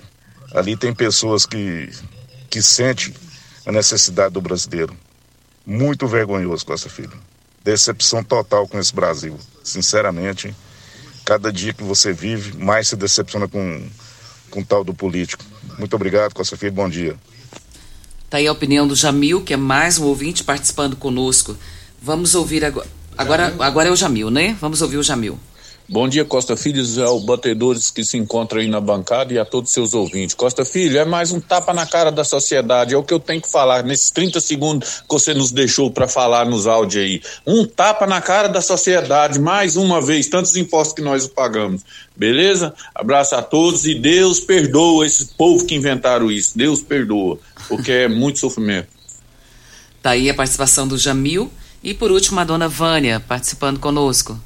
ali 0.54 0.76
tem 0.76 0.94
pessoas 0.94 1.44
que, 1.44 1.90
que 2.48 2.62
sentem 2.62 3.14
a 3.66 3.72
necessidade 3.72 4.32
do 4.32 4.40
brasileiro. 4.40 4.96
Muito 5.70 6.06
vergonhoso, 6.06 6.64
Costa 6.64 6.88
Filho. 6.88 7.12
Decepção 7.62 8.24
total 8.24 8.66
com 8.66 8.78
esse 8.78 8.94
Brasil. 8.94 9.38
Sinceramente, 9.62 10.54
cada 11.26 11.52
dia 11.52 11.74
que 11.74 11.82
você 11.82 12.10
vive, 12.10 12.56
mais 12.56 12.88
se 12.88 12.96
decepciona 12.96 13.46
com, 13.46 13.86
com 14.48 14.64
tal 14.64 14.82
do 14.82 14.94
político. 14.94 15.44
Muito 15.78 15.94
obrigado, 15.94 16.32
Costa 16.32 16.56
Filho. 16.56 16.72
Bom 16.72 16.88
dia. 16.88 17.16
Tá 18.30 18.38
aí 18.38 18.46
a 18.46 18.52
opinião 18.52 18.88
do 18.88 18.96
Jamil, 18.96 19.42
que 19.42 19.52
é 19.52 19.58
mais 19.58 19.98
um 19.98 20.06
ouvinte 20.06 20.42
participando 20.42 20.96
conosco. 20.96 21.54
Vamos 22.00 22.34
ouvir 22.34 22.64
agora. 22.64 22.88
Agora, 23.18 23.54
agora 23.58 23.88
é 23.90 23.92
o 23.92 23.96
Jamil, 23.96 24.30
né? 24.30 24.56
Vamos 24.62 24.80
ouvir 24.80 24.96
o 24.96 25.02
Jamil. 25.02 25.38
Bom 25.90 26.06
dia, 26.06 26.22
Costa 26.22 26.54
Filhos, 26.54 26.98
ao 26.98 27.18
batedores 27.18 27.90
que 27.90 28.04
se 28.04 28.18
encontram 28.18 28.60
aí 28.60 28.68
na 28.68 28.78
bancada 28.78 29.32
e 29.32 29.38
a 29.38 29.44
todos 29.46 29.72
seus 29.72 29.94
ouvintes. 29.94 30.34
Costa 30.34 30.62
Filho, 30.62 30.98
é 30.98 31.04
mais 31.06 31.32
um 31.32 31.40
tapa 31.40 31.72
na 31.72 31.86
cara 31.86 32.12
da 32.12 32.24
sociedade, 32.24 32.92
é 32.92 32.96
o 32.98 33.02
que 33.02 33.14
eu 33.14 33.18
tenho 33.18 33.40
que 33.40 33.50
falar 33.50 33.82
nesses 33.82 34.10
30 34.10 34.38
segundos 34.38 35.00
que 35.00 35.08
você 35.08 35.32
nos 35.32 35.50
deixou 35.50 35.90
para 35.90 36.06
falar 36.06 36.44
nos 36.44 36.66
áudios 36.66 37.02
aí. 37.02 37.22
Um 37.46 37.64
tapa 37.64 38.06
na 38.06 38.20
cara 38.20 38.48
da 38.48 38.60
sociedade, 38.60 39.38
mais 39.38 39.76
uma 39.76 39.98
vez, 39.98 40.28
tantos 40.28 40.54
impostos 40.56 40.94
que 40.94 41.00
nós 41.00 41.26
pagamos. 41.26 41.80
Beleza? 42.14 42.74
Abraço 42.94 43.34
a 43.36 43.40
todos 43.40 43.86
e 43.86 43.94
Deus 43.94 44.40
perdoa 44.40 45.06
esse 45.06 45.24
povo 45.38 45.64
que 45.64 45.74
inventaram 45.74 46.30
isso. 46.30 46.52
Deus 46.54 46.82
perdoa, 46.82 47.38
porque 47.66 47.92
é 47.92 48.08
muito 48.08 48.40
sofrimento. 48.40 48.88
Tá 50.02 50.10
aí 50.10 50.28
a 50.28 50.34
participação 50.34 50.86
do 50.86 50.98
Jamil 50.98 51.50
e 51.82 51.94
por 51.94 52.10
último 52.10 52.40
a 52.40 52.44
dona 52.44 52.68
Vânia 52.68 53.20
participando 53.20 53.80
conosco. 53.80 54.38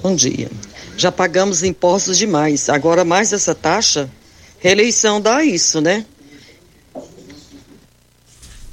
Bom 0.00 0.14
dia. 0.14 0.50
Já 0.96 1.10
pagamos 1.10 1.62
impostos 1.62 2.16
demais. 2.16 2.68
Agora 2.68 3.04
mais 3.04 3.32
essa 3.32 3.54
taxa, 3.54 4.08
reeleição 4.60 5.20
dá 5.20 5.44
isso, 5.44 5.80
né? 5.80 6.04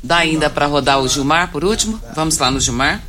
Dá 0.03 0.17
ainda 0.17 0.51
para 0.51 0.67
rodar 0.67 1.01
o 1.01 1.07
Gilmar 1.07 1.51
por 1.51 1.63
último? 1.63 1.99
Vamos 2.15 2.37
lá 2.37 2.51
no 2.51 2.59
Gilmar. 2.59 3.01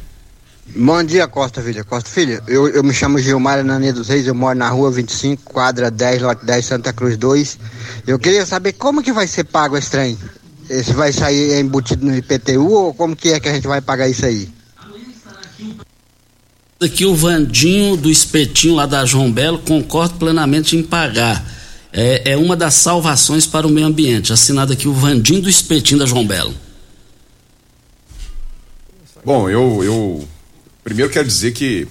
Bom 0.74 1.02
dia, 1.04 1.28
Costa 1.28 1.60
Filha. 1.62 1.84
Costa 1.84 2.08
Filha, 2.08 2.42
eu, 2.48 2.68
eu 2.68 2.82
me 2.82 2.94
chamo 2.94 3.18
Gilmar 3.18 3.58
Anania 3.58 3.92
dos 3.92 4.08
Reis, 4.08 4.26
eu 4.26 4.34
moro 4.34 4.58
na 4.58 4.68
rua 4.70 4.90
25, 4.90 5.42
quadra 5.44 5.90
10, 5.90 6.22
lote 6.22 6.44
10, 6.44 6.64
Santa 6.64 6.92
Cruz 6.94 7.18
2. 7.18 7.58
Eu 8.06 8.18
queria 8.18 8.46
saber 8.46 8.72
como 8.72 9.02
que 9.02 9.12
vai 9.12 9.26
ser 9.26 9.44
pago 9.44 9.76
esse 9.76 9.90
trem. 9.90 10.18
Esse 10.70 10.92
vai 10.94 11.12
sair 11.12 11.60
embutido 11.60 12.04
no 12.04 12.16
IPTU 12.16 12.72
ou 12.72 12.94
como 12.94 13.14
que 13.14 13.28
é 13.28 13.38
que 13.38 13.48
a 13.48 13.52
gente 13.52 13.68
vai 13.68 13.80
pagar 13.80 14.08
isso 14.08 14.24
aí? 14.24 14.48
Aqui 16.78 17.06
o 17.06 17.14
Vandinho 17.14 17.96
do 17.96 18.10
Espetinho 18.10 18.74
lá 18.74 18.84
da 18.84 19.04
João 19.06 19.32
Belo 19.32 19.58
concordo 19.58 20.16
plenamente 20.16 20.76
em 20.76 20.82
pagar. 20.82 21.42
É, 21.90 22.32
é 22.32 22.36
uma 22.36 22.54
das 22.54 22.74
salvações 22.74 23.46
para 23.46 23.66
o 23.66 23.70
meio 23.70 23.86
ambiente. 23.86 24.30
Assinado 24.30 24.74
aqui 24.74 24.86
o 24.86 24.92
Vandinho 24.92 25.40
do 25.40 25.48
Espetinho 25.48 25.98
da 25.98 26.04
João 26.04 26.26
Belo. 26.26 26.54
Bom, 29.24 29.48
eu, 29.48 29.82
eu 29.82 30.28
primeiro 30.84 31.10
quero 31.10 31.26
dizer 31.26 31.52
que 31.52 31.88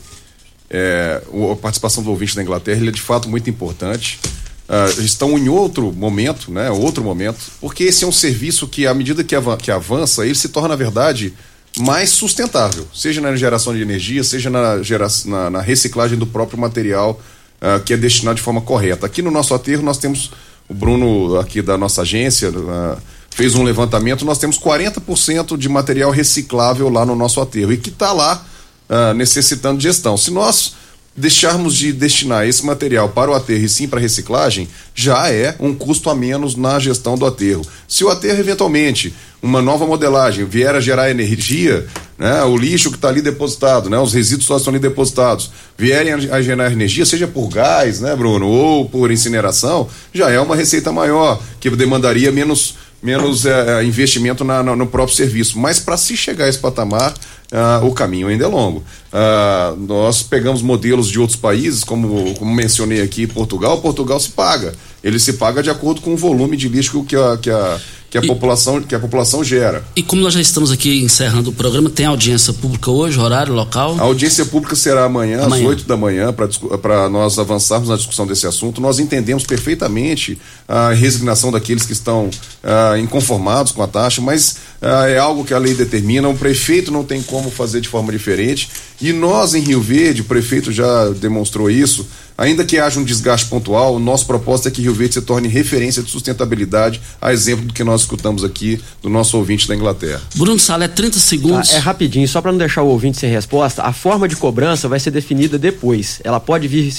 é, 0.69 1.19
a 1.51 1.55
participação 1.55 2.03
do 2.03 2.11
ouvinte 2.11 2.35
da 2.35 2.43
Inglaterra 2.43 2.87
é 2.87 2.91
de 2.91 3.01
fato 3.01 3.27
muito 3.27 3.49
importante. 3.49 4.19
Uh, 4.67 5.01
estão 5.01 5.37
em 5.37 5.47
outro 5.47 5.91
momento, 5.91 6.51
né? 6.51 6.71
Outro 6.71 7.03
momento, 7.03 7.39
porque 7.61 7.83
esse 7.83 8.03
é 8.03 8.07
um 8.07 8.11
serviço 8.11 8.67
que, 8.67 8.87
à 8.87 8.95
medida 8.95 9.23
que, 9.23 9.35
av 9.35 9.57
que 9.57 9.69
avança, 9.69 10.25
ele 10.25 10.33
se 10.33 10.49
torna, 10.49 10.69
na 10.69 10.75
verdade, 10.75 11.33
mais 11.77 12.09
sustentável, 12.09 12.87
seja 12.93 13.19
na 13.19 13.35
geração 13.35 13.73
de 13.73 13.81
energia, 13.81 14.23
seja 14.23 14.49
na, 14.49 14.77
na, 15.25 15.49
na 15.49 15.61
reciclagem 15.61 16.17
do 16.17 16.25
próprio 16.25 16.59
material 16.59 17.19
uh, 17.61 17.83
que 17.83 17.93
é 17.93 17.97
destinado 17.97 18.35
de 18.35 18.41
forma 18.41 18.61
correta. 18.61 19.05
Aqui 19.05 19.21
no 19.21 19.31
nosso 19.31 19.53
aterro 19.53 19.83
nós 19.83 19.97
temos 19.97 20.31
o 20.67 20.73
Bruno 20.73 21.37
aqui 21.39 21.61
da 21.61 21.77
nossa 21.77 22.01
agência 22.01 22.49
uh, 22.49 22.97
fez 23.35 23.53
um 23.53 23.63
levantamento, 23.63 24.23
nós 24.23 24.37
temos 24.37 24.57
40% 24.57 25.57
de 25.57 25.67
material 25.67 26.09
reciclável 26.09 26.87
lá 26.87 27.05
no 27.05 27.15
nosso 27.15 27.41
aterro 27.41 27.73
e 27.73 27.77
que 27.77 27.89
está 27.89 28.13
lá 28.13 28.45
uh, 28.89 29.13
necessitando 29.13 29.77
de 29.77 29.83
gestão. 29.83 30.15
Se 30.15 30.31
nós 30.31 30.73
deixarmos 31.15 31.75
de 31.75 31.93
destinar 31.93 32.45
esse 32.45 32.65
material 32.65 33.09
para 33.09 33.31
o 33.31 33.33
aterro 33.33 33.63
e 33.63 33.69
sim 33.69 33.87
para 33.87 33.99
reciclagem, 33.99 34.67
já 34.93 35.29
é 35.31 35.55
um 35.59 35.73
custo 35.73 36.09
a 36.09 36.15
menos 36.15 36.55
na 36.55 36.77
gestão 36.77 37.17
do 37.17 37.25
aterro. 37.25 37.65
Se 37.87 38.03
o 38.03 38.09
aterro, 38.09 38.39
eventualmente, 38.39 39.13
uma 39.41 39.61
nova 39.61 39.85
modelagem 39.85 40.43
vier 40.43 40.75
a 40.75 40.81
gerar 40.81 41.09
energia, 41.09 41.85
né, 42.17 42.43
o 42.43 42.57
lixo 42.57 42.89
que 42.89 42.97
está 42.97 43.07
ali 43.07 43.21
depositado, 43.21 43.89
né, 43.89 43.97
os 43.97 44.13
resíduos 44.13 44.45
só 44.45 44.57
estão 44.57 44.71
ali 44.71 44.79
depositados, 44.79 45.51
vierem 45.77 46.13
a, 46.13 46.41
gerar 46.41 46.71
energia, 46.71 47.05
seja 47.05 47.27
por 47.27 47.47
gás, 47.47 48.01
né, 48.01 48.13
Bruno, 48.15 48.47
ou 48.47 48.89
por 48.89 49.11
incineração, 49.11 49.87
já 50.13 50.29
é 50.29 50.39
uma 50.39 50.55
receita 50.55 50.91
maior, 50.91 51.41
que 51.59 51.69
demandaria 51.69 52.31
menos 52.31 52.75
menos 53.03 53.45
é, 53.45 53.83
investimento 53.83 54.43
na, 54.43 54.63
na, 54.63 54.75
no 54.75 54.87
próprio 54.87 55.15
serviço. 55.15 55.59
Mas 55.59 55.79
para 55.79 55.95
se 55.95 56.17
chegar 56.17 56.45
a 56.45 56.49
esse 56.49 56.57
patamar, 56.57 57.13
uh, 57.51 57.85
o 57.85 57.93
caminho 57.93 58.27
ainda 58.27 58.45
é 58.45 58.47
longo. 58.47 58.83
Uh, 59.11 59.75
nós 59.87 60.23
pegamos 60.23 60.61
modelos 60.61 61.09
de 61.09 61.19
outros 61.19 61.37
países, 61.37 61.83
como, 61.83 62.33
como 62.35 62.53
mencionei 62.53 63.01
aqui, 63.01 63.27
Portugal. 63.27 63.79
Portugal 63.81 64.19
se 64.19 64.29
paga. 64.29 64.73
Ele 65.03 65.19
se 65.19 65.33
paga 65.33 65.61
de 65.61 65.69
acordo 65.69 66.01
com 66.01 66.13
o 66.13 66.17
volume 66.17 66.57
de 66.57 66.67
lixo 66.67 67.03
que 67.03 67.15
a, 67.15 67.37
que 67.37 67.49
a, 67.49 67.79
que 68.15 68.19
a, 68.19 68.23
e, 68.23 68.27
população, 68.27 68.81
que 68.81 68.95
a 68.95 68.99
população 68.99 69.43
gera. 69.43 69.83
E 69.93 70.01
como 70.01 70.21
nós 70.21 70.33
já 70.33 70.39
estamos 70.39 70.71
aqui 70.71 71.03
encerrando 71.03 71.49
o 71.49 71.53
programa, 71.53 71.89
tem 71.89 72.05
audiência 72.05 72.53
pública 72.53 72.89
hoje, 72.89 73.19
horário, 73.19 73.53
local? 73.53 73.97
A 73.99 74.03
audiência 74.03 74.45
pública 74.45 74.73
será 74.73 75.03
amanhã, 75.03 75.43
amanhã. 75.43 75.63
às 75.63 75.69
8 75.69 75.85
da 75.85 75.97
manhã, 75.97 76.33
para 76.81 77.09
nós 77.09 77.37
avançarmos 77.37 77.89
na 77.89 77.97
discussão 77.97 78.25
desse 78.25 78.47
assunto. 78.47 78.79
Nós 78.79 78.99
entendemos 78.99 79.43
perfeitamente 79.43 80.39
a 80.65 80.91
resignação 80.91 81.51
daqueles 81.51 81.85
que 81.85 81.91
estão 81.91 82.27
uh, 82.27 82.97
inconformados 82.97 83.73
com 83.73 83.83
a 83.83 83.87
taxa, 83.87 84.21
mas 84.21 84.55
uh, 84.81 85.07
é 85.07 85.17
algo 85.17 85.43
que 85.43 85.53
a 85.53 85.57
lei 85.57 85.73
determina. 85.73 86.29
O 86.29 86.37
prefeito 86.37 86.91
não 86.91 87.03
tem 87.03 87.21
como 87.21 87.51
fazer 87.51 87.81
de 87.81 87.89
forma 87.89 88.13
diferente. 88.13 88.69
E 89.01 89.11
nós, 89.11 89.53
em 89.53 89.59
Rio 89.59 89.81
Verde, 89.81 90.21
o 90.21 90.25
prefeito 90.25 90.71
já 90.71 91.09
demonstrou 91.09 91.69
isso 91.69 92.07
Ainda 92.37 92.65
que 92.65 92.77
haja 92.77 92.99
um 92.99 93.03
desgaste 93.03 93.47
pontual, 93.47 93.95
o 93.95 93.99
nosso 93.99 94.25
propósito 94.25 94.67
é 94.67 94.71
que 94.71 94.81
Rio 94.81 94.93
Verde 94.93 95.13
se 95.13 95.21
torne 95.21 95.47
referência 95.47 96.03
de 96.03 96.09
sustentabilidade, 96.09 97.01
a 97.21 97.31
exemplo 97.31 97.65
do 97.65 97.73
que 97.73 97.83
nós 97.83 98.01
escutamos 98.01 98.43
aqui 98.43 98.81
do 99.01 99.09
nosso 99.09 99.37
ouvinte 99.37 99.67
da 99.67 99.75
Inglaterra. 99.75 100.21
Bruno 100.35 100.59
Salé, 100.59 100.87
30 100.87 101.19
segundos. 101.19 101.73
Ah, 101.73 101.77
é 101.77 101.79
rapidinho, 101.79 102.27
só 102.27 102.41
para 102.41 102.51
não 102.51 102.59
deixar 102.59 102.81
o 102.83 102.87
ouvinte 102.87 103.17
sem 103.17 103.29
resposta, 103.29 103.83
a 103.83 103.93
forma 103.93 104.27
de 104.27 104.35
cobrança 104.35 104.89
vai 104.89 104.99
ser 104.99 105.11
definida 105.11 105.57
depois. 105.57 106.19
Ela 106.23 106.39
pode 106.39 106.67
vir, 106.67 106.93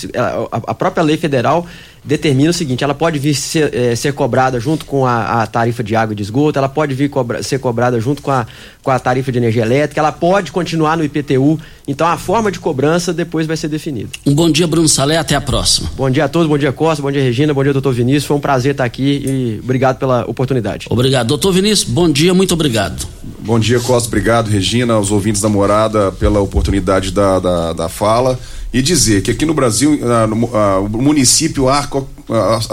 a 0.51 0.75
própria 0.75 1.03
lei 1.03 1.19
federal 1.19 1.67
determina 2.07 2.51
o 2.51 2.53
seguinte: 2.53 2.85
ela 2.85 2.95
pode 2.95 3.19
vir 3.19 3.35
ser, 3.35 3.75
é, 3.75 3.95
ser 3.97 4.13
cobrada 4.13 4.59
junto 4.61 4.87
com 4.87 5.05
a, 5.05 5.43
a, 5.43 5.47
tarifa 5.47 5.83
de 5.83 5.97
água 5.97 6.13
e 6.13 6.17
de 6.17 6.23
esgoto, 6.23 6.59
ela 6.59 6.69
pode 6.69 6.95
vir 6.95 7.11
cobra, 7.11 7.43
ser 7.43 7.59
cobrada 7.59 8.01
junto 8.01 8.23
com 8.23 8.31
a, 8.31 8.47
com 8.83 8.91
a 8.91 8.99
tarifa 8.99 9.33
de 9.33 9.39
energia 9.39 9.63
elétrica, 9.63 10.01
ela 10.01 10.13
pode 10.13 10.53
continuar 10.53 10.97
no 10.97 11.05
IPTU. 11.05 11.59
Então 11.89 12.07
a 12.07 12.17
forma 12.17 12.51
de 12.51 12.59
cobrança 12.59 13.13
depois 13.13 13.47
vai 13.47 13.57
ser 13.57 13.69
definida. 13.69 14.09
Um 14.25 14.35
bom 14.35 14.51
dia, 14.51 14.67
Bruno 14.67 14.89
Salé, 14.89 15.19
até 15.19 15.35
a 15.35 15.41
próxima. 15.41 15.91
Bom 15.97 16.09
dia 16.11 16.25
a 16.25 16.29
todos, 16.29 16.49
bom 16.49 16.59
dia 16.59 16.73
Costa, 16.73 17.03
bom 17.03 17.13
dia 17.13 17.23
Regina, 17.23 17.53
bom 17.53 17.63
dia 17.63 17.73
doutor 17.73 17.93
Vinícius. 17.93 18.25
Foi 18.25 18.37
um 18.37 18.41
prazer 18.41 18.73
estar 18.73 18.85
aqui 18.85 19.23
e 19.25 19.61
obrigado 19.63 19.99
pela 19.99 20.25
oportunidade. 20.29 20.87
Obrigado. 20.91 21.27
Doutor 21.29 21.53
Vinícius, 21.53 21.89
bom 21.89 22.11
dia, 22.11 22.33
muito 22.33 22.55
obrigado. 22.55 23.07
Bom 23.41 23.59
dia, 23.61 23.79
Costa, 23.79 24.09
obrigado, 24.09 24.49
Regina, 24.49 24.95
aos 24.95 25.13
ouvintes 25.13 25.41
da 25.41 25.49
morada 25.49 26.11
pela 26.11 26.41
oportunidade 26.41 27.13
da, 27.13 27.39
da, 27.39 27.73
da 27.73 27.89
fala 27.89 28.39
e 28.77 28.83
dizer 28.83 29.23
que 29.23 29.31
aqui 29.31 29.47
no 29.47 29.55
Brasil 29.55 29.99
ah, 30.03 30.27
no, 30.27 30.55
ah, 30.55 30.81
o 30.81 30.89
município 31.01 31.67
ah, 31.67 31.89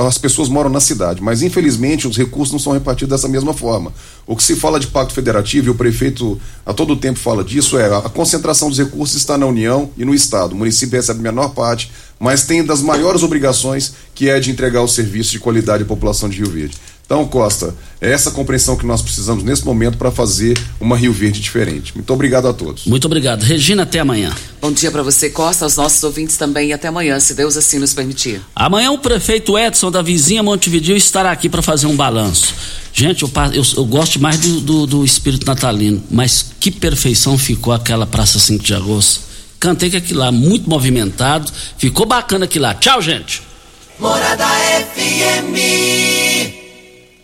as 0.06 0.18
pessoas 0.18 0.50
moram 0.50 0.70
na 0.70 0.82
cidade, 0.82 1.24
mas 1.24 1.42
infelizmente 1.42 2.06
os 2.06 2.18
recursos 2.18 2.52
não 2.52 2.60
são 2.60 2.74
repartidos 2.74 3.12
dessa 3.12 3.30
mesma 3.30 3.54
forma. 3.54 3.94
O 4.28 4.36
que 4.36 4.44
se 4.44 4.54
fala 4.58 4.82
de 4.82 4.88
pacto 4.88 5.14
federativo, 5.14 5.68
e 5.68 5.70
o 5.70 5.76
prefeito 5.76 6.38
a 6.66 6.74
todo 6.74 6.98
tempo 6.98 7.20
fala 7.20 7.42
disso, 7.42 7.78
é 7.78 7.86
a 7.86 8.02
concentração 8.10 8.68
dos 8.68 8.78
recursos 8.78 9.16
está 9.16 9.38
na 9.38 9.46
União 9.46 9.92
e 9.98 10.04
no 10.04 10.14
Estado. 10.14 10.52
O 10.52 10.58
município 10.58 10.98
recebe 10.98 11.22
a 11.22 11.24
menor 11.24 11.54
parte, 11.54 11.90
mas 12.20 12.44
tem 12.44 12.66
das 12.66 12.82
maiores 12.82 13.24
obrigações, 13.24 13.94
que 14.14 14.28
é 14.28 14.42
de 14.42 14.52
entregar 14.52 14.82
o 14.82 14.90
serviço 14.90 15.32
de 15.32 15.40
qualidade 15.40 15.84
à 15.84 15.86
população 15.86 16.28
de 16.28 16.40
Rio 16.40 16.52
Verde. 16.52 16.76
Então, 17.06 17.28
Costa, 17.28 17.76
é 18.00 18.12
essa 18.12 18.32
compreensão 18.32 18.78
que 18.78 18.86
nós 18.86 19.02
precisamos 19.02 19.44
nesse 19.44 19.66
momento 19.66 19.98
para 19.98 20.10
fazer 20.10 20.58
uma 20.80 20.98
Rio 20.98 21.12
Verde 21.12 21.42
diferente. 21.42 21.94
Muito 21.94 22.12
obrigado 22.14 22.48
a 22.48 22.54
todos. 22.54 22.86
Muito 22.86 23.06
obrigado. 23.06 23.44
Regina, 23.44 23.84
até 23.84 24.00
amanhã. 24.00 24.34
Bom 24.62 24.72
dia 24.72 24.90
para 24.90 25.04
você, 25.04 25.30
Costa, 25.30 25.66
aos 25.66 25.76
nossos 25.76 26.02
ouvintes 26.04 26.38
também 26.38 26.70
e 26.70 26.74
até 26.74 26.88
amanhã, 26.88 27.20
se 27.20 27.34
Deus 27.34 27.58
assim 27.58 27.78
nos 27.78 27.94
permitir. 27.94 28.42
Amanhã 28.56 28.92
o 28.92 28.98
prefeito 28.98 29.58
Edson 29.60 29.92
da 29.92 30.02
vizinha 30.02 30.42
Montevideo 30.42 30.96
estará 30.96 31.32
aqui 31.32 31.50
para 31.50 31.62
fazer 31.62 31.88
um 31.88 31.96
balanço. 31.96 32.56
Gente, 32.94 33.24
eu, 33.24 33.32
eu, 33.54 33.64
eu 33.76 33.86
gosto 33.86 34.20
mais 34.20 34.38
do, 34.38 34.62
do, 34.62 34.88
do, 34.88 35.06
espírito 35.06 35.46
natalino, 35.46 36.02
mas 36.10 36.52
que 36.60 36.72
perfeição 36.72 37.38
ficou 37.38 37.74
aquela 37.74 38.06
Praça 38.06 38.40
5 38.40 38.64
de 38.64 38.74
Agosto. 38.74 39.22
Cantei 39.60 39.90
que 39.90 39.98
aquilo 39.98 40.20
lá, 40.20 40.32
muito 40.32 40.70
movimentado, 40.70 41.52
ficou 41.78 42.06
bacana 42.06 42.46
aquilo 42.46 42.64
lá. 42.64 42.74
Tchau, 42.76 43.02
gente. 43.02 43.42
Morada 44.00 44.46
FM. 44.96 46.63